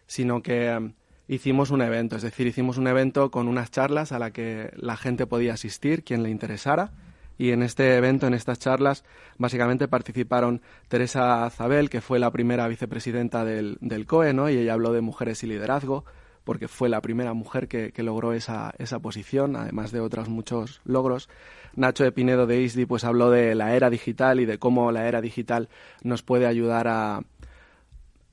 sino 0.06 0.42
que 0.42 0.66
em, 0.66 0.92
hicimos 1.28 1.70
un 1.70 1.80
evento, 1.80 2.16
es 2.16 2.22
decir, 2.22 2.46
hicimos 2.46 2.76
un 2.76 2.88
evento 2.88 3.30
con 3.30 3.48
unas 3.48 3.70
charlas 3.70 4.12
a 4.12 4.18
la 4.18 4.32
que 4.32 4.70
la 4.76 4.98
gente 4.98 5.26
podía 5.26 5.54
asistir, 5.54 6.04
quien 6.04 6.22
le 6.22 6.28
interesara, 6.28 6.92
y 7.38 7.50
en 7.50 7.62
este 7.62 7.96
evento, 7.96 8.26
en 8.26 8.34
estas 8.34 8.58
charlas, 8.58 9.04
básicamente 9.38 9.88
participaron 9.88 10.62
Teresa 10.88 11.48
Zabel, 11.50 11.90
que 11.90 12.00
fue 12.00 12.18
la 12.18 12.30
primera 12.30 12.68
vicepresidenta 12.68 13.44
del, 13.44 13.76
del 13.80 14.06
COE, 14.06 14.32
¿no? 14.32 14.48
y 14.48 14.56
ella 14.56 14.74
habló 14.74 14.92
de 14.92 15.00
mujeres 15.00 15.42
y 15.42 15.46
liderazgo, 15.46 16.04
porque 16.44 16.68
fue 16.68 16.88
la 16.88 17.00
primera 17.00 17.32
mujer 17.32 17.68
que, 17.68 17.92
logró 18.02 18.34
esa, 18.34 18.72
esa, 18.78 18.98
posición, 18.98 19.56
además 19.56 19.90
de 19.92 20.00
otros 20.00 20.28
muchos 20.28 20.80
logros. 20.84 21.28
Nacho 21.74 22.04
de 22.04 22.12
Pinedo 22.12 22.46
de 22.46 22.60
ISDI 22.60 22.86
pues 22.86 23.04
habló 23.04 23.30
de 23.30 23.54
la 23.54 23.74
era 23.74 23.90
digital 23.90 24.40
y 24.40 24.44
de 24.44 24.58
cómo 24.58 24.92
la 24.92 25.08
era 25.08 25.20
digital 25.20 25.68
nos 26.02 26.22
puede 26.22 26.46
ayudar 26.46 26.86
a, 26.86 27.22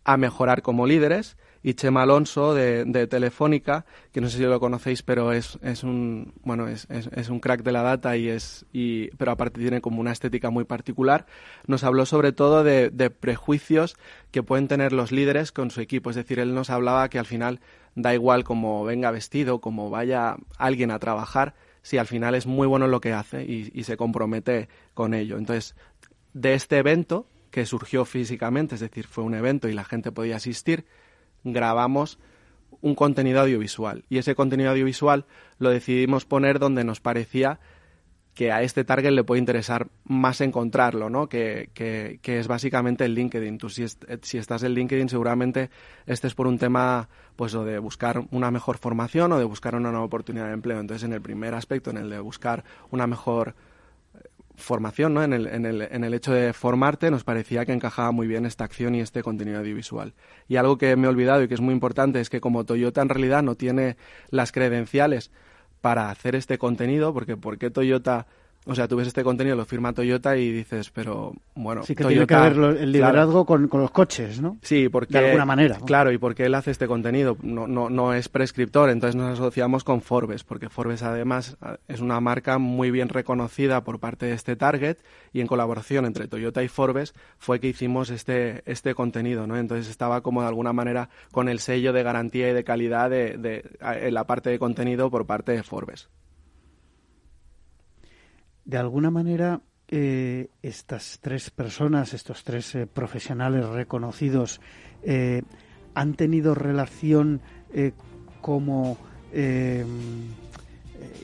a 0.03 0.17
mejorar 0.17 0.61
como 0.61 0.85
líderes 0.85 1.37
y 1.63 1.73
Chema 1.75 2.03
Alonso 2.03 2.53
de, 2.53 2.85
de, 2.85 3.07
Telefónica, 3.07 3.85
que 4.11 4.21
no 4.21 4.29
sé 4.29 4.37
si 4.37 4.43
lo 4.43 4.59
conocéis, 4.59 5.03
pero 5.03 5.31
es, 5.31 5.59
es 5.61 5.83
un 5.83 6.33
bueno 6.43 6.67
es, 6.67 6.87
es, 6.89 7.29
un 7.29 7.39
crack 7.39 7.63
de 7.63 7.71
la 7.71 7.83
data 7.83 8.17
y 8.17 8.29
es 8.29 8.65
y, 8.73 9.09
pero 9.17 9.31
aparte 9.31 9.59
tiene 9.59 9.81
como 9.81 10.01
una 10.01 10.11
estética 10.11 10.49
muy 10.49 10.63
particular. 10.63 11.25
Nos 11.67 11.83
habló 11.83 12.05
sobre 12.05 12.31
todo 12.31 12.63
de, 12.63 12.89
de 12.89 13.09
prejuicios 13.09 13.95
que 14.31 14.43
pueden 14.43 14.67
tener 14.67 14.91
los 14.91 15.11
líderes 15.11 15.51
con 15.51 15.71
su 15.71 15.81
equipo. 15.81 16.09
Es 16.09 16.15
decir, 16.15 16.39
él 16.39 16.53
nos 16.53 16.69
hablaba 16.69 17.09
que 17.09 17.19
al 17.19 17.25
final 17.25 17.59
da 17.95 18.13
igual 18.13 18.43
cómo 18.43 18.83
venga 18.83 19.11
vestido, 19.11 19.59
cómo 19.59 19.89
vaya 19.89 20.37
alguien 20.57 20.91
a 20.91 20.99
trabajar, 20.99 21.55
si 21.81 21.97
al 21.97 22.07
final 22.07 22.35
es 22.35 22.45
muy 22.45 22.67
bueno 22.67 22.87
lo 22.87 23.01
que 23.01 23.13
hace 23.13 23.43
y, 23.43 23.83
se 23.83 23.97
compromete 23.97 24.69
con 24.93 25.13
ello. 25.13 25.37
Entonces, 25.37 25.75
de 26.33 26.53
este 26.53 26.77
evento, 26.77 27.27
que 27.49 27.65
surgió 27.65 28.05
físicamente, 28.05 28.75
es 28.75 28.81
decir, 28.81 29.07
fue 29.07 29.23
un 29.23 29.33
evento 29.33 29.67
y 29.67 29.73
la 29.73 29.83
gente 29.83 30.11
podía 30.11 30.37
asistir, 30.37 30.85
grabamos 31.43 32.19
un 32.81 32.95
contenido 32.95 33.41
audiovisual. 33.41 34.03
Y 34.09 34.17
ese 34.17 34.35
contenido 34.35 34.71
audiovisual 34.71 35.25
lo 35.59 35.69
decidimos 35.69 36.25
poner 36.25 36.59
donde 36.59 36.83
nos 36.83 36.99
parecía 36.99 37.59
que 38.33 38.51
a 38.51 38.61
este 38.61 38.85
target 38.85 39.11
le 39.11 39.23
puede 39.23 39.39
interesar 39.39 39.87
más 40.05 40.39
encontrarlo, 40.39 41.09
¿no? 41.09 41.27
Que, 41.27 41.69
que, 41.73 42.19
es 42.23 42.47
básicamente 42.47 43.03
el 43.03 43.13
LinkedIn. 43.13 43.57
Tú 43.57 43.69
si, 43.69 43.85
si, 44.21 44.37
estás 44.37 44.63
en 44.63 44.73
LinkedIn 44.73 45.09
seguramente 45.09 45.69
estés 46.05 46.33
por 46.33 46.47
un 46.47 46.57
tema 46.57 47.09
pues 47.35 47.53
o 47.55 47.65
de 47.65 47.77
buscar 47.79 48.23
una 48.31 48.49
mejor 48.49 48.77
formación 48.77 49.33
o 49.33 49.39
de 49.39 49.43
buscar 49.43 49.75
una 49.75 49.91
nueva 49.91 50.05
oportunidad 50.05 50.47
de 50.47 50.53
empleo. 50.53 50.79
Entonces 50.79 51.03
en 51.03 51.13
el 51.13 51.21
primer 51.21 51.53
aspecto, 51.53 51.89
en 51.89 51.97
el 51.97 52.09
de 52.09 52.19
buscar 52.19 52.63
una 52.89 53.05
mejor 53.05 53.49
eh, 53.49 53.53
formación, 54.61 55.13
¿no? 55.13 55.23
en, 55.23 55.33
el, 55.33 55.47
en, 55.47 55.65
el, 55.65 55.81
en 55.81 56.03
el 56.03 56.13
hecho 56.13 56.31
de 56.31 56.53
formarte, 56.53 57.11
nos 57.11 57.23
parecía 57.23 57.65
que 57.65 57.73
encajaba 57.73 58.11
muy 58.11 58.27
bien 58.27 58.45
esta 58.45 58.63
acción 58.63 58.95
y 58.95 59.01
este 59.01 59.23
contenido 59.23 59.59
audiovisual. 59.59 60.13
Y 60.47 60.55
algo 60.55 60.77
que 60.77 60.95
me 60.95 61.07
he 61.07 61.09
olvidado 61.09 61.43
y 61.43 61.47
que 61.47 61.53
es 61.53 61.61
muy 61.61 61.73
importante 61.73 62.19
es 62.19 62.29
que 62.29 62.41
como 62.41 62.63
Toyota 62.63 63.01
en 63.01 63.09
realidad 63.09 63.43
no 63.43 63.55
tiene 63.55 63.97
las 64.29 64.51
credenciales 64.51 65.31
para 65.81 66.09
hacer 66.09 66.35
este 66.35 66.57
contenido, 66.57 67.13
porque 67.13 67.37
¿por 67.37 67.57
qué 67.57 67.69
Toyota 67.69 68.27
o 68.65 68.75
sea, 68.75 68.87
tú 68.87 68.95
ves 68.95 69.07
este 69.07 69.23
contenido, 69.23 69.55
lo 69.55 69.65
firma 69.65 69.91
Toyota 69.91 70.37
y 70.37 70.51
dices, 70.51 70.91
pero 70.91 71.33
bueno. 71.55 71.81
Sí, 71.81 71.95
que 71.95 72.05
tiene 72.05 72.27
que 72.27 72.35
haber 72.35 72.77
el 72.77 72.91
liderazgo 72.91 73.43
con, 73.43 73.67
los 73.71 73.89
coches, 73.89 74.39
¿no? 74.39 74.57
Sí, 74.61 74.87
porque. 74.87 75.17
De 75.17 75.25
alguna 75.25 75.45
manera. 75.45 75.79
Claro, 75.83 76.11
y 76.11 76.19
porque 76.19 76.45
él 76.45 76.53
hace 76.53 76.69
este 76.69 76.85
contenido. 76.85 77.37
No, 77.41 77.67
no, 77.67 77.89
no 77.89 78.13
es 78.13 78.29
prescriptor, 78.29 78.91
entonces 78.91 79.15
nos 79.15 79.33
asociamos 79.33 79.83
con 79.83 80.01
Forbes, 80.01 80.43
porque 80.43 80.69
Forbes 80.69 81.01
además 81.01 81.57
es 81.87 82.01
una 82.01 82.19
marca 82.19 82.59
muy 82.59 82.91
bien 82.91 83.09
reconocida 83.09 83.83
por 83.83 83.99
parte 83.99 84.27
de 84.27 84.33
este 84.33 84.55
target 84.55 84.97
y 85.33 85.41
en 85.41 85.47
colaboración 85.47 86.05
entre 86.05 86.27
Toyota 86.27 86.61
y 86.61 86.67
Forbes 86.67 87.15
fue 87.39 87.59
que 87.59 87.67
hicimos 87.67 88.11
este, 88.11 88.61
este 88.71 88.93
contenido, 88.93 89.47
¿no? 89.47 89.57
Entonces 89.57 89.89
estaba 89.89 90.21
como 90.21 90.41
de 90.41 90.49
alguna 90.49 90.71
manera 90.71 91.09
con 91.31 91.49
el 91.49 91.59
sello 91.59 91.93
de 91.93 92.03
garantía 92.03 92.51
y 92.51 92.53
de 92.53 92.63
calidad 92.63 93.09
de, 93.09 93.37
de 93.37 93.65
en 93.81 94.13
la 94.13 94.27
parte 94.27 94.51
de 94.51 94.59
contenido 94.59 95.09
por 95.09 95.25
parte 95.25 95.53
de 95.53 95.63
Forbes 95.63 96.09
de 98.71 98.77
alguna 98.77 99.11
manera 99.11 99.59
eh, 99.89 100.47
estas 100.63 101.19
tres 101.21 101.49
personas, 101.49 102.13
estos 102.13 102.45
tres 102.45 102.73
eh, 102.75 102.87
profesionales 102.87 103.65
reconocidos, 103.67 104.61
eh, 105.03 105.41
han 105.93 106.13
tenido 106.13 106.55
relación 106.55 107.41
como 108.39 108.97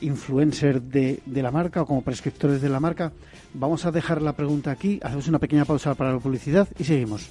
influencer 0.02 0.82
de, 0.82 1.20
de, 1.24 1.42
la 1.42 1.50
marca 1.50 1.82
o 1.82 1.86
como 1.86 2.02
prescriptores 2.02 2.60
de 2.60 2.68
la 2.68 2.80
marca. 2.80 3.12
Vamos 3.54 3.86
a 3.86 3.90
dejar 3.90 4.20
la 4.20 4.34
pregunta 4.34 4.70
aquí, 4.70 5.00
hacemos 5.02 5.28
una 5.28 5.38
pequeña 5.38 5.64
pausa 5.64 5.94
para 5.94 6.12
la 6.12 6.18
publicidad 6.18 6.68
y 6.78 6.84
seguimos. 6.84 7.30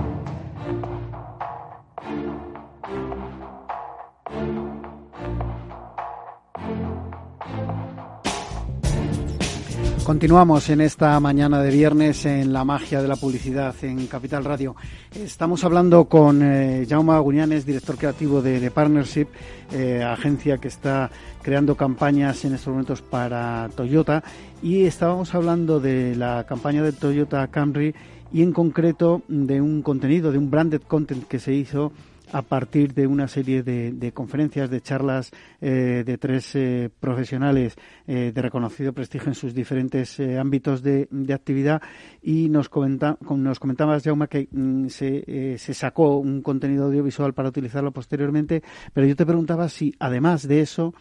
Continuamos 10.03 10.67
en 10.69 10.81
esta 10.81 11.19
mañana 11.19 11.61
de 11.61 11.69
viernes 11.69 12.25
en 12.25 12.51
la 12.51 12.65
magia 12.65 13.03
de 13.03 13.07
la 13.07 13.15
publicidad 13.15 13.75
en 13.83 14.07
Capital 14.07 14.43
Radio. 14.43 14.75
Estamos 15.13 15.63
hablando 15.63 16.05
con 16.05 16.41
eh, 16.41 16.87
Jaume 16.89 17.13
Aguñanes, 17.13 17.67
director 17.67 17.97
creativo 17.97 18.41
de, 18.41 18.71
Partnership, 18.71 19.27
eh, 19.71 20.03
agencia 20.03 20.57
que 20.57 20.69
está 20.69 21.11
creando 21.43 21.77
campañas 21.77 22.43
en 22.45 22.55
estos 22.55 22.69
momentos 22.69 23.03
para 23.03 23.69
Toyota. 23.75 24.23
Y 24.63 24.85
estábamos 24.85 25.35
hablando 25.35 25.79
de 25.79 26.15
la 26.15 26.45
campaña 26.49 26.81
de 26.81 26.93
Toyota 26.93 27.47
Camry 27.47 27.93
y 28.33 28.41
en 28.41 28.53
concreto 28.53 29.21
de 29.27 29.61
un 29.61 29.83
contenido, 29.83 30.31
de 30.31 30.39
un 30.39 30.49
branded 30.49 30.81
content 30.81 31.27
que 31.27 31.39
se 31.39 31.53
hizo 31.53 31.91
a 32.31 32.41
partir 32.41 32.93
de 32.93 33.07
una 33.07 33.27
serie 33.27 33.63
de, 33.63 34.11
conferencias, 34.13 34.69
de 34.69 34.81
charlas 34.81 35.31
eh, 35.59 36.03
de 36.05 36.17
tres 36.17 36.55
eh, 36.55 36.89
profesionales 36.99 37.75
eh, 38.07 38.31
de 38.33 38.41
reconocido 38.41 38.93
prestigio 38.93 39.29
en 39.29 39.35
sus 39.35 39.53
diferentes 39.53 40.19
ámbitos 40.19 40.81
de, 40.81 41.07
actividad. 41.33 41.81
Y 42.21 42.49
nos, 42.49 42.69
comenta, 42.69 43.17
nos 43.21 43.59
comentabas, 43.59 44.03
Jauma, 44.03 44.27
que 44.27 44.47
mm, 44.51 44.87
se, 44.87 45.57
se 45.57 45.73
sacó 45.73 46.17
un 46.17 46.41
contenido 46.41 46.85
audiovisual 46.85 47.33
para 47.33 47.49
utilizarlo 47.49 47.91
posteriormente, 47.91 48.63
pero 48.93 49.07
yo 49.07 49.15
te 49.15 49.25
preguntaba 49.25 49.69
si 49.69 49.93
además 49.99 50.47
de 50.47 50.61
eso 50.61 50.93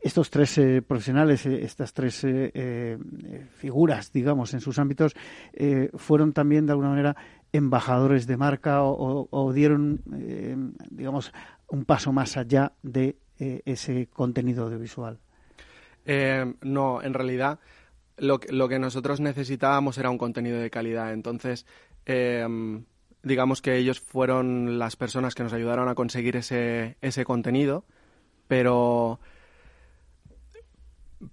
estos 0.00 0.30
tres 0.30 0.60
profesionales, 0.86 1.46
estas 1.46 1.92
tres 1.94 2.26
figuras, 3.54 4.12
digamos, 4.12 4.52
en 4.52 4.60
sus 4.60 4.78
ámbitos, 4.78 5.16
fueron 5.94 6.32
también 6.32 6.66
de 6.66 6.72
alguna 6.72 6.90
manera 6.90 7.16
embajadores 7.52 8.26
de 8.26 8.36
marca 8.36 8.82
o, 8.82 9.52
dieron, 9.52 10.02
eh, 10.14 10.56
digamos, 10.90 11.32
un 11.68 11.84
paso 11.84 12.12
más 12.12 12.36
allá 12.36 12.72
de 12.82 13.16
eh, 13.38 13.62
ese 13.64 14.08
contenido 14.08 14.64
audiovisual? 14.64 15.18
Eh, 16.04 16.54
no, 16.62 17.02
en 17.02 17.14
realidad 17.14 17.58
lo, 18.16 18.40
lo, 18.48 18.68
que 18.68 18.78
nosotros 18.78 19.20
necesitábamos 19.20 19.98
era 19.98 20.10
un 20.10 20.18
contenido 20.18 20.58
de 20.58 20.70
calidad. 20.70 21.12
Entonces, 21.12 21.66
digamos 23.22 23.60
que 23.60 23.76
ellos 23.76 24.00
fueron 24.00 24.78
las 24.78 24.96
personas 24.96 25.34
que 25.34 25.42
nos 25.42 25.52
ayudaron 25.52 25.88
a 25.88 25.94
conseguir 25.94 26.36
ese, 26.36 26.96
ese 27.02 27.24
contenido, 27.24 27.84
pero 28.46 29.20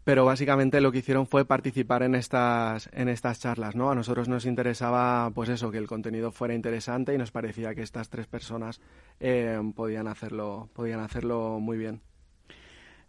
pero 0.03 0.25
básicamente 0.25 0.81
lo 0.81 0.91
que 0.91 0.99
hicieron 0.99 1.27
fue 1.27 1.45
participar 1.45 2.01
en 2.03 2.15
estas, 2.15 2.89
en 2.91 3.07
estas 3.07 3.39
charlas, 3.39 3.75
¿no? 3.75 3.91
A 3.91 3.95
nosotros 3.95 4.27
nos 4.27 4.45
interesaba, 4.45 5.29
pues 5.31 5.49
eso, 5.49 5.69
que 5.69 5.77
el 5.77 5.87
contenido 5.87 6.31
fuera 6.31 6.55
interesante 6.55 7.13
y 7.13 7.17
nos 7.17 7.31
parecía 7.31 7.75
que 7.75 7.83
estas 7.83 8.09
tres 8.09 8.25
personas 8.25 8.81
eh, 9.19 9.59
podían, 9.75 10.07
hacerlo, 10.07 10.69
podían 10.73 11.01
hacerlo 11.01 11.59
muy 11.59 11.77
bien. 11.77 12.01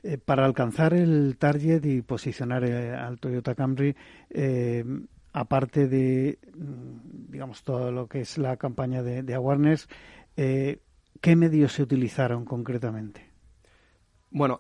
Eh, 0.03 0.19
para 0.19 0.45
alcanzar 0.45 0.93
el 0.93 1.37
target 1.39 1.85
y 1.87 2.03
posicionar 2.03 2.65
eh, 2.65 2.95
al 2.95 3.19
Toyota 3.19 3.55
Camry, 3.55 3.97
aparte 5.33 5.89
de, 5.89 6.39
mm, 6.55 7.31
digamos, 7.31 7.63
todo 7.63 7.91
lo 7.91 8.07
que 8.07 8.21
es 8.21 8.37
la 8.37 8.59
campaña 8.59 9.03
de, 9.03 9.23
de 9.23 9.35
awareness, 9.35 9.89
¿qué 10.37 11.37
medios 11.37 11.73
se 11.73 11.83
utilizaron 11.83 12.45
concretamente? 12.45 13.31
Bueno, 14.31 14.59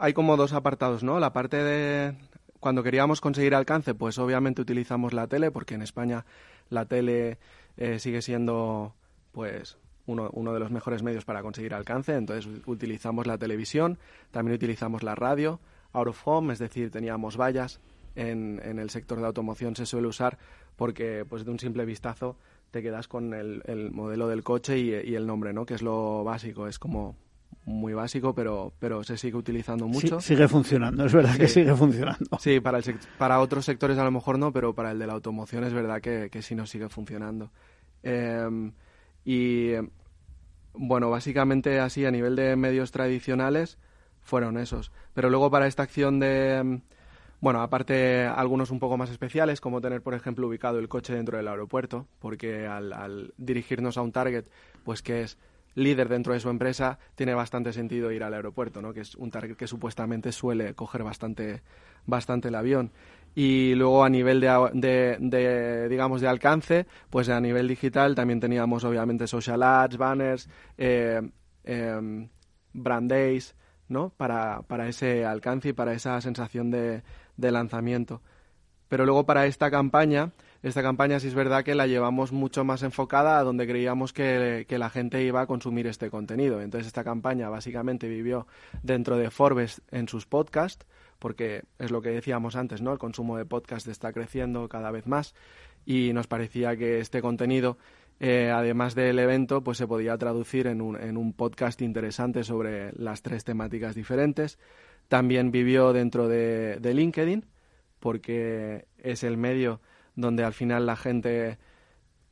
hay 0.00 0.14
como 0.14 0.38
dos 0.38 0.54
apartados, 0.54 1.04
¿no? 1.04 1.20
La 1.20 1.32
parte 1.32 1.62
de 1.62 2.14
cuando 2.58 2.82
queríamos 2.82 3.20
conseguir 3.20 3.54
alcance, 3.54 3.94
pues 3.94 4.18
obviamente 4.18 4.62
utilizamos 4.62 5.12
la 5.12 5.26
tele, 5.26 5.50
porque 5.50 5.74
en 5.74 5.82
España 5.82 6.24
la 6.70 6.86
tele 6.86 7.38
eh, 7.76 7.98
sigue 7.98 8.22
siendo, 8.22 8.94
pues, 9.32 9.76
uno, 10.06 10.30
uno, 10.32 10.54
de 10.54 10.58
los 10.58 10.70
mejores 10.70 11.02
medios 11.02 11.26
para 11.26 11.42
conseguir 11.42 11.74
alcance. 11.74 12.14
Entonces 12.14 12.50
utilizamos 12.64 13.26
la 13.26 13.36
televisión, 13.36 13.98
también 14.30 14.54
utilizamos 14.54 15.02
la 15.02 15.14
radio, 15.14 15.60
out 15.92 16.08
of 16.08 16.26
home, 16.26 16.52
es 16.54 16.58
decir, 16.58 16.90
teníamos 16.90 17.36
vallas. 17.36 17.80
En, 18.16 18.60
en 18.64 18.78
el 18.78 18.90
sector 18.90 19.20
de 19.20 19.26
automoción 19.26 19.76
se 19.76 19.86
suele 19.86 20.08
usar 20.08 20.38
porque, 20.76 21.26
pues, 21.28 21.44
de 21.44 21.50
un 21.50 21.60
simple 21.60 21.84
vistazo 21.84 22.36
te 22.70 22.82
quedas 22.82 23.06
con 23.06 23.34
el, 23.34 23.62
el 23.66 23.90
modelo 23.90 24.28
del 24.28 24.42
coche 24.44 24.78
y 24.78 25.14
el 25.14 25.26
nombre, 25.26 25.52
¿no? 25.52 25.66
Que 25.66 25.74
es 25.74 25.82
lo 25.82 26.24
básico, 26.24 26.68
es 26.68 26.78
como 26.78 27.16
muy 27.64 27.92
básico, 27.94 28.34
pero, 28.34 28.72
pero 28.78 29.04
se 29.04 29.16
sigue 29.16 29.36
utilizando 29.36 29.86
mucho. 29.86 30.20
sigue 30.20 30.48
funcionando, 30.48 31.04
es 31.04 31.12
verdad 31.12 31.36
que 31.36 31.48
sigue 31.48 31.74
funcionando. 31.74 32.38
Sí, 32.38 32.60
para, 32.60 32.78
el 32.78 32.98
para 33.18 33.40
otros 33.40 33.64
sectores 33.64 33.98
a 33.98 34.04
lo 34.04 34.10
mejor 34.10 34.38
no, 34.38 34.52
pero 34.52 34.74
para 34.74 34.92
el 34.92 34.98
de 34.98 35.06
la 35.06 35.12
automoción 35.12 35.64
es 35.64 35.72
verdad 35.72 36.00
que, 36.00 36.28
que 36.30 36.42
sí 36.42 36.54
nos 36.54 36.70
sigue 36.70 36.88
funcionando. 36.88 37.50
Em, 38.02 38.72
y 39.24 39.72
bueno, 40.72 41.10
básicamente 41.10 41.80
así 41.80 42.04
a 42.06 42.10
nivel 42.10 42.36
de 42.36 42.56
medios 42.56 42.90
tradicionales 42.92 43.78
fueron 44.20 44.58
esos. 44.58 44.92
Pero 45.14 45.30
luego 45.30 45.50
para 45.50 45.66
esta 45.66 45.82
acción 45.82 46.18
de, 46.20 46.80
bueno, 47.40 47.62
aparte 47.62 48.24
algunos 48.24 48.70
un 48.70 48.78
poco 48.78 48.96
más 48.96 49.10
especiales, 49.10 49.60
como 49.60 49.80
tener, 49.80 50.02
por 50.02 50.14
ejemplo, 50.14 50.46
ubicado 50.46 50.78
el 50.78 50.88
coche 50.88 51.14
dentro 51.14 51.36
del 51.36 51.48
aeropuerto, 51.48 52.06
porque 52.18 52.66
al, 52.66 52.92
al 52.92 53.34
dirigirnos 53.36 53.96
a 53.96 54.02
un 54.02 54.12
target, 54.12 54.44
pues 54.84 55.02
que 55.02 55.22
es 55.22 55.38
líder 55.74 56.08
dentro 56.08 56.32
de 56.32 56.40
su 56.40 56.50
empresa, 56.50 56.98
tiene 57.14 57.34
bastante 57.34 57.72
sentido 57.72 58.10
ir 58.12 58.22
al 58.22 58.34
aeropuerto, 58.34 58.82
¿no? 58.82 58.92
que 58.92 59.00
es 59.00 59.14
un 59.14 59.30
target 59.30 59.56
que 59.56 59.66
supuestamente 59.66 60.32
suele 60.32 60.74
coger 60.74 61.02
bastante, 61.02 61.62
bastante 62.06 62.48
el 62.48 62.54
avión. 62.54 62.92
Y 63.34 63.74
luego 63.76 64.02
a 64.02 64.08
nivel 64.08 64.40
de, 64.40 65.16
de, 65.20 65.88
digamos, 65.88 66.20
de 66.20 66.28
alcance, 66.28 66.86
pues 67.10 67.28
a 67.28 67.40
nivel 67.40 67.68
digital 67.68 68.14
también 68.14 68.40
teníamos 68.40 68.82
obviamente 68.82 69.26
social 69.28 69.62
ads, 69.62 69.96
banners, 69.96 70.48
eh, 70.76 71.20
em, 71.62 72.28
brand 72.72 73.08
days, 73.08 73.54
¿no? 73.88 74.10
Para, 74.16 74.62
para 74.62 74.88
ese 74.88 75.24
alcance 75.24 75.68
y 75.68 75.72
para 75.72 75.92
esa 75.92 76.20
sensación 76.20 76.70
de, 76.72 77.02
de 77.36 77.52
lanzamiento. 77.52 78.20
Pero 78.88 79.04
luego 79.04 79.24
para 79.24 79.46
esta 79.46 79.70
campaña 79.70 80.32
esta 80.62 80.82
campaña 80.82 81.18
sí 81.20 81.28
es 81.28 81.34
verdad 81.34 81.64
que 81.64 81.74
la 81.74 81.86
llevamos 81.86 82.32
mucho 82.32 82.64
más 82.64 82.82
enfocada 82.82 83.38
a 83.38 83.44
donde 83.44 83.66
creíamos 83.66 84.12
que, 84.12 84.66
la 84.68 84.90
gente 84.90 85.22
iba 85.22 85.40
a 85.40 85.46
consumir 85.46 85.86
este 85.86 86.10
contenido. 86.10 86.60
Entonces 86.60 86.86
esta 86.86 87.02
campaña 87.02 87.48
básicamente 87.48 88.08
vivió 88.08 88.46
dentro 88.82 89.16
de 89.16 89.30
Forbes 89.30 89.80
en 89.90 90.06
sus 90.06 90.26
podcasts, 90.26 90.86
porque 91.18 91.64
es 91.78 91.90
lo 91.90 92.02
que 92.02 92.10
decíamos 92.10 92.56
antes, 92.56 92.82
¿no? 92.82 92.92
El 92.92 92.98
consumo 92.98 93.38
de 93.38 93.46
podcast 93.46 93.86
está 93.88 94.12
creciendo 94.12 94.68
cada 94.68 94.90
vez 94.90 95.06
más 95.06 95.34
y 95.86 96.12
nos 96.12 96.26
parecía 96.26 96.76
que 96.76 97.00
este 97.00 97.22
contenido 97.22 97.78
eh, 98.22 98.50
además 98.54 98.94
del 98.94 99.18
evento, 99.18 99.64
pues 99.64 99.78
se 99.78 99.86
podía 99.86 100.18
traducir 100.18 100.66
en 100.66 100.82
un, 100.82 101.00
en 101.00 101.16
un 101.16 101.32
podcast 101.32 101.80
interesante 101.80 102.44
sobre 102.44 102.92
las 102.92 103.22
tres 103.22 103.44
temáticas 103.44 103.94
diferentes. 103.94 104.58
También 105.08 105.50
vivió 105.50 105.94
dentro 105.94 106.28
de 106.28 106.78
LinkedIn, 106.82 107.46
porque 107.98 108.84
es 108.98 109.24
el 109.24 109.38
medio 109.38 109.80
donde 110.20 110.44
al 110.44 110.52
final 110.52 110.86
la 110.86 110.96
gente 110.96 111.58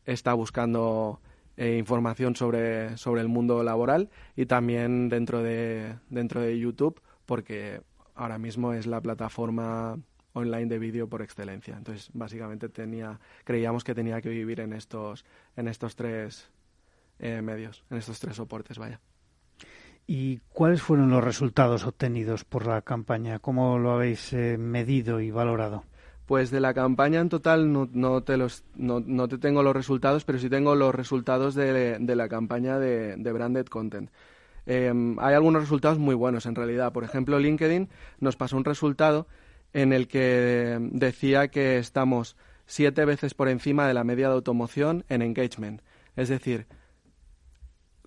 está 0.05 0.35
buscando 0.35 1.21
eh, 1.57 1.77
información 1.77 2.37
sobre, 2.37 2.97
sobre 2.97 3.21
el 3.21 3.29
mundo 3.29 3.63
laboral 3.63 4.11
y 4.37 4.47
también 4.47 5.09
dentro 5.09 5.43
de, 5.43 5.97
dentro 6.09 6.41
de 6.41 6.59
YouTube, 6.59 7.01
porque 7.27 7.83
ahora 8.15 8.39
mismo 8.39 8.73
es 8.73 8.87
la 8.87 9.01
plataforma 9.01 9.99
online 10.33 10.67
de 10.67 10.79
vídeo 10.79 11.09
por 11.09 11.23
excelencia. 11.23 11.77
Entonces, 11.77 12.11
básicamente 12.13 12.69
tenía, 12.69 13.19
creíamos 13.45 13.85
que 13.85 13.95
tenía 13.95 14.21
que 14.21 14.29
vivir 14.29 14.61
en 14.61 14.73
estos, 14.73 15.25
en 15.57 15.69
estos 15.69 15.97
tres 15.97 16.51
eh, 17.19 17.43
medios, 17.43 17.85
en 17.91 17.99
estos 17.99 18.21
tres 18.21 18.37
soportes, 18.37 18.79
vaya. 18.79 19.01
¿Y 20.07 20.39
cuáles 20.49 20.81
fueron 20.81 21.11
los 21.11 21.23
resultados 21.23 21.85
obtenidos 21.85 22.45
por 22.45 22.67
la 22.67 22.81
campaña? 22.83 23.41
¿Cómo 23.41 23.79
lo 23.79 23.93
habéis 23.93 24.33
eh, 24.33 24.57
medido 24.59 25.21
y 25.21 25.31
valorado? 25.31 25.85
Pues 26.29 26.51
de 26.51 26.61
la 26.61 26.75
campaña 26.75 27.21
en 27.21 27.31
total 27.31 27.73
no, 27.73 28.23
te, 28.23 28.37
los, 28.37 28.63
no, 28.77 29.01
no, 29.01 29.29
te 29.29 29.39
tengo 29.39 29.63
los 29.63 29.75
resultados, 29.75 30.27
pero 30.27 30.39
sí 30.39 30.51
tengo 30.51 30.75
los 30.75 30.95
resultados 30.95 31.55
de, 31.55 31.97
de 31.99 32.17
la 32.17 32.29
campaña 32.29 32.79
de, 32.79 33.17
de 33.17 33.33
Branded 33.33 33.65
Content. 33.65 34.11
Em, 34.67 35.19
hay 35.21 35.35
algunos 35.35 35.63
resultados 35.63 35.99
muy 35.99 36.15
buenos 36.15 36.45
en 36.45 36.55
realidad. 36.55 36.93
Por 36.93 37.03
ejemplo, 37.03 37.39
LinkedIn 37.39 37.89
nos 38.21 38.37
pasó 38.37 38.59
un 38.59 38.67
resultado 38.67 39.27
en 39.73 39.95
el 39.95 40.07
que 40.07 40.77
decía 40.93 41.49
que 41.49 41.79
estamos 41.79 42.37
siete 42.67 43.07
veces 43.07 43.33
por 43.33 43.49
encima 43.49 43.89
de 43.89 43.95
la 43.95 44.05
media 44.05 44.29
de 44.29 44.35
automoción 44.35 45.07
en 45.09 45.23
engagement. 45.23 45.81
Es 46.15 46.29
decir, 46.29 46.67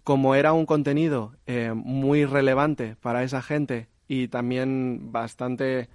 como 0.04 0.36
era 0.36 0.54
un 0.54 0.68
contenido 0.68 1.34
eh, 1.48 1.74
muy 1.74 2.26
relevante 2.26 2.98
para 3.02 3.24
esa 3.24 3.42
gente 3.42 3.90
y 4.08 4.28
también 4.28 5.12
bastante, 5.12 5.90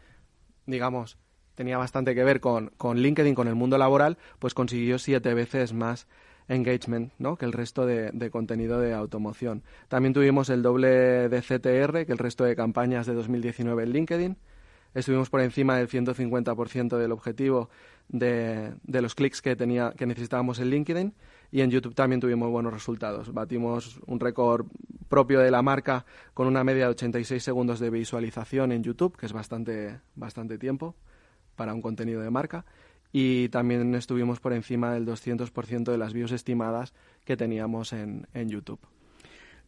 digamos, 0.66 1.18
tenía 1.56 1.78
bastante 1.78 2.14
que 2.14 2.22
ver 2.22 2.40
con, 2.40 2.70
con 2.76 2.98
LinkedIn, 2.98 3.34
con 3.34 3.48
el 3.48 3.56
mundo 3.56 3.78
laboral, 3.78 4.18
pues 4.38 4.54
consiguió 4.54 5.00
siete 5.00 5.34
veces 5.34 5.72
más 5.72 6.06
engagement 6.48 7.12
¿no? 7.18 7.36
que 7.36 7.44
el 7.44 7.52
resto 7.52 7.86
de, 7.86 8.30
contenido 8.30 8.78
de 8.78 8.94
automoción. 8.94 9.62
También 9.88 10.14
tuvimos 10.14 10.48
el 10.50 10.62
doble 10.62 11.28
de 11.28 11.40
CTR 11.40 12.06
que 12.06 12.12
el 12.12 12.18
resto 12.18 12.44
de 12.44 12.54
campañas 12.54 13.06
de 13.06 13.14
2019 13.14 13.82
en 13.82 13.90
LinkedIn. 13.90 14.36
estuvimos 14.94 15.30
por 15.30 15.40
encima 15.40 15.76
del 15.76 15.88
150% 15.88 16.98
del 16.98 17.10
objetivo 17.10 17.68
de, 18.08 18.74
de 18.84 19.02
los 19.02 19.14
clics 19.14 19.42
que, 19.42 19.56
tenía, 19.56 19.92
que 19.96 20.06
necesitábamos 20.06 20.60
en 20.60 20.70
LinkedIn 20.70 21.14
y 21.50 21.62
en 21.62 21.70
YouTube 21.70 21.94
también 21.94 22.20
tuvimos 22.20 22.50
buenos 22.50 22.72
resultados. 22.72 23.32
Batimos 23.32 24.00
un 24.06 24.20
récord 24.20 24.66
propio 25.08 25.40
de 25.40 25.50
la 25.50 25.62
marca 25.62 26.04
con 26.34 26.46
una 26.46 26.64
media 26.64 26.84
de 26.84 26.90
86 26.90 27.42
segundos 27.42 27.80
de 27.80 27.90
visualización 27.90 28.72
en 28.72 28.82
YouTube, 28.82 29.16
que 29.16 29.26
es 29.26 29.32
bastante, 29.32 30.00
bastante 30.14 30.58
tiempo 30.58 30.94
para 31.56 31.74
un 31.74 31.82
contenido 31.82 32.20
de 32.20 32.30
marca. 32.30 32.64
Y 33.12 33.48
también 33.48 33.94
estuvimos 33.94 34.40
por 34.40 34.52
encima 34.52 34.92
del 34.92 35.06
200% 35.06 35.90
de 35.90 35.98
las 35.98 36.12
views 36.12 36.32
estimadas 36.32 36.92
que 37.24 37.36
teníamos 37.36 37.92
en, 37.92 38.26
en 38.34 38.48
YouTube. 38.48 38.80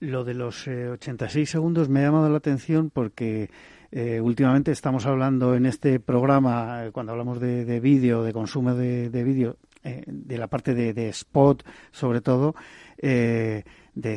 Lo 0.01 0.24
de 0.24 0.35
los 0.35 0.68
86 0.68 1.48
eh, 1.48 1.51
segundos 1.51 1.88
me 1.88 2.01
ha 2.01 2.05
llamado 2.05 2.31
la 2.31 2.38
atención 2.38 2.90
porque 2.90 3.51
eh, 3.90 4.20
últimamente 4.20 4.70
estamos 4.70 5.07
hablando 5.07 5.57
en 5.57 5.66
este 5.66 5.98
programa, 5.98 6.85
eh, 6.85 6.90
cuando 6.92 7.12
hablamos 7.12 7.40
de, 7.40 7.81
vídeo, 7.81 8.22
de 8.22 8.33
consumo 8.33 8.74
de, 8.74 9.09
vídeo, 9.24 9.57
de 9.83 10.38
la 10.38 10.46
parte 10.46 10.74
de, 10.74 11.09
spot 11.09 11.64
sobre 11.90 12.20
todo, 12.20 12.55
de 12.96 13.64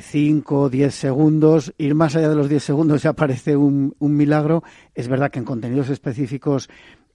5, 0.01 0.69
10 0.69 0.93
segundos, 0.93 1.73
ir 1.79 1.95
más 1.95 2.15
allá 2.15 2.29
de 2.29 2.35
los 2.35 2.47
10 2.47 2.63
segundos 2.63 3.01
ya 3.01 3.13
parece 3.15 3.55
un, 3.55 3.95
un 3.97 4.15
milagro. 4.15 4.63
Es 4.93 5.07
verdad 5.07 5.31
que 5.31 5.39
en 5.39 5.45
contenidos 5.45 5.89
específicos 5.89 6.69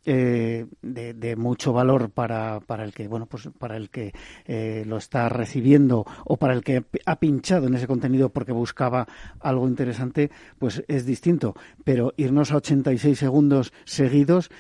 eh, 0.09 0.67
de, 0.83 1.37
mucho 1.37 1.73
valor 1.73 2.11
para, 2.11 2.61
para 2.61 2.85
el 2.85 2.95
que 2.95 3.09
bueno 3.09 3.27
pues 3.27 3.49
para 3.59 3.77
el 3.77 3.91
que 3.91 4.13
eh, 4.47 4.85
lo 4.87 4.99
está 4.99 5.29
recibiendo 5.29 6.07
o 6.25 6.37
para 6.37 6.55
el 6.55 6.63
que 6.63 6.85
ha 7.05 7.17
pinchado 7.19 7.67
en 7.67 7.75
ese 7.75 7.89
contenido 7.89 8.29
porque 8.29 8.53
buscaba 8.53 9.09
algo 9.41 9.67
interesante 9.67 10.31
pues 10.59 10.85
es 10.87 11.07
distinto. 11.07 11.57
Pero 11.85 12.15
irnos 12.17 12.53
a 12.53 12.57
86 12.57 13.19
segundos 13.19 13.73
seguidos 13.85 14.51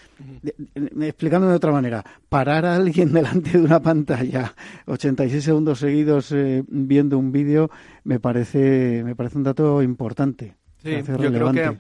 explicando 1.01 1.49
de 1.49 1.55
otra 1.55 1.71
manera 1.71 2.05
parar 2.29 2.67
a 2.67 2.75
alguien 2.75 3.13
delante 3.13 3.53
de 3.53 3.65
una 3.65 3.81
pantalla 3.81 4.53
86 4.87 5.45
segundos 5.45 5.79
seguidos 5.79 6.33
eh, 6.33 6.65
viendo 6.67 7.19
un 7.19 7.31
vídeo 7.33 7.71
me 8.05 8.19
parece 8.19 9.03
me 9.05 9.15
parece 9.15 9.39
un 9.39 9.45
dato 9.45 9.83
importante 9.83 10.57
sí, 10.83 10.97
yo 11.07 11.33
creo 11.33 11.53
que 11.53 11.69
o 11.69 11.79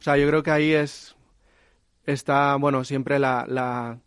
sea 0.00 0.16
yo 0.16 0.26
creo 0.26 0.42
que 0.42 0.50
ahí 0.50 0.72
es 0.72 1.13
está, 2.06 2.56
bueno, 2.56 2.84
siempre 2.84 3.18
la, 3.18 3.44
la, 3.48 3.98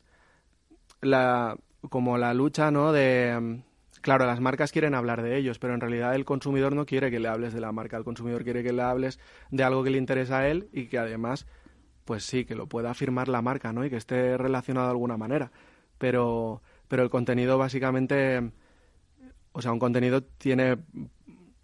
la, 1.01 1.57
como 1.89 2.17
la 2.17 2.33
lucha, 2.33 2.71
¿no? 2.71 2.91
De, 2.91 3.37
mm, 3.39 4.01
claro, 4.01 4.25
las 4.25 4.39
marcas 4.39 4.71
quieren 4.71 4.95
hablar 4.95 5.21
de 5.21 5.37
ellos, 5.37 5.59
pero 5.59 5.73
en 5.73 5.81
realidad 5.81 6.15
el 6.15 6.25
consumidor 6.25 6.75
no 6.75 6.85
quiere 6.85 7.11
que 7.11 7.19
le 7.19 7.27
hables 7.27 7.53
de 7.53 7.61
la 7.61 7.71
marca, 7.71 7.97
el 7.97 8.03
consumidor 8.03 8.43
quiere 8.43 8.63
que 8.63 8.73
le 8.73 8.81
hables 8.81 9.19
de 9.51 9.63
algo 9.63 9.83
que 9.83 9.89
le 9.89 9.97
interesa 9.97 10.39
a 10.39 10.47
él 10.47 10.69
y 10.71 10.87
que 10.87 10.97
además, 10.97 11.47
pues 12.05 12.23
sí, 12.23 12.45
que 12.45 12.55
lo 12.55 12.67
pueda 12.67 12.91
afirmar 12.91 13.27
la 13.27 13.41
marca, 13.41 13.73
¿no? 13.73 13.85
Y 13.85 13.89
que 13.89 13.97
esté 13.97 14.37
relacionado 14.37 14.87
de 14.87 14.91
alguna 14.91 15.17
manera. 15.17 15.51
Pero, 15.97 16.61
pero 16.87 17.03
el 17.03 17.09
contenido 17.09 17.57
básicamente, 17.57 18.51
o 19.51 19.61
sea, 19.61 19.71
un 19.71 19.79
contenido 19.79 20.23
tiene, 20.23 20.77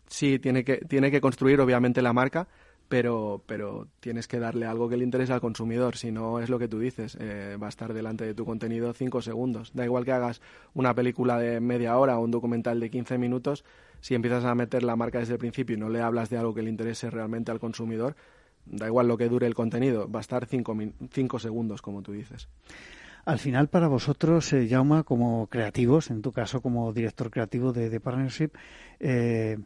sí, 0.07 0.39
tiene 0.39 0.63
que, 0.63 0.77
tiene 0.77 1.11
que 1.11 1.21
construir 1.21 1.61
obviamente 1.61 2.01
la 2.01 2.13
marca, 2.13 2.47
pero, 2.93 3.41
pero 3.47 3.87
tienes 4.01 4.27
que 4.27 4.37
darle 4.37 4.67
algo 4.67 4.87
que 4.87 4.97
le 4.97 5.03
interese 5.03 5.33
al 5.33 5.41
consumidor, 5.41 5.97
si 5.97 6.11
no 6.11 6.39
es 6.39 6.47
lo 6.47 6.59
que 6.59 6.67
tú 6.67 6.77
dices, 6.77 7.17
eh, 7.19 7.57
va 7.59 7.65
a 7.65 7.69
estar 7.69 7.91
delante 7.91 8.23
de 8.23 8.35
tu 8.35 8.45
contenido 8.45 8.93
cinco 8.93 9.19
segundos. 9.23 9.71
Da 9.73 9.83
igual 9.83 10.05
que 10.05 10.11
hagas 10.11 10.41
una 10.75 10.93
película 10.93 11.39
de 11.39 11.59
media 11.59 11.97
hora 11.97 12.19
o 12.19 12.23
un 12.23 12.29
documental 12.29 12.79
de 12.79 12.91
15 12.91 13.17
minutos, 13.17 13.65
si 13.99 14.13
empiezas 14.13 14.45
a 14.45 14.53
meter 14.53 14.83
la 14.83 14.95
marca 14.95 15.17
desde 15.17 15.33
el 15.33 15.39
principio 15.39 15.75
y 15.75 15.79
no 15.79 15.89
le 15.89 16.01
hablas 16.01 16.29
de 16.29 16.37
algo 16.37 16.53
que 16.53 16.61
le 16.61 16.69
interese 16.69 17.09
realmente 17.09 17.49
al 17.49 17.59
consumidor, 17.59 18.15
da 18.67 18.85
igual 18.85 19.07
lo 19.07 19.17
que 19.17 19.27
dure 19.27 19.47
el 19.47 19.55
contenido, 19.55 20.07
va 20.07 20.19
a 20.19 20.21
estar 20.21 20.45
cinco, 20.45 20.77
cinco 21.09 21.39
segundos, 21.39 21.81
como 21.81 22.03
tú 22.03 22.11
dices. 22.11 22.47
Al 23.25 23.39
final, 23.39 23.69
para 23.69 23.87
vosotros, 23.87 24.53
eh, 24.53 24.67
Jauma, 24.69 25.01
como 25.01 25.47
creativos, 25.47 26.11
en 26.11 26.21
tu 26.21 26.31
caso 26.31 26.61
como 26.61 26.93
director 26.93 27.31
creativo 27.31 27.73
de, 27.73 27.99
Partnership, 27.99 28.51
eh, 28.99 29.57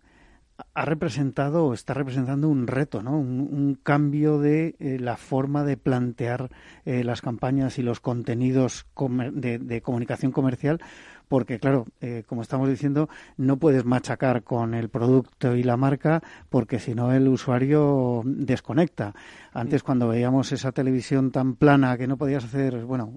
ha 0.74 0.86
representado 0.86 1.66
o 1.66 1.74
está 1.74 1.94
representando 1.94 2.50
un 2.50 2.68
reto, 2.68 3.04
¿no? 3.04 3.18
un, 3.18 3.78
cambio 3.84 4.40
de 4.40 4.76
eh, 4.80 4.98
la 5.00 5.18
forma 5.18 5.64
de 5.64 5.78
plantear 5.78 6.50
eh, 6.86 7.04
las 7.04 7.22
campañas 7.22 7.78
y 7.78 7.84
los 7.84 8.00
contenidos 8.00 8.86
de, 9.34 9.82
comunicación 9.82 10.32
comercial 10.32 10.80
porque 11.28 11.60
claro, 11.60 11.86
eh, 12.02 12.24
como 12.26 12.42
estamos 12.42 12.70
diciendo, 12.70 13.10
no 13.36 13.58
puedes 13.58 13.86
machacar 13.86 14.44
con 14.44 14.74
el 14.74 14.90
producto 14.90 15.56
y 15.56 15.64
la 15.64 15.78
marca 15.78 16.24
porque 16.50 16.80
si 16.80 16.96
no 16.96 17.12
el 17.12 17.28
usuario 17.28 18.22
desconecta. 18.26 19.14
Antes 19.58 19.82
cuando 19.82 20.08
veíamos 20.08 20.52
esa 20.52 20.72
televisión 20.72 21.32
tan 21.32 21.56
plana 21.56 21.98
que 21.98 22.06
no 22.06 22.16
podías 22.16 22.44
hacer, 22.44 22.86
bueno, 22.86 23.12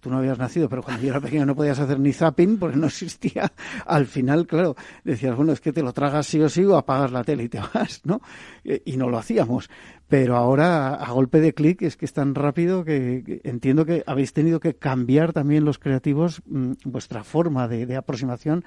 tú 0.00 0.08
no 0.08 0.16
habías 0.16 0.38
nacido, 0.38 0.66
pero 0.66 0.82
cuando 0.82 1.02
yo 1.02 1.10
era 1.10 1.20
pequeño 1.20 1.44
no 1.44 1.54
podías 1.54 1.78
hacer 1.78 2.00
ni 2.00 2.14
zapping 2.14 2.58
porque 2.58 2.78
no 2.78 2.86
existía, 2.86 3.52
al 3.84 4.06
final, 4.06 4.46
claro, 4.46 4.76
decías, 5.04 5.36
bueno, 5.36 5.52
es 5.52 5.60
que 5.60 5.74
te 5.74 5.82
lo 5.82 5.92
tragas 5.92 6.26
sí 6.26 6.40
o 6.40 6.48
sí 6.48 6.64
o 6.64 6.74
apagas 6.78 7.12
la 7.12 7.22
tele 7.22 7.44
y 7.44 7.48
te 7.50 7.60
vas, 7.74 8.00
¿no? 8.04 8.22
Y 8.64 8.96
no 8.96 9.10
lo 9.10 9.18
hacíamos 9.18 9.68
pero 10.08 10.36
ahora 10.36 10.94
a 10.94 11.10
golpe 11.10 11.40
de 11.40 11.54
clic 11.54 11.82
es 11.82 11.96
que 11.96 12.04
es 12.04 12.12
tan 12.12 12.34
rápido 12.34 12.84
que, 12.84 13.40
entiendo 13.42 13.84
que 13.84 14.04
habéis 14.06 14.32
tenido 14.32 14.60
que 14.60 14.74
cambiar 14.74 15.32
también 15.32 15.64
los 15.64 15.78
creativos 15.78 16.42
mm, 16.46 16.72
vuestra 16.84 17.24
forma 17.24 17.68
de, 17.68 17.96
aproximación 17.96 18.64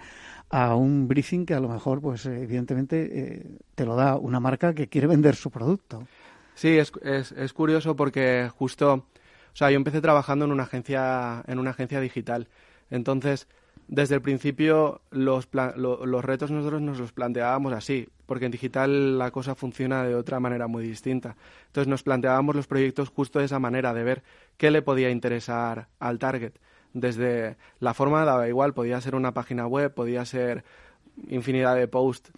a 0.49 0.75
un 0.75 1.07
briefing 1.07 1.45
que 1.45 1.53
a 1.53 1.59
lo 1.59 1.69
mejor, 1.69 2.01
pues 2.01 2.25
evidentemente, 2.25 3.09
eh, 3.13 3.57
te 3.75 3.85
lo 3.85 3.95
da 3.95 4.17
una 4.17 4.39
marca 4.39 4.73
que 4.73 4.87
quiere 4.87 5.07
vender 5.07 5.35
su 5.35 5.51
producto. 5.51 6.03
Sí, 6.57 6.75
es, 6.79 6.91
es, 7.03 7.31
es 7.33 7.53
curioso 7.53 7.95
porque 7.95 8.49
justo, 8.57 8.93
o 8.93 9.55
sea, 9.55 9.69
yo 9.69 9.75
empecé 9.75 10.01
trabajando 10.01 10.45
en 10.45 10.51
una 10.51 10.63
agencia, 10.63 11.43
en 11.45 11.59
una 11.59 11.69
agencia 11.69 11.99
digital. 12.01 12.47
Entonces, 12.89 13.47
desde 13.87 14.15
el 14.15 14.23
principio 14.23 15.01
los, 15.11 15.47
los 15.75 16.25
retos 16.25 16.49
nosotros 16.49 16.81
nos 16.81 16.99
los 16.99 17.11
planteábamos 17.11 17.73
así, 17.73 18.09
porque 18.25 18.45
en 18.45 18.51
digital 18.51 19.19
la 19.19 19.29
cosa 19.29 19.53
funciona 19.53 20.03
de 20.03 20.15
otra 20.15 20.39
manera 20.39 20.65
muy 20.65 20.83
distinta. 20.83 21.35
Entonces 21.67 21.87
nos 21.87 22.01
planteábamos 22.01 22.55
los 22.55 22.65
proyectos 22.65 23.09
justo 23.09 23.37
de 23.37 23.45
esa 23.45 23.59
manera, 23.59 23.93
de 23.93 24.03
ver 24.03 24.23
qué 24.57 24.71
le 24.71 24.81
podía 24.81 25.11
interesar 25.11 25.89
al 25.99 26.17
target. 26.17 26.53
Desde 26.93 27.57
la 27.79 27.93
forma 27.93 28.25
daba 28.25 28.47
igual, 28.47 28.73
podía 28.73 28.99
ser 28.99 29.13
una 29.13 29.31
página 29.31 29.67
web, 29.67 29.93
podía 29.93 30.25
ser 30.25 30.63
infinidad 31.27 31.75
de 31.75 31.87
posts 31.87 32.31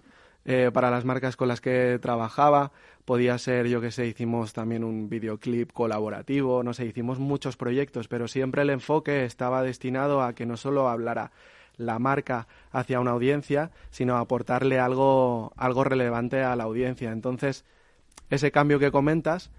eh, 0.43 0.71
para 0.73 0.91
las 0.91 1.05
marcas 1.05 1.35
con 1.35 1.47
las 1.47 1.61
que 1.61 1.99
trabajaba, 2.01 2.71
podía 3.09 3.39
ser, 3.39 3.65
yo 3.65 3.81
que 3.81 3.89
sé, 3.89 4.05
hicimos 4.05 4.53
también 4.53 4.83
un 4.83 5.09
videoclip 5.09 5.71
colaborativo, 5.71 6.61
no 6.61 6.75
sé, 6.75 6.85
hicimos 6.85 7.17
muchos 7.17 7.57
proyectos, 7.57 8.07
pero 8.07 8.27
siempre 8.27 8.61
el 8.61 8.69
enfoque 8.69 9.25
estaba 9.25 9.63
destinado 9.63 10.21
a 10.21 10.33
que 10.33 10.45
no 10.45 10.57
solo 10.57 10.87
hablara 10.87 11.31
la 11.75 11.97
marca 11.97 12.47
hacia 12.71 12.99
una 12.99 13.09
audiencia, 13.09 13.71
sino 13.89 14.15
aportarle 14.15 14.77
algo, 14.77 15.53
algo 15.57 15.83
relevante 15.83 16.43
a 16.43 16.55
la 16.55 16.65
audiencia. 16.65 17.11
Entonces, 17.11 17.65
ese 18.29 18.51
cambio 18.51 18.77
que 18.77 18.91
comentas, 18.91 19.49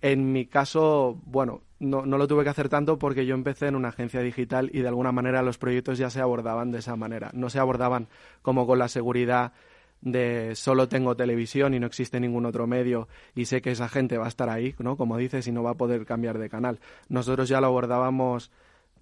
en 0.00 0.30
mi 0.30 0.46
caso, 0.46 1.20
bueno, 1.24 1.62
no, 1.80 2.06
no, 2.06 2.18
lo 2.18 2.28
tuve 2.28 2.44
que 2.44 2.50
hacer 2.50 2.68
tanto 2.68 3.00
porque 3.00 3.26
yo 3.26 3.34
empecé 3.34 3.66
en 3.66 3.74
una 3.74 3.88
agencia 3.88 4.20
digital 4.20 4.70
y 4.72 4.82
de 4.82 4.88
alguna 4.88 5.10
manera 5.10 5.42
los 5.42 5.58
proyectos 5.58 5.98
ya 5.98 6.08
se 6.08 6.20
abordaban 6.20 6.70
de 6.70 6.78
esa 6.78 6.94
manera. 6.94 7.30
No 7.34 7.50
se 7.50 7.58
abordaban 7.58 8.06
como 8.42 8.64
con 8.64 8.78
la 8.78 8.86
seguridad 8.86 9.54
de 10.00 10.54
solo 10.54 10.88
tengo 10.88 11.16
televisión 11.16 11.74
y 11.74 11.80
no 11.80 11.86
existe 11.86 12.20
ningún 12.20 12.46
otro 12.46 12.66
medio 12.66 13.08
y 13.34 13.46
sé 13.46 13.60
que 13.60 13.72
esa 13.72 13.88
gente 13.88 14.18
va 14.18 14.26
a 14.26 14.28
estar 14.28 14.48
ahí, 14.48 14.74
¿no? 14.78 14.96
Como 14.96 15.16
dices, 15.16 15.46
y 15.46 15.52
no 15.52 15.62
va 15.62 15.70
a 15.70 15.74
poder 15.74 16.04
cambiar 16.06 16.38
de 16.38 16.48
canal. 16.48 16.80
Nosotros 17.08 17.48
ya 17.48 17.60
lo 17.60 17.68
abordábamos 17.68 18.50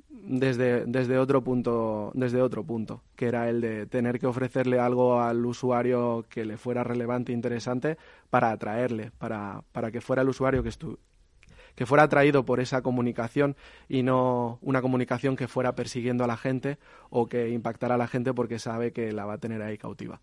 desde, 0.09 0.87
desde 0.87 1.19
otro 1.19 1.43
punto, 1.43 2.13
desde 2.15 2.41
otro 2.41 2.65
punto, 2.65 3.03
que 3.17 3.27
era 3.27 3.49
el 3.49 3.61
de 3.61 3.87
tener 3.87 4.19
que 4.19 4.27
ofrecerle 4.27 4.79
algo 4.79 5.21
al 5.21 5.45
usuario 5.45 6.25
que 6.29 6.45
le 6.45 6.57
fuera 6.57 6.85
relevante 6.85 7.33
e 7.33 7.35
interesante 7.35 7.99
para 8.31 8.51
atraerle, 8.51 9.11
para, 9.19 9.63
para 9.73 9.91
que 9.91 10.01
fuera 10.01 10.23
el 10.23 10.29
usuario 10.29 10.63
que 10.63 10.71
que 11.75 11.87
fuera 11.87 12.05
atraído 12.05 12.45
por 12.45 12.61
esa 12.61 12.83
comunicación 12.83 13.57
y 13.89 14.05
no 14.05 14.59
una 14.63 14.81
comunicación 14.81 15.35
que 15.35 15.49
fuera 15.49 15.75
persiguiendo 15.75 16.23
a 16.23 16.29
la 16.29 16.37
gente 16.37 16.79
o 17.11 17.27
que 17.27 17.49
impactara 17.49 17.97
a 17.97 17.99
la 17.99 18.07
gente 18.07 18.33
porque 18.33 18.61
sabe 18.61 18.93
que 18.93 19.11
la 19.11 19.27
va 19.27 19.35
a 19.35 19.39
tener 19.39 19.61
ahí 19.61 19.77
cautiva. 19.77 20.21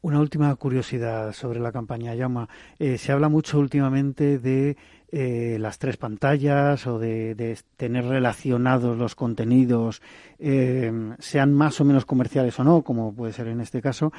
Una 0.00 0.20
última 0.20 0.54
curiosidad 0.54 1.32
sobre 1.32 1.58
la 1.58 1.72
campaña 1.72 2.14
Llama. 2.14 2.48
Eh, 2.78 2.98
se 2.98 3.10
habla 3.10 3.28
mucho 3.28 3.58
últimamente 3.58 4.38
de 4.38 4.76
eh, 5.10 5.56
las 5.58 5.80
tres 5.80 5.96
pantallas 5.96 6.86
o 6.86 7.00
de, 7.00 7.58
tener 7.76 8.04
relacionados 8.04 8.96
los 8.96 9.16
contenidos, 9.16 10.00
eh, 10.38 10.92
sean 11.18 11.52
más 11.52 11.80
o 11.80 11.84
menos 11.84 12.04
comerciales 12.04 12.60
o 12.60 12.64
no, 12.64 12.82
como 12.82 13.12
puede 13.12 13.32
ser 13.32 13.48
en 13.48 13.60
este 13.60 13.82
caso. 13.82 14.12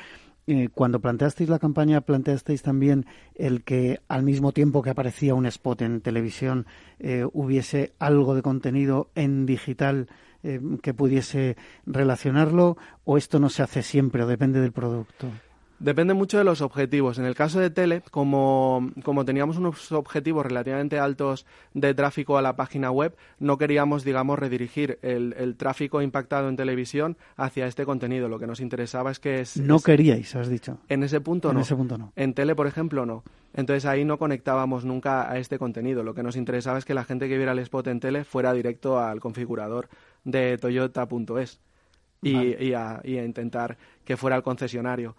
cuando 0.74 1.00
planteasteis 1.00 1.48
la 1.48 1.60
campaña, 1.60 2.02
planteasteis 2.02 2.62
también 2.64 3.06
el 3.36 3.64
que 3.64 4.00
al 4.08 4.24
mismo 4.24 4.52
tiempo 4.52 4.82
que 4.82 4.90
aparecía 4.90 5.36
un 5.36 5.46
spot 5.46 5.84
en 5.84 6.02
televisión 6.02 6.66
hubiese 7.34 7.94
algo 8.00 8.34
de 8.34 8.42
contenido 8.42 9.12
en 9.14 9.46
digital 9.46 10.08
que 10.42 10.94
pudiese 10.96 11.56
relacionarlo 11.86 12.78
o 13.06 13.18
esto 13.18 13.38
no 13.38 13.50
se 13.50 13.62
hace 13.62 13.84
siempre 13.84 14.24
o 14.24 14.28
depende 14.28 14.60
del 14.60 14.72
producto? 14.72 15.28
Depende 15.80 16.14
mucho 16.14 16.38
de 16.38 16.44
los 16.44 16.62
objetivos. 16.62 17.20
En 17.20 17.26
el 17.26 17.36
caso 17.36 17.60
de 17.60 17.70
tele, 17.70 18.02
como, 18.12 18.92
como 19.04 19.24
teníamos 19.24 19.58
unos 19.58 19.92
objetivos 19.94 20.46
relativamente 20.46 21.00
altos 21.00 21.46
de 21.74 21.94
tráfico 21.94 22.38
a 22.38 22.42
la 22.42 22.58
página 22.58 22.92
web, 22.92 23.16
no 23.40 23.58
queríamos, 23.58 24.04
digamos, 24.04 24.38
redirigir 24.38 25.00
el, 25.02 25.34
el 25.38 25.56
tráfico 25.56 26.02
impactado 26.02 26.50
en 26.50 26.58
televisión 26.58 27.18
hacia 27.38 27.66
este 27.66 27.86
contenido. 27.86 28.28
Lo 28.28 28.40
que 28.40 28.48
nos 28.48 28.60
interesaba 28.60 29.12
es 29.12 29.20
que... 29.20 29.40
Es, 29.40 29.56
no 29.58 29.80
queríais, 29.80 30.36
has 30.36 30.50
dicho. 30.50 30.80
En 30.90 31.04
ese 31.04 31.22
punto 31.22 31.50
en 31.50 31.56
no. 31.56 31.62
ese 31.62 31.76
punto 31.76 31.98
no. 31.98 32.12
En 32.18 32.34
tele, 32.34 32.56
por 32.56 32.68
ejemplo, 32.68 33.06
no. 33.06 33.24
Entonces 33.54 33.86
ahí 33.86 34.04
no 34.04 34.18
conectábamos 34.18 34.84
nunca 34.84 35.32
a 35.32 35.38
este 35.38 35.58
contenido. 35.58 36.04
Lo 36.04 36.14
que 36.14 36.24
nos 36.24 36.36
interesaba 36.36 36.78
es 36.78 36.86
que 36.86 36.94
la 36.94 37.06
gente 37.06 37.30
que 37.30 37.38
viera 37.38 37.54
el 37.54 37.60
spot 37.60 37.88
en 37.88 38.02
tele 38.02 38.26
fuera 38.26 38.54
directo 38.54 39.00
al 39.00 39.22
configurador 39.22 39.88
de 40.26 40.58
toyota.es 40.58 41.60
y, 42.22 42.64
y, 42.64 42.74
a, 42.74 43.00
y 43.04 43.18
a 43.18 43.24
intentar 43.24 43.78
que 44.04 44.18
fuera 44.18 44.36
al 44.36 44.44
concesionario. 44.44 45.16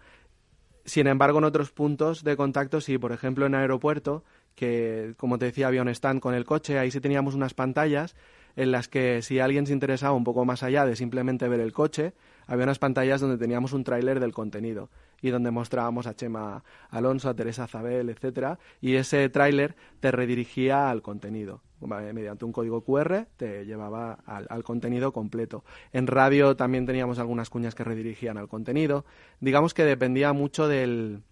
Sin 0.85 1.07
embargo, 1.07 1.39
en 1.39 1.43
otros 1.43 1.71
puntos 1.71 2.23
de 2.23 2.35
contacto, 2.35 2.81
sí, 2.81 2.97
por 2.97 3.11
ejemplo, 3.11 3.45
en 3.45 3.55
aeropuerto, 3.55 4.23
que 4.55 5.13
como 5.17 5.37
te 5.37 5.45
decía, 5.45 5.67
había 5.67 5.81
un 5.81 5.89
stand 5.89 6.19
con 6.19 6.33
el 6.33 6.45
coche, 6.45 6.79
ahí 6.79 6.91
sí 6.91 6.99
teníamos 6.99 7.35
unas 7.35 7.53
pantallas 7.53 8.15
en 8.55 8.71
las 8.71 8.87
que 8.87 9.21
si 9.21 9.39
alguien 9.39 9.65
se 9.65 9.73
interesaba 9.73 10.13
un 10.13 10.23
poco 10.23 10.43
más 10.43 10.63
allá 10.63 10.85
de 10.85 10.95
simplemente 10.95 11.47
ver 11.47 11.59
el 11.59 11.71
coche, 11.71 12.13
había 12.47 12.65
unas 12.65 12.79
pantallas 12.79 13.21
donde 13.21 13.37
teníamos 13.37 13.73
un 13.73 13.83
tráiler 13.83 14.19
del 14.19 14.33
contenido 14.33 14.89
y 15.21 15.29
donde 15.29 15.51
mostrábamos 15.51 16.07
a 16.07 16.15
Chema 16.15 16.63
Alonso, 16.89 17.29
a 17.29 17.35
Teresa 17.35 17.67
Zabel, 17.67 18.09
etcétera, 18.09 18.59
y 18.79 18.95
ese 18.95 19.29
tráiler 19.29 19.75
te 19.99 20.11
redirigía 20.11 20.89
al 20.89 21.01
contenido. 21.01 21.61
Mediante 21.79 22.45
un 22.45 22.51
código 22.51 22.81
QR 22.81 23.25
te 23.37 23.65
llevaba 23.65 24.19
al, 24.25 24.45
al, 24.49 24.63
contenido 24.63 25.11
completo. 25.11 25.63
En 25.91 26.05
radio 26.05 26.55
también 26.55 26.85
teníamos 26.85 27.17
algunas 27.17 27.49
cuñas 27.49 27.73
que 27.73 27.83
redirigían 27.83 28.37
al 28.37 28.47
contenido. 28.47 29.03
Digamos 29.39 29.73
que 29.73 29.83
dependía 29.83 30.31
mucho 30.31 30.67
del, 30.67 31.23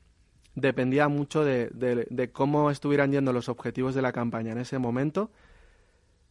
dependía 0.55 1.07
mucho 1.07 1.43
de, 1.43 1.69
de, 1.69 2.07
de, 2.09 2.31
cómo 2.31 2.71
estuvieran 2.71 3.11
yendo 3.11 3.31
los 3.31 3.49
objetivos 3.49 3.95
de 3.95 4.01
la 4.01 4.11
campaña 4.11 4.51
en 4.51 4.57
ese 4.57 4.79
momento, 4.79 5.29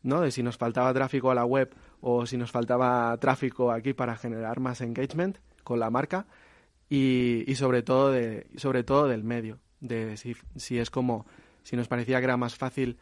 ¿no? 0.02 0.20
De 0.20 0.30
si 0.30 0.42
nos 0.42 0.56
faltaba 0.56 0.92
tráfico 0.92 1.30
a 1.30 1.34
la 1.34 1.44
web 1.44 1.72
o 2.00 2.26
si 2.26 2.36
nos 2.36 2.50
faltaba 2.50 3.16
tráfico 3.18 3.70
aquí 3.70 3.92
para 3.92 4.16
generar 4.16 4.60
más 4.60 4.80
engagement 4.80 5.38
con 5.62 5.78
la 5.78 5.90
marca 5.90 6.26
y, 6.88 7.44
y 7.50 7.54
sobre 7.56 7.82
todo 7.82 8.10
de, 8.10 8.46
sobre 8.56 8.84
todo 8.84 9.08
del 9.08 9.24
medio, 9.24 9.58
de 9.80 10.16
si, 10.16 10.36
si 10.56 10.78
es 10.78 10.90
como 10.90 11.26
si 11.62 11.76
nos 11.76 11.88
parecía 11.88 12.18
que 12.18 12.24
era 12.24 12.36
más 12.36 12.56
fácil 12.56 12.98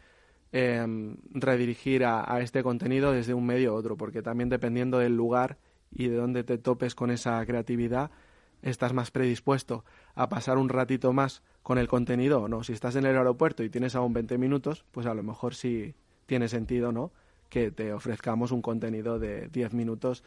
eh, 0.52 0.84
redirigir 1.30 2.04
a, 2.04 2.32
a, 2.32 2.40
este 2.40 2.62
contenido 2.62 3.12
desde 3.12 3.34
un 3.34 3.46
medio 3.46 3.72
a 3.72 3.74
otro, 3.74 3.96
porque 3.96 4.22
también 4.22 4.48
dependiendo 4.48 4.98
del 4.98 5.16
lugar 5.16 5.58
y 5.92 6.08
de 6.08 6.16
dónde 6.16 6.44
te 6.44 6.58
topes 6.58 6.94
con 6.94 7.10
esa 7.10 7.44
creatividad, 7.46 8.10
estás 8.62 8.92
más 8.92 9.10
predispuesto 9.10 9.84
a 10.14 10.28
pasar 10.28 10.58
un 10.58 10.68
ratito 10.68 11.12
más 11.12 11.42
con 11.62 11.78
el 11.78 11.88
contenido 11.88 12.42
o 12.42 12.48
no. 12.48 12.62
Si 12.62 12.72
estás 12.72 12.96
en 12.96 13.06
el 13.06 13.16
aeropuerto 13.16 13.62
y 13.62 13.70
tienes 13.70 13.94
aún 13.94 14.12
20 14.12 14.38
minutos, 14.38 14.84
pues 14.92 15.06
a 15.06 15.14
lo 15.14 15.22
mejor 15.22 15.54
sí 15.54 15.94
tiene 16.26 16.48
sentido, 16.48 16.92
¿no? 16.92 17.12
Que 17.48 17.70
te 17.70 17.92
ofrezcamos 17.92 18.50
un 18.50 18.62
contenido 18.62 19.18
de 19.18 19.48
10 19.48 19.74
minutos 19.74 20.24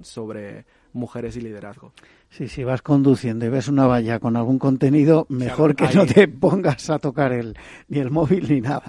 sobre 0.00 0.66
mujeres 0.92 1.36
y 1.36 1.40
liderazgo. 1.40 1.92
Sí, 2.30 2.46
si 2.46 2.62
vas 2.62 2.80
conduciendo 2.80 3.44
y 3.44 3.48
ves 3.48 3.66
una 3.66 3.86
valla 3.86 4.20
con 4.20 4.36
algún 4.36 4.58
contenido, 4.58 5.26
mejor 5.28 5.74
claro, 5.74 5.92
que 5.92 5.98
ahí. 5.98 6.06
no 6.06 6.12
te 6.12 6.28
pongas 6.28 6.88
a 6.88 7.00
tocar 7.00 7.32
el, 7.32 7.56
ni 7.88 7.98
el 7.98 8.10
móvil 8.10 8.48
ni 8.48 8.60
nada. 8.60 8.88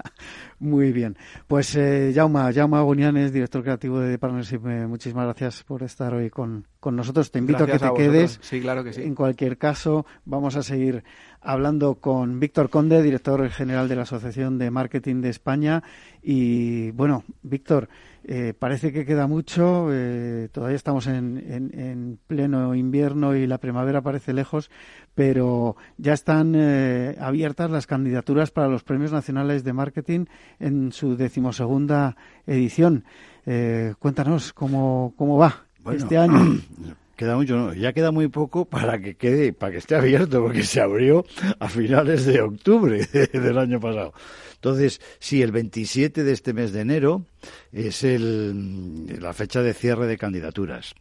Muy 0.60 0.92
bien. 0.92 1.16
Pues 1.48 1.74
eh, 1.74 2.12
Jauma, 2.14 2.52
Jauma 2.52 2.78
Agonianes, 2.78 3.32
director 3.32 3.64
creativo 3.64 3.98
de 3.98 4.16
Partnership, 4.16 4.60
eh, 4.66 4.86
muchísimas 4.86 5.24
gracias 5.24 5.64
por 5.64 5.82
estar 5.82 6.14
hoy 6.14 6.30
con, 6.30 6.68
con 6.78 6.94
nosotros. 6.94 7.32
Te 7.32 7.40
invito 7.40 7.66
gracias 7.66 7.82
a 7.82 7.94
que 7.94 7.96
te 7.96 8.08
a 8.08 8.12
quedes. 8.12 8.38
Sí, 8.42 8.60
claro 8.60 8.84
que 8.84 8.92
sí. 8.92 9.02
En 9.02 9.16
cualquier 9.16 9.58
caso, 9.58 10.06
vamos 10.24 10.54
a 10.54 10.62
seguir 10.62 11.02
hablando 11.40 11.96
con 11.96 12.38
Víctor 12.38 12.70
Conde, 12.70 13.02
director 13.02 13.50
general 13.50 13.88
de 13.88 13.96
la 13.96 14.02
Asociación 14.02 14.56
de 14.58 14.70
Marketing 14.70 15.20
de 15.20 15.30
España. 15.30 15.82
Y 16.22 16.92
bueno, 16.92 17.24
Víctor, 17.42 17.88
eh, 18.24 18.54
parece 18.56 18.92
que 18.92 19.04
queda 19.04 19.26
mucho, 19.26 19.88
eh, 19.90 20.48
todavía 20.52 20.76
estamos 20.76 21.06
en, 21.06 21.38
en, 21.38 21.78
en, 21.78 22.18
pleno 22.26 22.74
invierno 22.74 23.34
y 23.34 23.46
la 23.46 23.58
primavera 23.58 24.00
parece 24.00 24.32
lejos, 24.32 24.70
pero 25.14 25.76
ya 25.98 26.12
están 26.12 26.54
eh, 26.56 27.16
abiertas 27.20 27.70
las 27.70 27.86
candidaturas 27.86 28.50
para 28.50 28.68
los 28.68 28.84
premios 28.84 29.12
nacionales 29.12 29.64
de 29.64 29.72
marketing 29.72 30.26
en 30.60 30.92
su 30.92 31.16
decimosegunda 31.16 32.16
edición. 32.46 33.04
Eh, 33.44 33.94
cuéntanos 33.98 34.52
cómo, 34.52 35.14
cómo 35.16 35.36
va 35.36 35.66
bueno, 35.82 35.98
este 35.98 36.16
año. 36.16 36.60
Queda 37.22 37.36
mucho, 37.36 37.56
no, 37.56 37.72
ya 37.72 37.92
queda 37.92 38.10
muy 38.10 38.26
poco 38.26 38.64
para 38.64 38.98
que 39.00 39.14
quede, 39.14 39.52
para 39.52 39.70
que 39.70 39.78
esté 39.78 39.94
abierto, 39.94 40.42
porque 40.42 40.64
se 40.64 40.80
abrió 40.80 41.24
a 41.60 41.68
finales 41.68 42.26
de 42.26 42.40
octubre 42.40 43.06
del 43.32 43.58
año 43.58 43.78
pasado. 43.78 44.12
Entonces, 44.56 45.00
sí, 45.20 45.40
el 45.40 45.52
27 45.52 46.24
de 46.24 46.32
este 46.32 46.52
mes 46.52 46.72
de 46.72 46.80
enero 46.80 47.24
es 47.70 48.02
el, 48.02 49.20
la 49.22 49.32
fecha 49.34 49.62
de 49.62 49.72
cierre 49.72 50.08
de 50.08 50.18
candidaturas. 50.18 50.96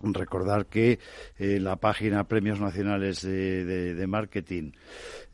Recordar 0.00 0.64
que 0.64 0.98
eh, 1.38 1.60
la 1.60 1.76
página 1.76 2.24
Premios 2.24 2.58
Nacionales 2.58 3.20
de, 3.20 4.06
Marketing 4.08 4.72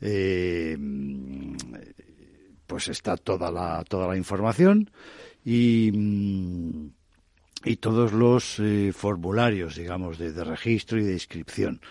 eh, 0.01 0.77
pues 2.67 2.89
está 2.89 3.15
toda 3.15 3.49
la, 3.49 3.81
toda 3.87 4.09
la 4.09 4.17
información 4.17 4.91
y, 5.45 6.91
y 7.65 7.77
todos 7.77 8.13
los 8.13 8.59
eh, 8.59 8.91
formularios, 8.93 9.75
digamos, 9.75 10.17
de, 10.17 10.31
de, 10.31 10.43
registro 10.43 10.99
y 10.99 11.03
de 11.03 11.13
inscripción. 11.13 11.81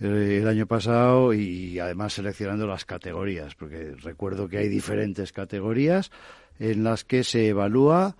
Eh, 0.00 0.40
el 0.42 0.48
año 0.48 0.66
pasado 0.66 1.32
y 1.32 1.78
además 1.78 2.14
seleccionando 2.14 2.66
las 2.66 2.84
categorías, 2.84 3.54
porque 3.54 3.94
recuerdo 4.02 4.48
que 4.48 4.58
hay 4.58 4.68
diferentes 4.68 5.32
categorías 5.32 6.10
en 6.58 6.84
las 6.84 7.04
que 7.04 7.24
se 7.24 7.48
evalúa 7.48 8.16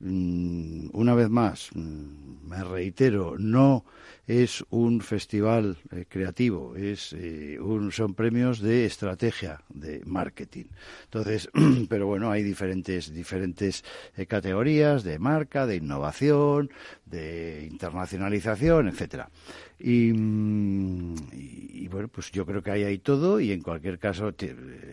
una 0.00 1.14
vez 1.14 1.30
más, 1.30 1.70
mmm, 1.74 2.48
me 2.48 2.62
reitero, 2.62 3.36
no 3.38 3.84
es 4.26 4.64
un 4.70 5.00
festival 5.00 5.76
eh, 5.92 6.04
creativo, 6.08 6.74
es 6.74 7.12
eh, 7.12 7.58
un, 7.60 7.92
son 7.92 8.14
premios 8.14 8.60
de 8.60 8.84
estrategia 8.84 9.62
de 9.68 10.02
marketing. 10.04 10.64
Entonces, 11.04 11.48
pero 11.88 12.06
bueno, 12.06 12.30
hay 12.30 12.42
diferentes 12.42 13.12
diferentes 13.12 13.84
eh, 14.16 14.26
categorías 14.26 15.04
de 15.04 15.18
marca, 15.18 15.66
de 15.66 15.76
innovación, 15.76 16.70
de 17.04 17.68
internacionalización, 17.70 18.88
etcétera. 18.88 19.30
Y, 19.78 20.10
y, 20.10 21.70
y, 21.74 21.88
bueno, 21.88 22.08
pues 22.08 22.30
yo 22.32 22.46
creo 22.46 22.62
que 22.62 22.70
ahí 22.70 22.84
hay 22.84 22.98
todo 22.98 23.40
y 23.40 23.52
en 23.52 23.60
cualquier 23.60 23.98
caso 23.98 24.32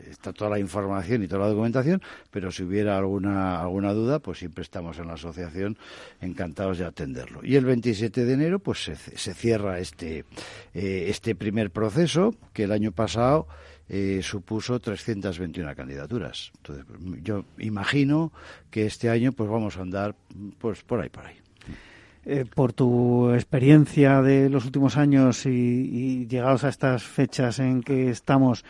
está 0.09 0.33
toda 0.33 0.49
la 0.49 0.59
información 0.59 1.23
y 1.23 1.27
toda 1.27 1.43
la 1.43 1.47
documentación, 1.49 2.01
pero 2.29 2.51
si 2.51 2.63
hubiera 2.63 2.97
alguna 2.97 3.61
alguna 3.61 3.93
duda, 3.93 4.19
pues 4.19 4.39
siempre 4.39 4.61
estamos 4.61 4.99
en 4.99 5.07
la 5.07 5.13
asociación 5.13 5.77
encantados 6.19 6.77
de 6.79 6.85
atenderlo. 6.85 7.39
Y 7.43 7.55
el 7.55 7.65
27 7.65 8.25
de 8.25 8.33
enero, 8.33 8.59
pues 8.59 8.83
se, 8.83 8.95
se 8.95 9.33
cierra 9.33 9.79
este 9.79 10.25
eh, 10.73 11.05
este 11.07 11.35
primer 11.35 11.71
proceso 11.71 12.35
que 12.51 12.63
el 12.63 12.71
año 12.71 12.91
pasado 12.91 13.47
eh, 13.89 14.21
supuso 14.23 14.79
321 14.79 15.75
candidaturas. 15.75 16.51
Entonces, 16.57 16.85
yo 17.21 17.45
imagino 17.57 18.31
que 18.71 18.85
este 18.85 19.09
año 19.09 19.33
pues 19.33 19.49
vamos 19.49 19.77
a 19.77 19.81
andar 19.81 20.15
pues 20.57 20.83
por 20.83 21.01
ahí 21.01 21.09
por 21.09 21.25
ahí. 21.25 21.42
Eh, 22.25 22.45
por 22.45 22.71
tu 22.71 23.31
experiencia 23.33 24.21
de 24.21 24.49
los 24.49 24.63
últimos 24.63 24.95
años 24.95 25.45
y, 25.45 25.49
y, 25.49 26.27
llegados 26.27 26.63
a 26.63 26.69
estas 26.69 27.03
fechas 27.03 27.59
en 27.59 27.83
que 27.83 28.09
estamos, 28.09 28.63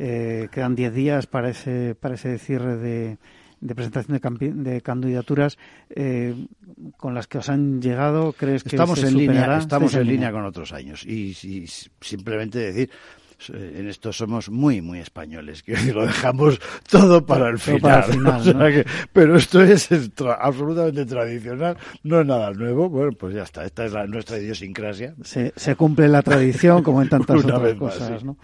eh, 0.00 0.48
quedan 0.50 0.74
10 0.74 0.92
días 0.92 1.26
para 1.28 1.50
ese, 1.50 1.94
para 1.94 2.16
ese 2.16 2.36
cierre 2.38 2.76
de, 2.76 3.18
de 3.60 3.74
presentación 3.76 4.18
de, 4.18 4.70
de 4.70 4.80
candidaturas 4.80 5.56
eh, 5.90 6.34
con 6.96 7.14
las 7.14 7.28
que 7.28 7.38
os 7.38 7.48
han 7.48 7.80
llegado 7.80 8.32
crees 8.32 8.64
que 8.64 8.70
estamos 8.70 8.98
se 8.98 9.08
en 9.08 9.16
línea 9.16 9.58
estamos 9.58 9.94
en, 9.94 10.00
en 10.00 10.08
línea 10.08 10.32
con 10.32 10.44
otros 10.44 10.72
años 10.72 11.04
y, 11.06 11.30
y 11.42 11.66
simplemente 12.00 12.58
decir 12.58 12.90
en 13.48 13.88
esto 13.88 14.12
somos 14.12 14.48
muy, 14.48 14.80
muy 14.80 15.00
españoles, 15.00 15.62
que 15.62 15.76
lo 15.92 16.06
dejamos 16.06 16.58
todo 16.90 17.24
para 17.24 17.48
el 17.48 17.58
final. 17.58 17.80
Para 17.80 18.06
el 18.06 18.12
final 18.12 18.36
o 18.40 18.44
sea 18.44 18.52
¿no? 18.54 18.66
que, 18.66 18.86
pero 19.12 19.36
esto 19.36 19.62
es 19.62 19.88
tra 20.14 20.34
absolutamente 20.34 21.04
tradicional, 21.04 21.76
no 22.02 22.20
es 22.20 22.26
nada 22.26 22.50
nuevo. 22.52 22.88
Bueno, 22.88 23.12
pues 23.12 23.34
ya 23.34 23.42
está, 23.42 23.64
esta 23.64 23.84
es 23.84 23.92
la, 23.92 24.06
nuestra 24.06 24.38
idiosincrasia. 24.38 25.14
Se, 25.22 25.52
se, 25.56 25.76
cumple 25.76 26.08
la 26.08 26.22
tradición 26.22 26.82
como 26.82 27.02
en 27.02 27.08
tantas 27.08 27.36
otras 27.44 27.60
más, 27.60 27.74
cosas. 27.74 28.20
sí. 28.20 28.26
¿no? 28.26 28.36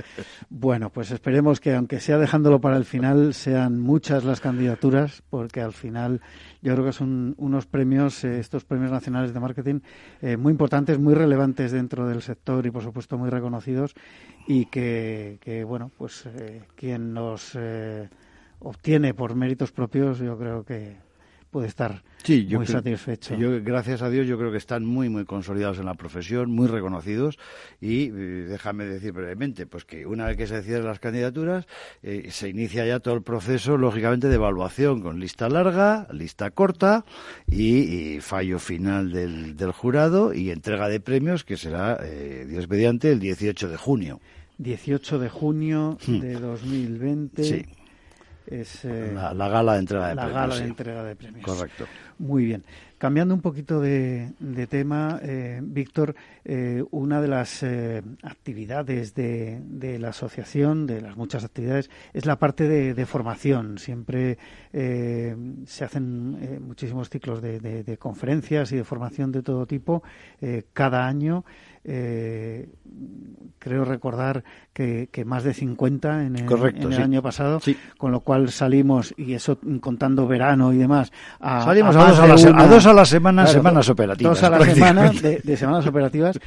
Bueno, 0.51 0.90
pues 0.90 1.11
esperemos 1.11 1.61
que 1.61 1.74
aunque 1.74 2.01
sea 2.01 2.18
dejándolo 2.18 2.61
para 2.61 2.76
el 2.76 2.84
final, 2.84 3.34
sean 3.34 3.80
muchas 3.80 4.24
las 4.24 4.40
candidaturas, 4.40 5.22
porque 5.30 5.61
al 5.61 5.72
final 5.72 6.20
yo 6.62 6.72
creo 6.74 6.86
que 6.86 6.92
son 6.92 7.34
unos 7.38 7.66
premios, 7.66 8.22
eh, 8.24 8.38
estos 8.38 8.64
premios 8.64 8.90
nacionales 8.90 9.34
de 9.34 9.40
marketing, 9.40 9.80
eh, 10.20 10.36
muy 10.36 10.52
importantes, 10.52 10.98
muy 10.98 11.14
relevantes 11.14 11.72
dentro 11.72 12.06
del 12.06 12.22
sector 12.22 12.64
y 12.64 12.70
por 12.70 12.82
supuesto 12.82 13.18
muy 13.18 13.30
reconocidos 13.30 13.94
y 14.46 14.66
que, 14.66 15.38
que 15.40 15.64
bueno, 15.64 15.90
pues 15.98 16.24
eh, 16.26 16.62
quien 16.76 17.14
los 17.14 17.58
obtiene 18.60 19.12
por 19.12 19.34
méritos 19.34 19.72
propios, 19.72 20.20
yo 20.20 20.38
creo 20.38 20.64
que 20.64 20.96
puede 21.53 21.68
estar 21.68 22.03
Sí, 22.24 22.46
yo 22.46 22.59
muy 22.59 22.66
creo- 22.66 22.78
satisfecho. 22.78 23.36
Yo, 23.36 23.62
gracias 23.62 24.00
a 24.00 24.09
Dios, 24.09 24.26
yo 24.26 24.38
creo 24.38 24.50
que 24.50 24.57
están 24.59 24.84
muy, 24.86 25.09
muy 25.09 25.24
consolidados 25.24 25.78
en 25.78 25.84
la 25.84 25.94
profesión, 25.94 26.50
muy 26.50 26.66
reconocidos. 26.66 27.38
Y 27.80 28.05
eh, 28.07 28.11
déjame 28.48 28.84
decir 28.86 29.12
brevemente, 29.12 29.66
pues 29.66 29.84
que 29.84 30.07
una 30.07 30.26
vez 30.26 30.36
que 30.36 30.46
se 30.46 30.55
deciden 30.57 30.84
las 30.84 30.98
candidaturas, 30.98 31.66
eh, 32.03 32.28
se 32.30 32.48
inicia 32.48 32.86
ya 32.86 33.00
todo 33.00 33.14
el 33.14 33.22
proceso, 33.22 33.76
lógicamente, 33.76 34.28
de 34.28 34.36
evaluación 34.36 35.03
con 35.03 35.20
lista 35.20 35.48
larga, 35.48 36.09
lista 36.12 36.50
corta 36.53 37.05
y, 37.46 38.14
y 38.14 38.20
fallo 38.20 38.59
final 38.59 39.12
del, 39.12 39.57
del 39.57 39.72
jurado 39.72 40.32
y 40.32 40.50
entrega 40.50 40.88
de 40.88 41.00
premios 41.00 41.44
que 41.44 41.57
será, 41.57 41.98
eh, 42.03 42.46
Dios 42.48 42.68
mediante, 42.68 43.12
el 43.12 43.20
18 43.20 43.68
de 43.68 43.76
junio. 43.76 44.20
18 44.59 45.18
de 45.18 45.28
junio 45.28 45.98
Hmm. 46.07 46.20
de 46.20 46.34
2020 46.34 47.42
Sí. 47.44 47.64
Es 48.61 48.84
eh, 48.84 49.12
La, 49.14 49.32
la 49.34 49.48
gala 49.48 49.72
de 49.74 49.78
entrega 49.80 50.09
de 50.09 50.14
la 50.14 50.22
premios. 50.22 50.40
gala 50.40 50.55
de 50.55 50.61
sí. 50.61 50.66
entrega 50.68 51.05
de 51.05 51.16
premios. 51.16 51.44
Correcto. 51.44 51.86
Muy 52.18 52.44
bien. 52.44 52.64
Cambiando 52.98 53.34
un 53.34 53.40
poquito 53.40 53.80
de, 53.80 54.30
de 54.38 54.66
tema, 54.68 55.18
eh, 55.22 55.59
Víctor, 55.61 56.14
eh, 56.44 56.84
una 56.92 57.20
de 57.20 57.26
las 57.26 57.64
eh, 57.64 58.00
actividades 58.22 59.12
de, 59.14 59.59
de 59.64 59.98
la 59.98 60.11
asociación, 60.11 60.86
de 60.86 61.00
las 61.00 61.16
muchas 61.16 61.44
actividades, 61.44 61.90
es 62.12 62.26
la 62.26 62.36
parte 62.38 62.68
de, 62.68 62.94
de 62.94 63.07
formación. 63.07 63.78
Siempre 63.78 64.38
eh, 64.72 65.34
se 65.66 65.84
hacen 65.84 66.38
eh, 66.40 66.61
muchísimos 66.61 67.11
ciclos 67.11 67.42
de, 67.42 67.96
conferencias 67.98 68.70
y 68.70 68.76
de 68.76 68.84
formación 68.84 69.32
de 69.32 69.42
todo 69.42 69.66
tipo 69.66 70.05
eh, 70.40 70.62
cada 70.72 71.05
año. 71.09 71.44
Eh, 71.85 72.68
creo 73.59 73.85
recordar 73.85 74.45
que, 74.72 75.09
que 75.11 75.24
más 75.24 75.43
de 75.45 75.53
50 75.55 76.24
en 76.26 76.37
el, 76.37 76.47
Correcto, 76.47 76.83
en 76.87 76.93
el 76.93 76.97
sí. 76.97 77.03
año 77.03 77.22
pasado, 77.22 77.61
Sí. 77.61 77.76
con 77.99 78.12
lo 78.12 78.20
cual 78.20 78.51
salimos, 78.51 79.14
y 79.16 79.35
eso 79.35 79.59
contando 79.80 80.26
verano 80.26 80.72
y 80.72 80.76
demás, 80.78 81.12
a, 81.41 81.62
Salimos 81.64 81.95
a, 81.97 82.09
dos 82.09 82.18
a, 82.20 82.26
la, 82.26 82.39
se- 82.39 82.49
a 82.49 82.53
una- 82.53 82.66
dos 82.66 82.87
a 82.87 82.93
la 82.93 83.05
semana, 83.05 83.43
Claro, 83.45 83.59
semanas 83.59 83.89
operativas. 83.89 84.33
Dos 84.41 84.43
a 84.45 84.51
la 84.51 84.64
semana 84.64 85.11
de, 85.11 85.41
de 85.43 85.57
semanas 85.57 85.87
operativas 85.87 86.39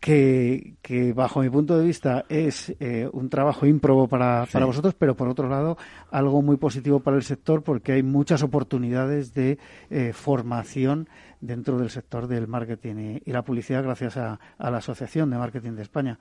que, 0.00 0.74
que 0.82 1.12
bajo 1.14 1.40
mi 1.40 1.48
punto 1.48 1.78
de 1.78 1.86
vista 1.86 2.26
es 2.28 2.74
eh, 2.78 3.08
un 3.12 3.30
trabajo 3.30 3.64
ímprobo 3.66 4.06
para, 4.06 4.46
para 4.52 4.66
vosotros, 4.66 4.94
pero 4.98 5.16
por 5.16 5.28
otro 5.28 5.48
lado 5.48 5.78
algo 6.10 6.42
muy 6.42 6.56
positivo 6.58 7.00
para 7.00 7.16
el 7.16 7.22
sector 7.22 7.62
porque 7.62 7.92
hay 7.92 8.02
muchas 8.02 8.42
oportunidades 8.42 9.32
de 9.32 9.58
eh, 9.90 10.12
formación 10.12 11.08
dentro 11.46 11.78
del 11.78 11.90
sector 11.90 12.26
del 12.26 12.48
marketing 12.48 13.20
y, 13.24 13.32
la 13.32 13.42
publicidad 13.42 13.82
gracias 13.82 14.16
a, 14.16 14.38
a 14.58 14.70
la 14.70 14.78
Asociación 14.78 15.30
de 15.30 15.38
Marketing 15.38 15.72
de 15.72 15.82
España. 15.82 16.18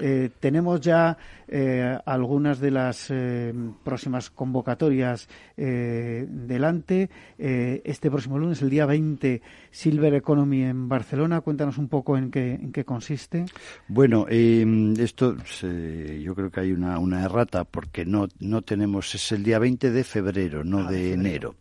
Eh, 0.00 0.30
tenemos 0.40 0.80
ya 0.80 1.16
eh, 1.46 1.96
algunas 2.04 2.58
de 2.58 2.70
las 2.72 3.06
eh, 3.10 3.54
próximas 3.84 4.30
convocatorias 4.30 5.28
eh, 5.56 6.26
delante. 6.28 7.08
Eh, 7.38 7.80
este 7.84 8.10
próximo 8.10 8.38
lunes, 8.38 8.60
el 8.62 8.70
día 8.70 8.86
20, 8.86 9.40
Silver 9.70 10.14
Economy 10.14 10.62
en 10.64 10.88
Barcelona. 10.88 11.42
Cuéntanos 11.42 11.78
un 11.78 11.88
poco 11.88 12.16
en 12.18 12.30
qué, 12.30 12.54
en 12.54 12.72
qué 12.72 12.84
consiste. 12.84 13.44
Bueno, 13.86 14.26
eh, 14.28 14.94
esto 14.98 15.36
se- 15.44 16.20
yo 16.22 16.34
creo 16.34 16.50
que 16.50 16.60
hay 16.60 16.72
una, 16.72 16.98
una 16.98 17.22
errata 17.24 17.64
porque 17.64 18.04
no, 18.04 18.26
no 18.40 18.62
tenemos, 18.62 19.14
es 19.14 19.30
el 19.32 19.44
día 19.44 19.58
20 19.58 19.90
de 19.90 20.02
febrero, 20.04 20.64
no 20.64 20.80
Ah, 20.88 20.90
de 20.90 20.96
de, 20.98 21.10
febrero. 21.12 21.20
enero. 21.20 21.54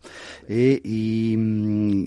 Eh, 0.48 0.82
y 0.84 1.36
mm, 1.38 2.06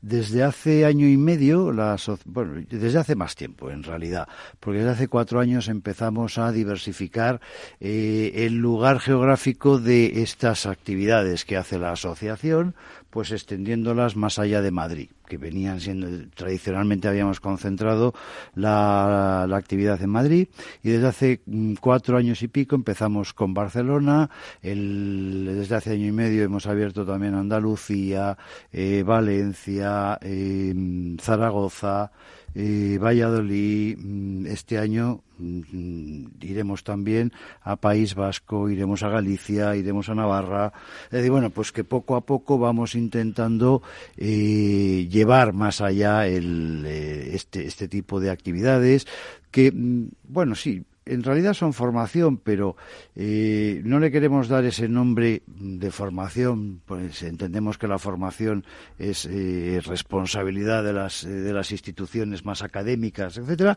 desde 0.00 0.42
hace 0.42 0.84
año 0.84 1.06
y 1.06 1.16
medio, 1.16 1.70
la 1.72 1.94
aso- 1.94 2.18
bueno, 2.24 2.54
desde 2.68 2.98
hace 2.98 3.14
más 3.14 3.36
tiempo 3.36 3.70
en 3.70 3.82
realidad, 3.84 4.26
porque 4.58 4.78
desde 4.80 4.90
hace 4.90 5.08
cuatro 5.08 5.38
años 5.38 5.51
empezamos 5.68 6.38
a 6.38 6.50
diversificar 6.52 7.40
eh, 7.80 8.32
el 8.46 8.56
lugar 8.56 8.98
geográfico 9.00 9.78
de 9.78 10.22
estas 10.22 10.66
actividades 10.66 11.44
que 11.44 11.56
hace 11.56 11.78
la 11.78 11.92
asociación, 11.92 12.74
pues 13.10 13.30
extendiéndolas 13.30 14.16
más 14.16 14.38
allá 14.38 14.62
de 14.62 14.70
Madrid, 14.70 15.10
que 15.28 15.36
venían 15.36 15.80
siendo, 15.80 16.08
tradicionalmente 16.34 17.08
habíamos 17.08 17.40
concentrado 17.40 18.14
la, 18.54 19.44
la 19.48 19.56
actividad 19.58 20.00
en 20.02 20.08
Madrid 20.10 20.48
y 20.82 20.90
desde 20.90 21.06
hace 21.08 21.40
mm, 21.44 21.74
cuatro 21.74 22.16
años 22.16 22.42
y 22.42 22.48
pico 22.48 22.74
empezamos 22.74 23.34
con 23.34 23.52
Barcelona, 23.52 24.30
el- 24.62 25.44
desde 25.58 25.74
hace 25.76 25.90
año 25.92 26.06
y 26.06 26.12
medio 26.12 26.42
hemos 26.42 26.66
abierto 26.66 27.04
también 27.04 27.34
Andalucía, 27.34 28.38
eh, 28.72 29.02
Valencia, 29.06 30.18
eh, 30.22 30.74
Zaragoza, 31.20 32.12
eh, 32.54 32.98
Valladolid, 33.00 33.96
mm, 33.98 34.46
este 34.46 34.78
año 34.78 35.22
mm, 35.38 36.26
iremos 36.40 36.84
también 36.84 37.32
a 37.62 37.76
País 37.76 38.14
Vasco, 38.14 38.68
iremos 38.68 39.02
a 39.02 39.08
Galicia, 39.08 39.74
iremos 39.76 40.08
a 40.08 40.14
Navarra. 40.14 40.72
Decir, 41.10 41.30
bueno, 41.30 41.50
pues 41.50 41.72
que 41.72 41.84
poco 41.84 42.16
a 42.16 42.20
poco 42.22 42.58
vamos 42.58 42.94
intentando 42.94 43.82
eh, 44.16 45.08
llevar 45.10 45.52
más 45.52 45.80
allá 45.80 46.26
el, 46.26 46.84
eh, 46.86 47.30
este, 47.34 47.66
este 47.66 47.88
tipo 47.88 48.20
de 48.20 48.30
actividades 48.30 49.06
que, 49.50 49.70
mm, 49.72 50.08
bueno, 50.28 50.54
sí, 50.54 50.84
en 51.04 51.22
realidad 51.22 51.54
son 51.54 51.72
formación, 51.72 52.36
pero 52.36 52.76
eh, 53.14 53.82
no 53.84 53.98
le 53.98 54.10
queremos 54.10 54.48
dar 54.48 54.64
ese 54.64 54.88
nombre 54.88 55.42
de 55.46 55.90
formación, 55.90 56.80
pues 56.86 57.22
entendemos 57.22 57.78
que 57.78 57.88
la 57.88 57.98
formación 57.98 58.64
es 58.98 59.26
eh, 59.26 59.80
responsabilidad 59.84 60.84
de 60.84 60.92
las, 60.92 61.24
eh, 61.24 61.28
de 61.28 61.52
las 61.52 61.72
instituciones 61.72 62.44
más 62.44 62.62
académicas, 62.62 63.36
etcétera, 63.36 63.76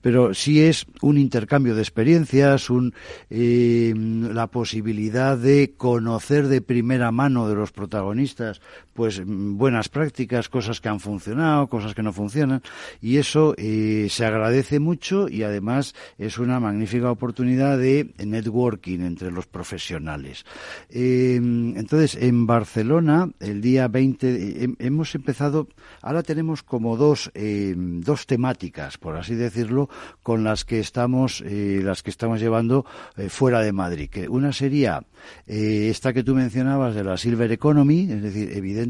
pero 0.00 0.34
sí 0.34 0.62
es 0.62 0.86
un 1.00 1.18
intercambio 1.18 1.74
de 1.74 1.82
experiencias, 1.82 2.70
un, 2.70 2.94
eh, 3.30 3.94
la 3.96 4.48
posibilidad 4.48 5.38
de 5.38 5.74
conocer 5.76 6.48
de 6.48 6.60
primera 6.60 7.12
mano 7.12 7.48
de 7.48 7.54
los 7.54 7.72
protagonistas, 7.72 8.60
pues 8.94 9.20
mm, 9.24 9.56
buenas 9.58 9.88
prácticas, 9.88 10.48
cosas 10.48 10.80
que 10.80 10.88
han 10.88 11.00
funcionado, 11.00 11.66
cosas 11.66 11.94
que 11.94 12.02
no 12.02 12.12
funcionan, 12.12 12.62
y 13.02 13.18
eso 13.18 13.54
eh, 13.58 14.06
se 14.08 14.24
agradece 14.24 14.78
mucho 14.80 15.28
y 15.28 15.42
además 15.42 15.94
es 16.16 16.38
una 16.38 16.60
magnífica 16.60 17.10
oportunidad 17.10 17.76
de 17.78 18.14
networking 18.24 19.00
entre 19.00 19.30
los 19.30 19.46
profesionales. 19.46 20.44
Eh, 20.90 21.34
entonces, 21.36 22.14
en 22.20 22.46
Barcelona, 22.46 23.28
el 23.40 23.60
día 23.60 23.88
20, 23.88 24.28
eh, 24.28 24.66
hem- 24.68 24.76
hemos 24.78 25.14
empezado, 25.14 25.68
ahora 26.00 26.22
tenemos 26.22 26.62
como 26.62 26.96
dos, 26.96 27.30
eh, 27.34 27.74
dos 27.76 28.26
temáticas, 28.26 28.96
por 28.98 29.16
así 29.16 29.34
decirlo, 29.34 29.88
con 30.22 30.44
las 30.44 30.64
que 30.64 30.78
estamos, 30.78 31.42
eh, 31.46 31.80
las 31.82 32.02
que 32.02 32.10
estamos 32.10 32.40
llevando 32.40 32.86
eh, 33.16 33.28
fuera 33.28 33.60
de 33.60 33.72
Madrid. 33.72 34.08
Que 34.08 34.28
una 34.28 34.52
sería 34.52 35.02
eh, 35.46 35.88
esta 35.90 36.12
que 36.12 36.22
tú 36.22 36.34
mencionabas 36.34 36.94
de 36.94 37.02
la 37.02 37.16
Silver 37.16 37.50
Economy, 37.50 38.08
es 38.10 38.22
decir, 38.22 38.50
evidentemente 38.54 38.83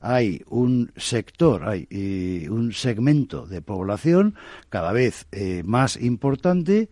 hay 0.00 0.42
un 0.48 0.92
sector, 0.96 1.68
hay 1.68 1.86
eh, 1.90 2.48
un 2.50 2.72
segmento 2.72 3.46
de 3.46 3.62
población 3.62 4.34
cada 4.68 4.92
vez 4.92 5.26
eh, 5.32 5.62
más 5.64 5.96
importante 5.96 6.88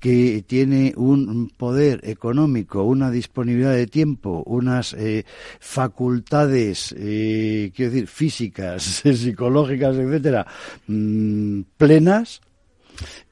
que 0.00 0.44
tiene 0.46 0.94
un 0.96 1.50
poder 1.56 2.00
económico, 2.04 2.84
una 2.84 3.10
disponibilidad 3.10 3.74
de 3.74 3.86
tiempo, 3.86 4.42
unas 4.46 4.94
eh, 4.94 5.24
facultades, 5.58 6.94
eh, 6.96 7.72
quiero 7.74 7.92
decir, 7.92 8.06
físicas, 8.06 8.82
psicológicas, 9.02 9.96
etcétera, 9.96 10.46
mm, 10.86 11.62
plenas 11.76 12.40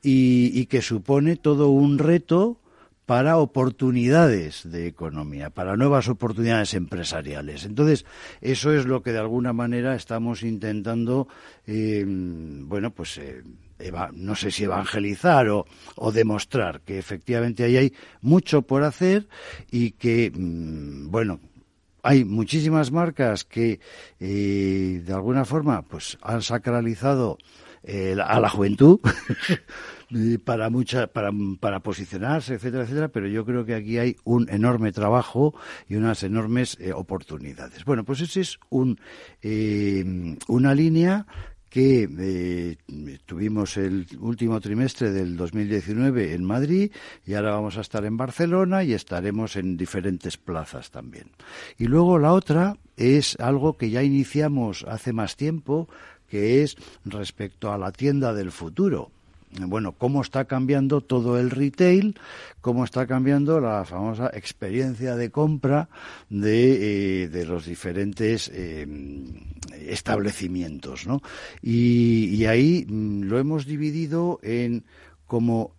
y 0.03 0.67
que 0.67 0.81
supone 0.81 1.35
todo 1.35 1.71
un 1.71 1.99
reto 1.99 2.61
para 3.07 3.39
oportunidades 3.39 4.69
de 4.69 4.89
economía, 4.89 5.51
para 5.51 5.77
nuevas 5.77 6.09
oportunidades 6.09 6.75
empresariales. 6.75 7.65
Entonces, 7.65 8.05
eso 8.41 8.73
es 8.73 8.85
lo 8.85 9.01
que 9.03 9.13
de 9.13 9.21
alguna 9.21 9.53
manera 9.53 9.95
estamos 9.95 10.43
intentando, 10.43 11.29
eh, 11.67 12.05
bueno, 12.05 12.91
pues 12.91 13.19
eh, 13.19 13.43
no 14.13 14.35
sé 14.35 14.51
si 14.51 14.65
evangelizar 14.65 15.49
o, 15.49 15.67
demostrar 16.13 16.81
que 16.81 16.99
efectivamente 16.99 17.63
ahí 17.63 17.77
hay 17.77 17.93
mucho 18.23 18.63
por 18.63 18.83
hacer 18.83 19.29
y 19.71 19.93
que, 19.93 20.33
mm, 20.35 21.09
bueno, 21.09 21.39
hay 22.03 22.25
muchísimas 22.25 22.91
marcas 22.91 23.45
que 23.45 23.79
eh, 24.19 25.03
de 25.05 25.13
alguna 25.13 25.45
forma 25.45 25.83
pues 25.83 26.19
han 26.23 26.43
sacralizado 26.43 27.39
a 28.25 28.41
la 28.41 28.49
juventud 28.49 28.99
para 30.45 30.71
mucha 30.71 31.09
para, 31.09 31.31
para 31.61 31.81
posicionarse 31.81 32.55
etcétera 32.55 32.85
etcétera 32.85 33.09
pero 33.09 33.27
yo 33.29 33.45
creo 33.45 33.65
que 33.65 33.75
aquí 33.75 33.99
hay 33.99 34.17
un 34.25 34.49
enorme 34.51 34.93
trabajo 34.93 35.55
y 35.89 35.97
unas 35.97 36.23
enormes 36.23 36.77
eh, 36.81 36.93
oportunidades 36.93 37.85
bueno 37.85 38.05
pues 38.05 38.21
ese 38.21 38.41
es 38.41 38.59
un 38.71 39.01
eh, 39.43 40.37
una 40.49 40.75
línea 40.75 41.27
que 41.77 42.09
eh, 42.19 42.77
tuvimos 43.27 43.77
el 43.77 44.07
último 44.21 44.61
trimestre 44.61 45.13
del 45.13 45.37
2019 45.37 46.33
en 46.33 46.43
Madrid 46.43 46.91
y 47.27 47.35
ahora 47.35 47.51
vamos 47.51 47.77
a 47.77 47.83
estar 47.83 48.05
en 48.07 48.17
Barcelona 48.17 48.83
y 48.83 48.95
estaremos 48.95 49.57
en 49.57 49.77
diferentes 49.77 50.39
plazas 50.39 50.91
también. 50.91 51.33
Y 51.77 51.85
luego 51.85 52.19
la 52.19 52.33
otra 52.33 52.79
es 52.97 53.37
algo 53.41 53.77
que 53.77 53.91
ya 53.91 54.03
iniciamos 54.03 54.87
hace 54.89 55.13
más 55.13 55.37
tiempo, 55.37 55.87
que 56.29 56.63
es 56.63 56.77
respecto 57.05 57.71
a 57.71 57.77
la 57.77 57.93
tienda 57.93 58.33
del 58.33 58.53
futuro. 58.53 59.11
Bueno, 59.61 59.93
cómo 59.93 60.23
está 60.23 60.45
cambiando 60.45 61.01
todo 61.01 61.39
el 61.39 61.51
retail, 61.51 62.19
cómo 62.61 62.85
está 62.85 63.07
cambiando 63.07 63.61
la 63.61 63.85
famosa 63.85 64.31
experiencia 64.33 65.17
de 65.17 65.31
compra 65.31 65.89
de, 66.29 67.25
eh, 67.25 67.45
los 67.47 67.67
diferentes 67.67 68.51
eh, 68.53 68.87
establecimientos, 69.87 71.07
¿no? 71.07 71.23
Y, 71.63 72.35
y 72.35 72.47
ahí 72.47 72.87
mm, 72.89 73.23
lo 73.23 73.39
hemos 73.39 73.67
dividido 73.67 74.39
en 74.43 74.85
como 75.27 75.75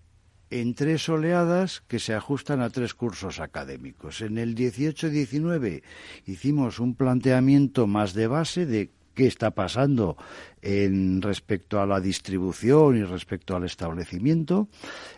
en 0.50 0.76
tres 0.76 1.10
oleadas 1.10 1.82
que 1.88 2.00
se 2.00 2.14
ajustan 2.14 2.62
a 2.62 2.70
tres 2.70 2.94
cursos 2.94 3.40
académicos. 3.40 4.22
En 4.22 4.38
el 4.38 4.56
18-19 4.56 5.84
hicimos 6.26 6.80
un 6.80 6.96
planteamiento 6.96 7.88
más 7.88 8.14
de 8.14 8.28
base 8.28 8.66
de 8.66 8.92
qué 9.18 9.26
está 9.26 9.50
pasando 9.50 10.16
en 10.62 11.24
respecto 11.24 11.82
a 11.82 11.88
la 11.88 12.00
distribución 12.00 12.98
y 12.98 13.04
respecto 13.04 13.56
al 13.56 13.64
establecimiento. 13.64 14.70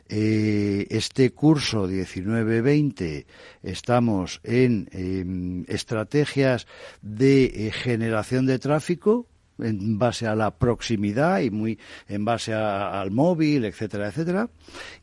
Eh, 0.08 0.88
este 0.89 1.32
curso 1.32 1.86
19-20 1.86 3.26
estamos 3.62 4.39
en 4.45 4.88
em, 4.93 5.66
estrategias 5.68 6.66
de 7.02 7.68
eh, 7.68 7.72
generación 7.72 8.45
de 8.45 8.58
tráfico 8.58 9.28
en 9.62 9.97
base 9.99 10.28
a 10.28 10.36
la 10.36 10.57
proximidad 10.57 11.39
y 11.39 11.51
muy 11.51 11.80
en 12.07 12.26
base 12.26 12.53
al 12.53 13.12
móvil, 13.12 13.66
etcétera, 13.66 14.07
etcétera. 14.07 14.49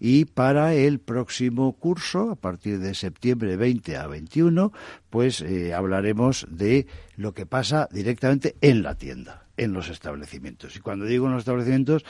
Y 0.01 0.27
para 0.27 0.75
el 0.75 0.99
próximo 0.99 1.73
curso, 1.75 2.31
a 2.31 2.37
partir 2.37 2.79
de 2.79 2.95
septiembre 2.95 3.57
20 3.57 3.97
a 3.97 4.07
21, 4.07 4.73
pues 5.11 5.41
eh, 5.41 5.75
hablaremos 5.75 6.47
de 6.51 6.87
lo 7.17 7.35
que 7.35 7.47
pasa 7.47 7.89
directamente 7.91 8.57
en 8.61 8.83
la 8.83 8.97
tienda 8.97 9.43
en 9.57 9.73
los 9.73 9.89
establecimientos. 9.89 10.77
Y 10.77 10.81
cuando 10.81 11.07
digo 11.07 11.27
en 11.27 11.33
los 11.33 11.41
establecimientos, 11.41 12.05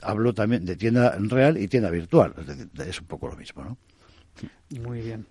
hablo 0.00 0.32
también 0.32 0.64
de 0.64 0.76
tienda 0.76 1.16
real 1.18 1.58
y 1.58 1.66
tienda 1.66 1.90
virtual. 1.90 2.34
Es, 2.78 2.86
es 2.86 3.00
un 3.00 3.06
poco 3.08 3.26
lo 3.26 3.36
mismo, 3.36 3.64
¿no? 3.64 3.78
Muy 4.80 5.00
bien. 5.00 5.26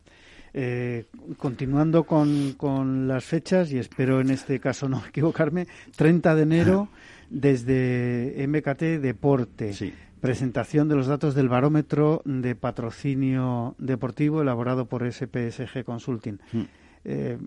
Eh, 0.55 1.05
continuando 1.37 2.03
con, 2.03 2.53
con, 2.53 3.07
las 3.07 3.25
fechas, 3.25 3.71
y 3.71 3.79
espero 3.79 4.21
en 4.21 4.29
este 4.29 4.59
caso 4.59 4.87
no 4.87 5.03
equivocarme, 5.09 5.67
30 5.95 6.35
de 6.35 6.41
enero 6.43 6.89
desde 7.29 8.45
MKT 8.47 9.01
Deporte. 9.01 9.73
Presentación 10.21 10.87
de 10.87 10.95
los 10.95 11.07
datos 11.07 11.35
del 11.35 11.49
barómetro 11.49 12.21
de 12.23 12.55
patrocinio 12.55 13.75
deportivo 13.77 14.41
elaborado 14.41 14.85
por 14.85 15.11
SPSG 15.11 15.83
Consulting. 15.83 16.39
Mm. 16.53 16.61
Eh, 17.03 17.37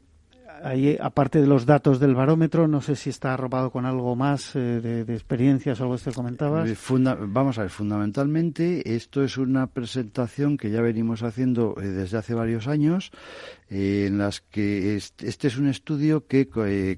ahí, 0.62 0.96
aparte 1.00 1.40
de 1.40 1.46
los 1.46 1.66
datos 1.66 2.00
del 2.00 2.14
barómetro, 2.14 2.68
no 2.68 2.80
sé 2.80 2.96
si 2.96 3.10
está 3.10 3.34
arropado 3.34 3.70
con 3.70 3.86
algo 3.86 4.16
más 4.16 4.56
eh, 4.56 4.80
de, 4.80 5.14
experiencias 5.14 5.80
o 5.80 5.84
algo 5.84 5.94
que 5.94 6.00
usted 6.00 6.12
comentabas. 6.12 6.68
Eh, 6.68 6.76
vamos 7.28 7.58
a 7.58 7.62
ver, 7.62 7.70
fundamentalmente 7.70 8.94
esto 8.94 9.22
es 9.22 9.36
una 9.38 9.66
presentación 9.66 10.56
que 10.56 10.70
ya 10.70 10.80
venimos 10.80 11.22
haciendo 11.22 11.74
eh, 11.80 11.86
desde 11.86 12.18
hace 12.18 12.34
varios 12.34 12.66
años, 12.68 13.10
en 13.68 14.18
las 14.18 14.40
que 14.40 14.96
este, 14.96 15.48
es 15.48 15.56
un 15.56 15.68
estudio 15.68 16.26
que 16.26 16.48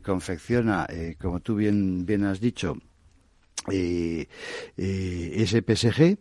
confecciona, 0.02 0.86
como 1.20 1.40
tú 1.40 1.56
bien, 1.56 2.04
bien 2.04 2.24
has 2.24 2.40
dicho, 2.40 2.76
SPSG, 4.76 6.18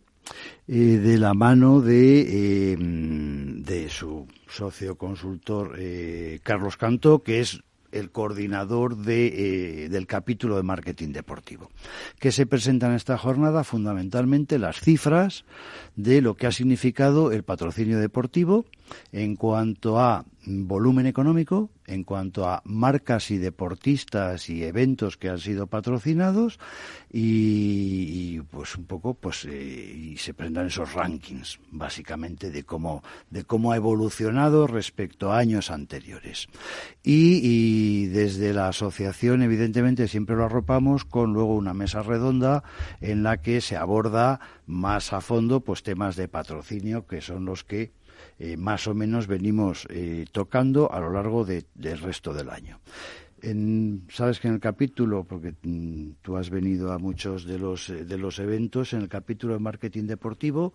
de 0.66 1.18
la 1.18 1.34
mano 1.34 1.80
de, 1.80 2.76
de 3.68 3.90
su 3.90 4.26
socio 4.48 4.96
consultor 4.96 5.76
eh, 5.78 6.40
Carlos 6.42 6.78
Canto, 6.78 7.22
que 7.22 7.40
es 7.40 7.62
el 7.92 8.10
coordinador 8.10 8.96
de, 8.96 9.84
eh, 9.84 9.88
del 9.90 10.06
capítulo 10.06 10.56
de 10.56 10.62
marketing 10.62 11.12
deportivo. 11.12 11.70
Que 12.18 12.32
se 12.32 12.46
presenta 12.46 12.86
en 12.88 12.94
esta 12.94 13.18
jornada 13.18 13.64
fundamentalmente 13.64 14.58
las 14.58 14.80
cifras 14.80 15.44
de 15.96 16.22
lo 16.22 16.34
que 16.34 16.46
ha 16.46 16.52
significado 16.52 17.30
el 17.30 17.44
patrocinio 17.44 17.98
deportivo 17.98 18.64
en 19.12 19.36
cuanto 19.36 19.98
a 19.98 20.24
volumen 20.48 21.06
económico, 21.06 21.70
en 21.86 22.04
cuanto 22.04 22.48
a 22.48 22.62
marcas 22.64 23.30
y 23.30 23.38
deportistas 23.38 24.48
y 24.48 24.64
eventos 24.64 25.16
que 25.16 25.28
han 25.28 25.38
sido 25.38 25.66
patrocinados 25.66 26.58
y, 27.10 28.40
pues 28.50 28.76
un 28.76 28.84
poco 28.84 29.14
pues 29.14 29.44
eh, 29.46 29.94
y 29.96 30.16
se 30.16 30.34
presentan 30.34 30.66
esos 30.66 30.92
rankings 30.92 31.60
básicamente 31.70 32.50
de 32.50 32.64
cómo 32.64 33.02
de 33.30 33.44
cómo 33.44 33.72
ha 33.72 33.76
evolucionado 33.76 34.66
respecto 34.66 35.32
a 35.32 35.38
años 35.38 35.70
anteriores. 35.70 36.48
Y, 37.02 37.40
y 37.42 38.06
desde 38.06 38.52
la 38.52 38.68
asociación 38.68 39.42
evidentemente 39.42 40.08
siempre 40.08 40.36
lo 40.36 40.44
arropamos 40.44 41.04
con 41.04 41.32
luego 41.32 41.54
una 41.54 41.74
mesa 41.74 42.02
redonda 42.02 42.62
en 43.00 43.22
la 43.22 43.42
que 43.42 43.60
se 43.60 43.76
aborda 43.76 44.40
más 44.66 45.12
a 45.12 45.20
fondo 45.20 45.60
pues 45.60 45.82
temas 45.82 46.16
de 46.16 46.28
patrocinio 46.28 47.06
que 47.06 47.20
son 47.20 47.44
los 47.44 47.64
que 47.64 47.97
eh, 48.38 48.56
más 48.56 48.86
o 48.86 48.94
menos 48.94 49.26
venimos 49.26 49.86
eh, 49.90 50.24
tocando 50.30 50.92
a 50.92 51.00
lo 51.00 51.10
largo 51.10 51.44
del 51.44 51.98
resto 52.00 52.32
del 52.32 52.50
año. 52.50 52.78
sabes 54.10 54.38
que 54.38 54.48
en 54.48 54.54
el 54.54 54.60
capítulo, 54.60 55.24
porque 55.24 55.54
mm, 55.62 56.10
tú 56.22 56.36
has 56.36 56.48
venido 56.50 56.92
a 56.92 56.98
muchos 56.98 57.44
de 57.44 57.58
los, 57.58 57.90
eh, 57.90 58.04
de 58.04 58.16
los 58.16 58.38
eventos, 58.38 58.92
en 58.92 59.00
el 59.02 59.08
capítulo 59.08 59.54
de 59.54 59.60
marketing 59.60 60.04
deportivo 60.04 60.72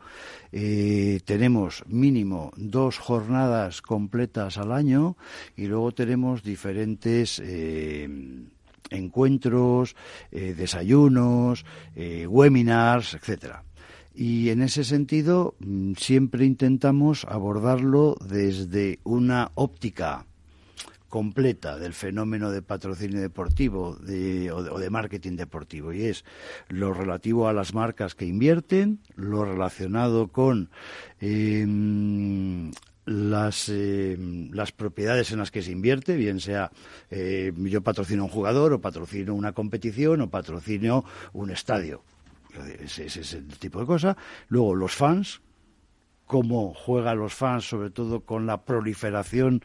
tenemos 0.52 1.84
mínimo 1.88 2.52
dos 2.58 2.98
jornadas 3.00 3.82
completas 3.82 4.58
al 4.58 4.72
año 4.72 5.16
y 5.56 5.68
luego 5.68 5.92
tenemos 5.94 6.44
diferentes 6.44 7.42
encuentros, 8.90 9.96
desayunos, 10.32 11.66
webinars, 12.28 13.14
etcétera. 13.16 13.64
Y 14.16 14.50
en 14.50 14.62
ese 14.62 14.84
sentido 14.84 15.56
mm, 15.60 15.94
siempre 15.94 16.46
intentamos 16.46 17.26
abordarlo 17.26 18.16
desde 18.28 19.00
una 19.04 19.52
óptica 19.56 20.26
completa 21.14 21.78
del 21.78 21.94
fenómeno 21.94 22.50
de 22.50 22.64
patrocinio 22.64 23.22
deportivo 23.22 23.90
o, 24.00 24.80
de, 24.80 24.90
marketing 24.90 25.36
deportivo 25.36 25.94
y 25.94 26.06
es 26.06 26.26
lo 26.70 26.92
relativo 26.92 27.48
a 27.48 27.54
las 27.54 27.76
marcas 27.76 28.16
que 28.16 28.26
invierten, 28.26 29.00
lo 29.16 29.46
relacionado 29.46 30.30
con 30.30 30.72
em, 31.22 32.72
las, 33.06 33.70
em, 33.70 34.50
las 34.54 34.72
propiedades 34.72 35.32
en 35.32 35.38
las 35.38 35.52
que 35.52 35.62
se 35.62 35.72
invierte, 35.72 36.16
bien 36.16 36.40
sea 36.40 36.72
eh, 37.12 37.54
yo 37.58 37.82
patrocino 37.82 38.24
un 38.24 38.32
jugador 38.32 38.74
o 38.74 38.82
patrocino 38.82 39.36
una 39.36 39.54
competición 39.54 40.22
o 40.22 40.32
patrocino 40.32 41.06
un 41.34 41.52
estadio 41.52 42.02
ese, 42.80 43.06
es 43.06 43.34
el 43.34 43.48
tipo 43.58 43.80
de 43.80 43.86
cosa. 43.86 44.18
Luego 44.48 44.76
los 44.76 44.94
fans, 44.94 45.42
cómo 46.26 46.74
juegan 46.74 47.20
los 47.20 47.34
fans, 47.34 47.68
sobre 47.68 47.90
todo 47.90 48.22
con 48.22 48.46
la 48.46 48.64
proliferación 48.64 49.62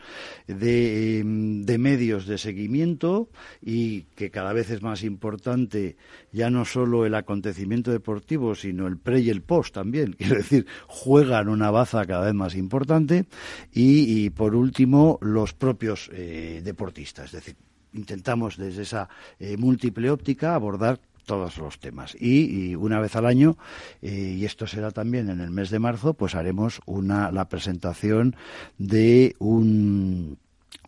de, 0.47 1.20
em, 1.20 1.62
de, 1.62 1.78
medios 1.78 2.26
de 2.26 2.36
seguimiento 2.36 3.30
y 3.62 4.03
que 4.16 4.30
cada 4.30 4.53
vez 4.53 4.70
es 4.70 4.82
más 4.82 5.03
importante 5.03 5.97
ya 6.32 6.51
no 6.51 6.64
solo 6.64 7.07
el 7.07 7.14
acontecimiento 7.14 7.91
deportivo, 7.91 8.55
sino 8.55 8.86
el 8.86 8.99
pre 8.99 9.20
y 9.20 9.30
el 9.30 9.43
post 9.43 9.74
también. 9.74 10.12
Quiero 10.18 10.36
decir, 10.36 10.66
juegan 10.86 11.49
una 11.49 11.70
baza 11.70 12.05
cada 12.07 12.26
vez 12.26 12.34
más 12.34 12.55
importante 12.55 13.26
y, 13.72 14.30
por 14.30 14.55
último, 14.55 15.18
los 15.22 15.55
propios 15.55 16.11
eh, 16.12 16.61
deportistas. 16.64 17.26
Es 17.26 17.32
decir, 17.32 17.57
intentamos 17.93 18.57
desde 18.57 18.82
esa 18.82 19.09
eh, 19.39 19.57
múltiple 19.57 20.11
óptica 20.11 20.55
abordar 20.55 21.01
todos 21.29 21.59
los 21.59 21.79
temas. 21.79 22.16
Y, 22.18 22.74
una 22.74 22.99
vez 23.01 23.14
al 23.14 23.26
año, 23.26 23.59
eh, 24.01 24.35
y 24.39 24.47
esto 24.47 24.66
será 24.66 24.91
también 24.91 25.29
en 25.29 25.41
el 25.41 25.51
mes 25.51 25.68
de 25.68 25.79
marzo, 25.79 26.14
pues 26.14 26.35
haremos 26.35 26.81
una, 26.87 27.31
la 27.31 27.49
presentación 27.49 28.35
de 28.79 29.37
un 29.39 30.39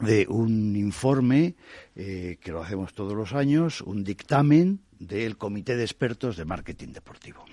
de 0.01 0.27
un 0.31 0.77
informe 0.77 1.57
eh, 1.95 2.39
que 2.41 2.53
lo 2.53 2.63
hacemos 2.63 2.95
todos 2.95 3.13
los 3.13 3.35
años, 3.35 3.83
un 3.83 4.03
dictamen 4.03 4.81
del 4.99 5.37
Comité 5.37 5.77
de 5.77 5.85
Expertos 5.85 6.39
de 6.39 6.47
Marketing 6.47 6.89
Deportivo. 6.89 7.45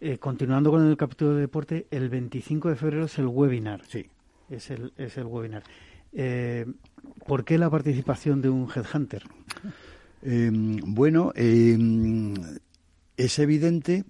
Eh, 0.00 0.18
continuando 0.18 0.70
con 0.70 0.88
el 0.88 0.96
capítulo 0.96 1.34
de 1.34 1.40
deporte, 1.40 1.88
el 1.90 2.08
25 2.08 2.68
de 2.68 2.76
febrero 2.76 3.06
es 3.06 3.18
el 3.18 3.26
webinar. 3.26 3.82
Sí. 3.88 4.06
Es 4.48 4.70
el, 4.70 4.92
es 4.96 5.16
el 5.16 5.24
webinar. 5.24 5.64
¿Por 7.26 7.44
qué 7.44 7.58
la 7.58 7.70
participación 7.70 8.40
de 8.40 8.50
un 8.50 8.68
headhunter? 8.72 9.24
Em, 10.24 10.78
bueno, 10.86 11.32
em, 11.36 12.34
es 13.18 13.38
evidente 13.38 14.04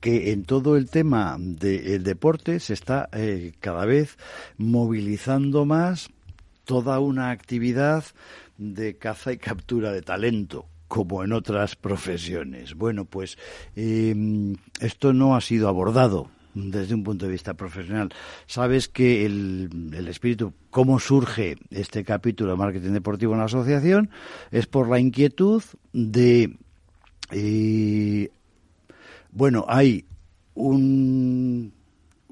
que 0.00 0.32
en 0.32 0.44
todo 0.44 0.76
el 0.76 0.90
tema 0.90 1.36
del 1.38 2.04
deporte 2.04 2.60
se 2.60 2.74
está 2.74 3.08
eh, 3.12 3.52
cada 3.58 3.86
vez 3.86 4.18
movilizando 4.58 5.64
más 5.64 6.10
toda 6.64 7.00
una 7.00 7.30
actividad 7.30 8.04
de 8.58 8.98
caza 8.98 9.32
y 9.32 9.38
captura 9.38 9.90
de 9.92 10.02
talento 10.02 10.66
como 10.86 11.24
en 11.24 11.32
otras 11.32 11.76
profesiones. 11.76 12.74
Bueno, 12.74 13.06
pues 13.06 13.38
em, 13.74 14.56
esto 14.80 15.14
no 15.14 15.34
ha 15.34 15.40
sido 15.40 15.68
abordado 15.68 16.28
desde 16.54 16.94
un 16.94 17.04
punto 17.04 17.26
de 17.26 17.32
vista 17.32 17.54
profesional. 17.54 18.10
Sabes 18.46 18.88
que 18.88 19.24
el, 19.24 20.06
espíritu, 20.08 20.52
cómo 20.70 20.98
surge 21.00 21.56
este 21.70 22.04
capítulo 22.04 22.52
de 22.52 22.56
marketing 22.56 22.92
deportivo 22.92 23.32
en 23.32 23.38
la 23.38 23.46
asociación, 23.46 24.10
es 24.50 24.66
por 24.66 24.88
la 24.88 24.98
inquietud 24.98 25.62
de, 25.92 26.56
eh, 27.30 28.30
bueno, 29.30 29.64
hay 29.68 30.04
un, 30.54 31.72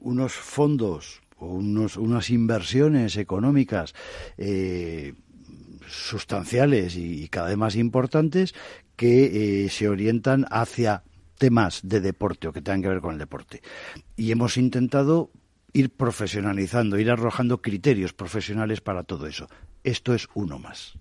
unos 0.01 0.33
fondos 0.33 1.21
o 1.39 1.55
unas 1.55 2.31
inversiones 2.31 3.17
económicas 3.17 3.95
eh, 4.37 5.15
sustanciales 5.89 6.97
y, 6.97 7.29
cada 7.29 7.49
vez 7.49 7.57
más 7.57 7.77
importantes 7.77 8.55
que 8.97 9.65
eh, 9.65 9.71
se 9.71 9.89
orientan 9.89 10.47
hacia 10.51 11.03
temas 11.41 11.81
de 11.83 12.05
deporte 12.05 12.47
o 12.47 12.53
que 12.53 12.61
tengan 12.61 12.85
que 12.85 12.93
ver 12.93 13.01
con 13.01 13.17
el 13.17 13.19
deporte. 13.19 13.65
Y 14.15 14.31
hemos 14.31 14.61
intentado 14.61 15.33
ir 15.73 15.89
profesionalizando, 15.89 17.01
ir 17.01 17.11
arrojando 17.11 17.63
criterios 17.63 18.13
profesionales 18.13 18.85
para 18.85 19.05
todo 19.05 19.27
eso. 19.27 19.49
Esto 19.83 20.13
es 20.13 20.29
uno 20.35 20.59
más. 20.59 20.93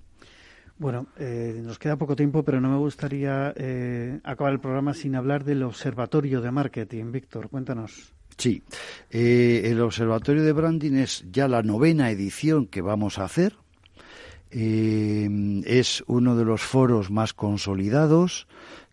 Bueno, 0.78 1.08
eh, 1.18 1.60
nos 1.62 1.78
queda 1.78 1.98
poco 1.98 2.16
tiempo, 2.16 2.44
pero 2.44 2.62
no 2.62 2.70
me 2.70 2.78
gustaría 2.78 3.54
eh, 3.58 4.22
acabar 4.24 4.54
el 4.54 4.62
programa 4.62 4.94
sin 4.94 5.14
hablar 5.16 5.44
del 5.44 5.62
Observatorio 5.64 6.40
de 6.40 6.52
Marketing. 6.52 7.12
Víctor, 7.12 7.50
cuéntanos. 7.50 8.14
Sí, 8.38 8.64
eh, 9.12 9.64
el 9.66 9.82
Observatorio 9.82 10.42
de 10.44 10.54
Branding 10.54 10.94
es 10.94 11.26
ya 11.30 11.50
la 11.50 11.64
novena 11.64 12.10
edición 12.12 12.66
que 12.66 12.82
vamos 12.82 13.20
a 13.20 13.26
hacer. 13.26 13.58
es 14.52 16.04
uno 16.08 16.36
de 16.38 16.46
los 16.46 16.62
foros 16.62 17.12
más 17.12 17.34
consolidados 17.34 18.48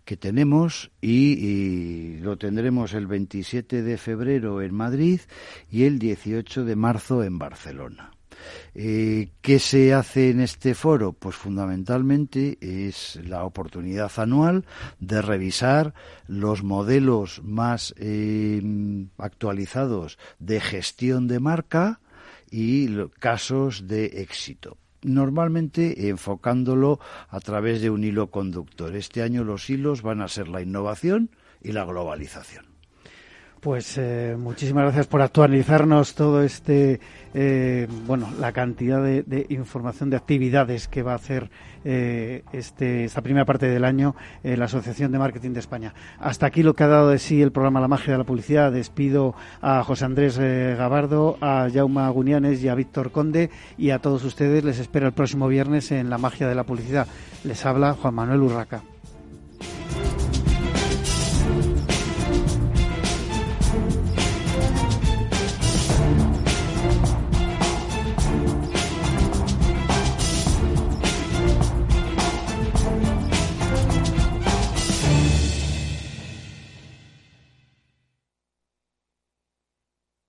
que 0.07 0.17
tenemos 0.17 0.93
y, 1.03 2.19
lo 2.21 2.39
tendremos 2.39 2.95
el 2.95 3.07
27 3.07 3.83
de 3.83 3.99
febrero 3.99 4.63
en 4.63 4.73
Madrid 4.73 5.21
y 5.71 5.83
el 5.85 5.99
18 5.99 6.65
de 6.65 6.77
marzo 6.77 7.23
en 7.25 7.39
Barcelona. 7.39 8.13
Eh, 8.75 9.33
¿Qué 9.41 9.59
se 9.59 9.93
hace 9.93 10.31
en 10.31 10.41
este 10.41 10.75
foro? 10.75 11.13
Pues 11.13 11.35
fundamentalmente 11.35 12.57
es 12.61 13.19
la 13.25 13.45
oportunidad 13.45 14.13
anual 14.19 14.65
de 15.01 15.21
revisar 15.21 15.93
los 16.29 16.63
modelos 16.63 17.43
más 17.43 17.93
eh, 17.99 18.63
actualizados 19.19 20.19
de 20.39 20.61
gestión 20.61 21.27
de 21.27 21.41
marca 21.41 22.01
y 22.49 22.89
casos 23.19 23.89
de 23.89 24.23
éxito 24.23 24.79
normalmente 25.07 26.09
enfocándolo 26.09 27.01
a 27.29 27.41
través 27.41 27.81
de 27.81 27.91
un 27.91 28.05
hilo 28.05 28.31
conductor. 28.31 28.95
Este 28.95 29.23
año 29.23 29.45
los 29.45 29.71
hilos 29.71 30.03
van 30.03 30.21
a 30.21 30.29
ser 30.29 30.49
la 30.49 30.61
innovación 30.61 31.31
y 31.63 31.73
la 31.73 31.85
globalización. 31.85 32.66
Pues 33.61 33.97
eh, 33.99 34.37
muchísimas 34.39 34.85
gracias 34.85 35.07
por 35.07 35.23
actualizarnos 35.23 36.15
todo 36.15 36.43
este, 36.43 37.01
eh, 37.35 37.89
bueno, 38.07 38.29
la 38.39 38.53
cantidad 38.53 39.03
de, 39.03 39.47
información, 39.49 40.11
de 40.11 40.17
actividades 40.17 40.89
que 40.89 41.03
va 41.03 41.13
a 41.13 41.17
hacer 41.17 41.51
eh, 41.85 42.43
este, 42.53 43.05
esta 43.05 43.23
primera 43.23 43.45
parte 43.45 43.67
del 43.67 43.85
año 43.85 44.15
la 44.43 44.67
Asociación 44.67 45.11
de 45.11 45.19
Marketing 45.19 45.51
de 45.51 45.61
España. 45.61 45.95
Hasta 46.19 46.47
aquí 46.47 46.63
lo 46.63 46.75
que 46.75 46.85
ha 46.85 46.89
dado 46.89 47.09
de 47.09 47.19
sí 47.19 47.43
el 47.43 47.51
programa 47.51 47.81
La 47.81 47.89
Magia 47.89 48.13
de 48.13 48.19
la 48.19 48.25
Publicidad. 48.25 48.71
Despido 48.71 49.35
a 49.61 49.83
José 49.83 50.05
Andrés 50.05 50.39
Gabardo, 50.39 51.39
a 51.41 51.69
Jaume 51.73 52.03
Agunianes 52.03 52.63
y 52.63 52.69
a 52.69 52.75
Víctor 52.75 53.11
Conde 53.11 53.51
y 53.79 53.91
a 53.91 53.99
todos 53.99 54.23
ustedes 54.25 54.65
les 54.65 54.79
espero 54.79 55.07
el 55.07 55.13
próximo 55.13 55.49
viernes 55.49 55.91
en 55.93 56.11
La 56.11 56.19
Magia 56.19 56.47
de 56.47 56.55
la 56.55 56.65
Publicidad. 56.65 57.09
Les 57.43 57.65
habla 57.65 57.95
Juan 57.95 58.15
Manuel 58.15 58.43
Urraca. 58.43 58.96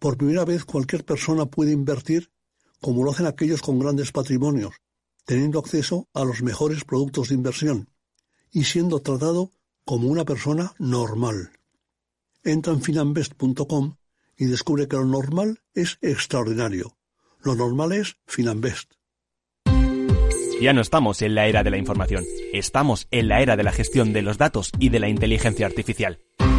por 0.00 0.16
primera 0.16 0.44
vez 0.44 0.64
cualquier 0.64 1.04
persona 1.04 1.46
puede 1.46 1.70
invertir 1.70 2.32
como 2.80 3.04
lo 3.04 3.12
hacen 3.12 3.26
aquellos 3.26 3.60
con 3.60 3.78
grandes 3.78 4.10
patrimonios, 4.10 4.74
teniendo 5.26 5.58
acceso 5.58 6.08
a 6.14 6.24
los 6.24 6.42
mejores 6.42 6.84
productos 6.84 7.28
de 7.28 7.34
inversión 7.36 7.90
y 8.50 8.64
siendo 8.64 9.00
tratado 9.00 9.52
como 9.84 10.08
una 10.08 10.24
persona 10.24 10.72
normal. 10.78 11.50
Entra 12.42 12.72
en 12.72 12.82
finambest.com 12.82 13.96
y 14.36 14.46
descubre 14.46 14.88
que 14.88 14.96
lo 14.96 15.04
normal 15.04 15.60
es 15.74 15.98
extraordinario. 16.00 16.96
Lo 17.42 17.54
normal 17.54 17.92
es 17.92 18.16
Finambest. 18.26 18.92
Ya 20.62 20.72
no 20.72 20.80
estamos 20.80 21.22
en 21.22 21.34
la 21.34 21.46
era 21.46 21.62
de 21.62 21.70
la 21.70 21.78
información, 21.78 22.24
estamos 22.52 23.06
en 23.10 23.28
la 23.28 23.40
era 23.40 23.56
de 23.56 23.62
la 23.62 23.72
gestión 23.72 24.12
de 24.12 24.22
los 24.22 24.36
datos 24.36 24.72
y 24.78 24.90
de 24.90 25.00
la 25.00 25.08
inteligencia 25.08 25.66
artificial. 25.66 26.20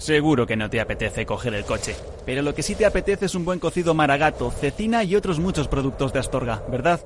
Seguro 0.00 0.46
que 0.46 0.56
no 0.56 0.70
te 0.70 0.80
apetece 0.80 1.26
coger 1.26 1.52
el 1.52 1.66
coche, 1.66 1.94
pero 2.24 2.40
lo 2.40 2.54
que 2.54 2.62
sí 2.62 2.74
te 2.74 2.86
apetece 2.86 3.26
es 3.26 3.34
un 3.34 3.44
buen 3.44 3.58
cocido 3.58 3.92
maragato, 3.92 4.50
cecina 4.50 5.04
y 5.04 5.14
otros 5.14 5.38
muchos 5.38 5.68
productos 5.68 6.14
de 6.14 6.20
Astorga, 6.20 6.64
¿verdad? 6.70 7.04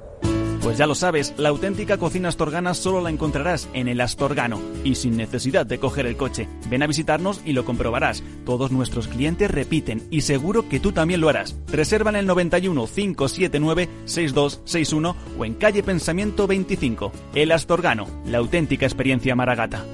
Pues 0.62 0.78
ya 0.78 0.86
lo 0.86 0.94
sabes, 0.94 1.34
la 1.36 1.48
auténtica 1.48 1.98
cocina 1.98 2.28
astorgana 2.28 2.72
solo 2.72 3.02
la 3.02 3.10
encontrarás 3.10 3.68
en 3.74 3.88
el 3.88 4.00
Astorgano 4.00 4.60
y 4.84 4.94
sin 4.94 5.16
necesidad 5.16 5.66
de 5.66 5.80
coger 5.80 6.06
el 6.06 6.16
coche. 6.16 6.48
Ven 6.70 6.84
a 6.84 6.86
visitarnos 6.86 7.42
y 7.44 7.52
lo 7.52 7.64
comprobarás. 7.64 8.22
Todos 8.46 8.70
nuestros 8.70 9.08
clientes 9.08 9.50
repiten 9.50 10.06
y 10.12 10.20
seguro 10.20 10.68
que 10.68 10.78
tú 10.78 10.92
también 10.92 11.20
lo 11.20 11.28
harás. 11.28 11.56
Reserva 11.66 12.10
en 12.10 12.16
el 12.16 12.26
91 12.26 12.86
579 12.86 13.88
6261 14.04 15.16
o 15.36 15.44
en 15.44 15.54
calle 15.54 15.82
Pensamiento 15.82 16.46
25. 16.46 17.12
El 17.34 17.50
Astorgano, 17.50 18.06
la 18.24 18.38
auténtica 18.38 18.86
experiencia 18.86 19.34
maragata. 19.34 19.84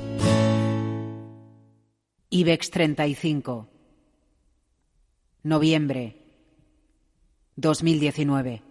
IBEX 2.32 2.70
35. 2.70 3.66
Noviembre 5.42 6.14
2019. 7.56 8.69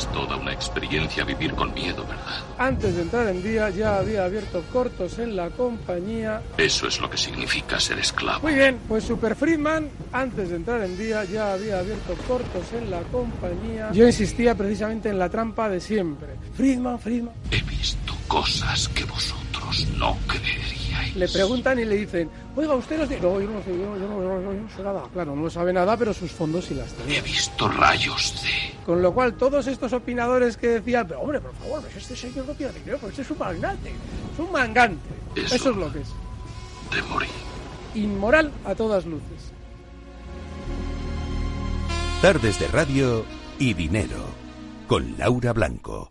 Es 0.00 0.10
toda 0.12 0.36
una 0.36 0.54
experiencia 0.54 1.24
vivir 1.24 1.52
con 1.52 1.74
miedo, 1.74 2.06
¿verdad? 2.06 2.42
Antes 2.56 2.96
de 2.96 3.02
entrar 3.02 3.28
en 3.28 3.42
día 3.42 3.68
ya 3.68 3.98
había 3.98 4.24
abierto 4.24 4.64
cortos 4.72 5.18
en 5.18 5.36
la 5.36 5.50
compañía. 5.50 6.40
Eso 6.56 6.88
es 6.88 6.98
lo 7.02 7.10
que 7.10 7.18
significa 7.18 7.78
ser 7.78 7.98
esclavo. 7.98 8.40
Muy 8.40 8.54
bien, 8.54 8.78
pues 8.88 9.04
Super 9.04 9.36
Friedman, 9.36 9.90
antes 10.10 10.48
de 10.48 10.56
entrar 10.56 10.82
en 10.82 10.96
día 10.96 11.24
ya 11.24 11.52
había 11.52 11.80
abierto 11.80 12.14
cortos 12.26 12.72
en 12.72 12.90
la 12.90 13.02
compañía. 13.12 13.90
Yo 13.92 14.06
insistía 14.06 14.54
precisamente 14.54 15.10
en 15.10 15.18
la 15.18 15.28
trampa 15.28 15.68
de 15.68 15.80
siempre. 15.80 16.28
Friedman, 16.54 16.98
Friedman. 16.98 17.34
He 17.50 17.60
visto 17.60 18.14
cosas 18.26 18.88
que 18.88 19.04
vosotros 19.04 19.86
no 19.98 20.16
creeríais. 20.26 20.79
Le 21.14 21.28
preguntan 21.28 21.78
y 21.78 21.84
le 21.84 21.96
dicen, 21.96 22.30
oiga, 22.56 22.74
usted 22.74 22.98
los 22.98 23.08
dice, 23.08 23.20
no, 23.20 23.40
yo 23.40 23.50
no 23.50 23.62
sé, 23.62 23.70
yo, 23.70 23.96
no, 23.96 24.68
sé 24.76 24.82
nada. 24.82 25.02
Claro, 25.12 25.34
no 25.34 25.42
lo 25.42 25.50
sabe 25.50 25.72
nada, 25.72 25.96
pero 25.96 26.12
sus 26.12 26.30
fondos 26.30 26.66
sí 26.66 26.74
las 26.74 26.92
tiene. 26.92 27.18
He 27.18 27.20
visto 27.20 27.68
rayos 27.68 28.42
de... 28.42 28.84
Con 28.84 29.02
lo 29.02 29.12
cual, 29.12 29.34
todos 29.34 29.66
estos 29.66 29.92
opinadores 29.92 30.56
que 30.56 30.68
decían, 30.68 31.06
pero 31.06 31.20
hombre, 31.20 31.40
por 31.40 31.54
favor, 31.54 31.80
pues 31.82 31.96
este 31.96 32.16
señor 32.16 32.46
no 32.46 32.54
tiene 32.54 32.72
dinero, 32.72 32.98
pues 32.98 33.10
este 33.12 33.22
es 33.22 33.30
un 33.30 33.38
magnate, 33.38 33.90
es 34.32 34.38
un 34.38 34.52
mangante. 34.52 35.08
Eso, 35.36 35.54
Eso 35.54 35.70
es 35.70 35.76
lo 35.76 35.92
que 35.92 36.00
es. 36.00 36.08
De 36.94 37.02
morir. 37.02 37.30
Inmoral 37.94 38.50
a 38.64 38.74
todas 38.74 39.06
luces. 39.06 39.52
Tardes 42.22 42.58
de 42.58 42.68
radio 42.68 43.24
y 43.58 43.74
dinero 43.74 44.26
con 44.86 45.16
Laura 45.16 45.52
Blanco. 45.52 46.10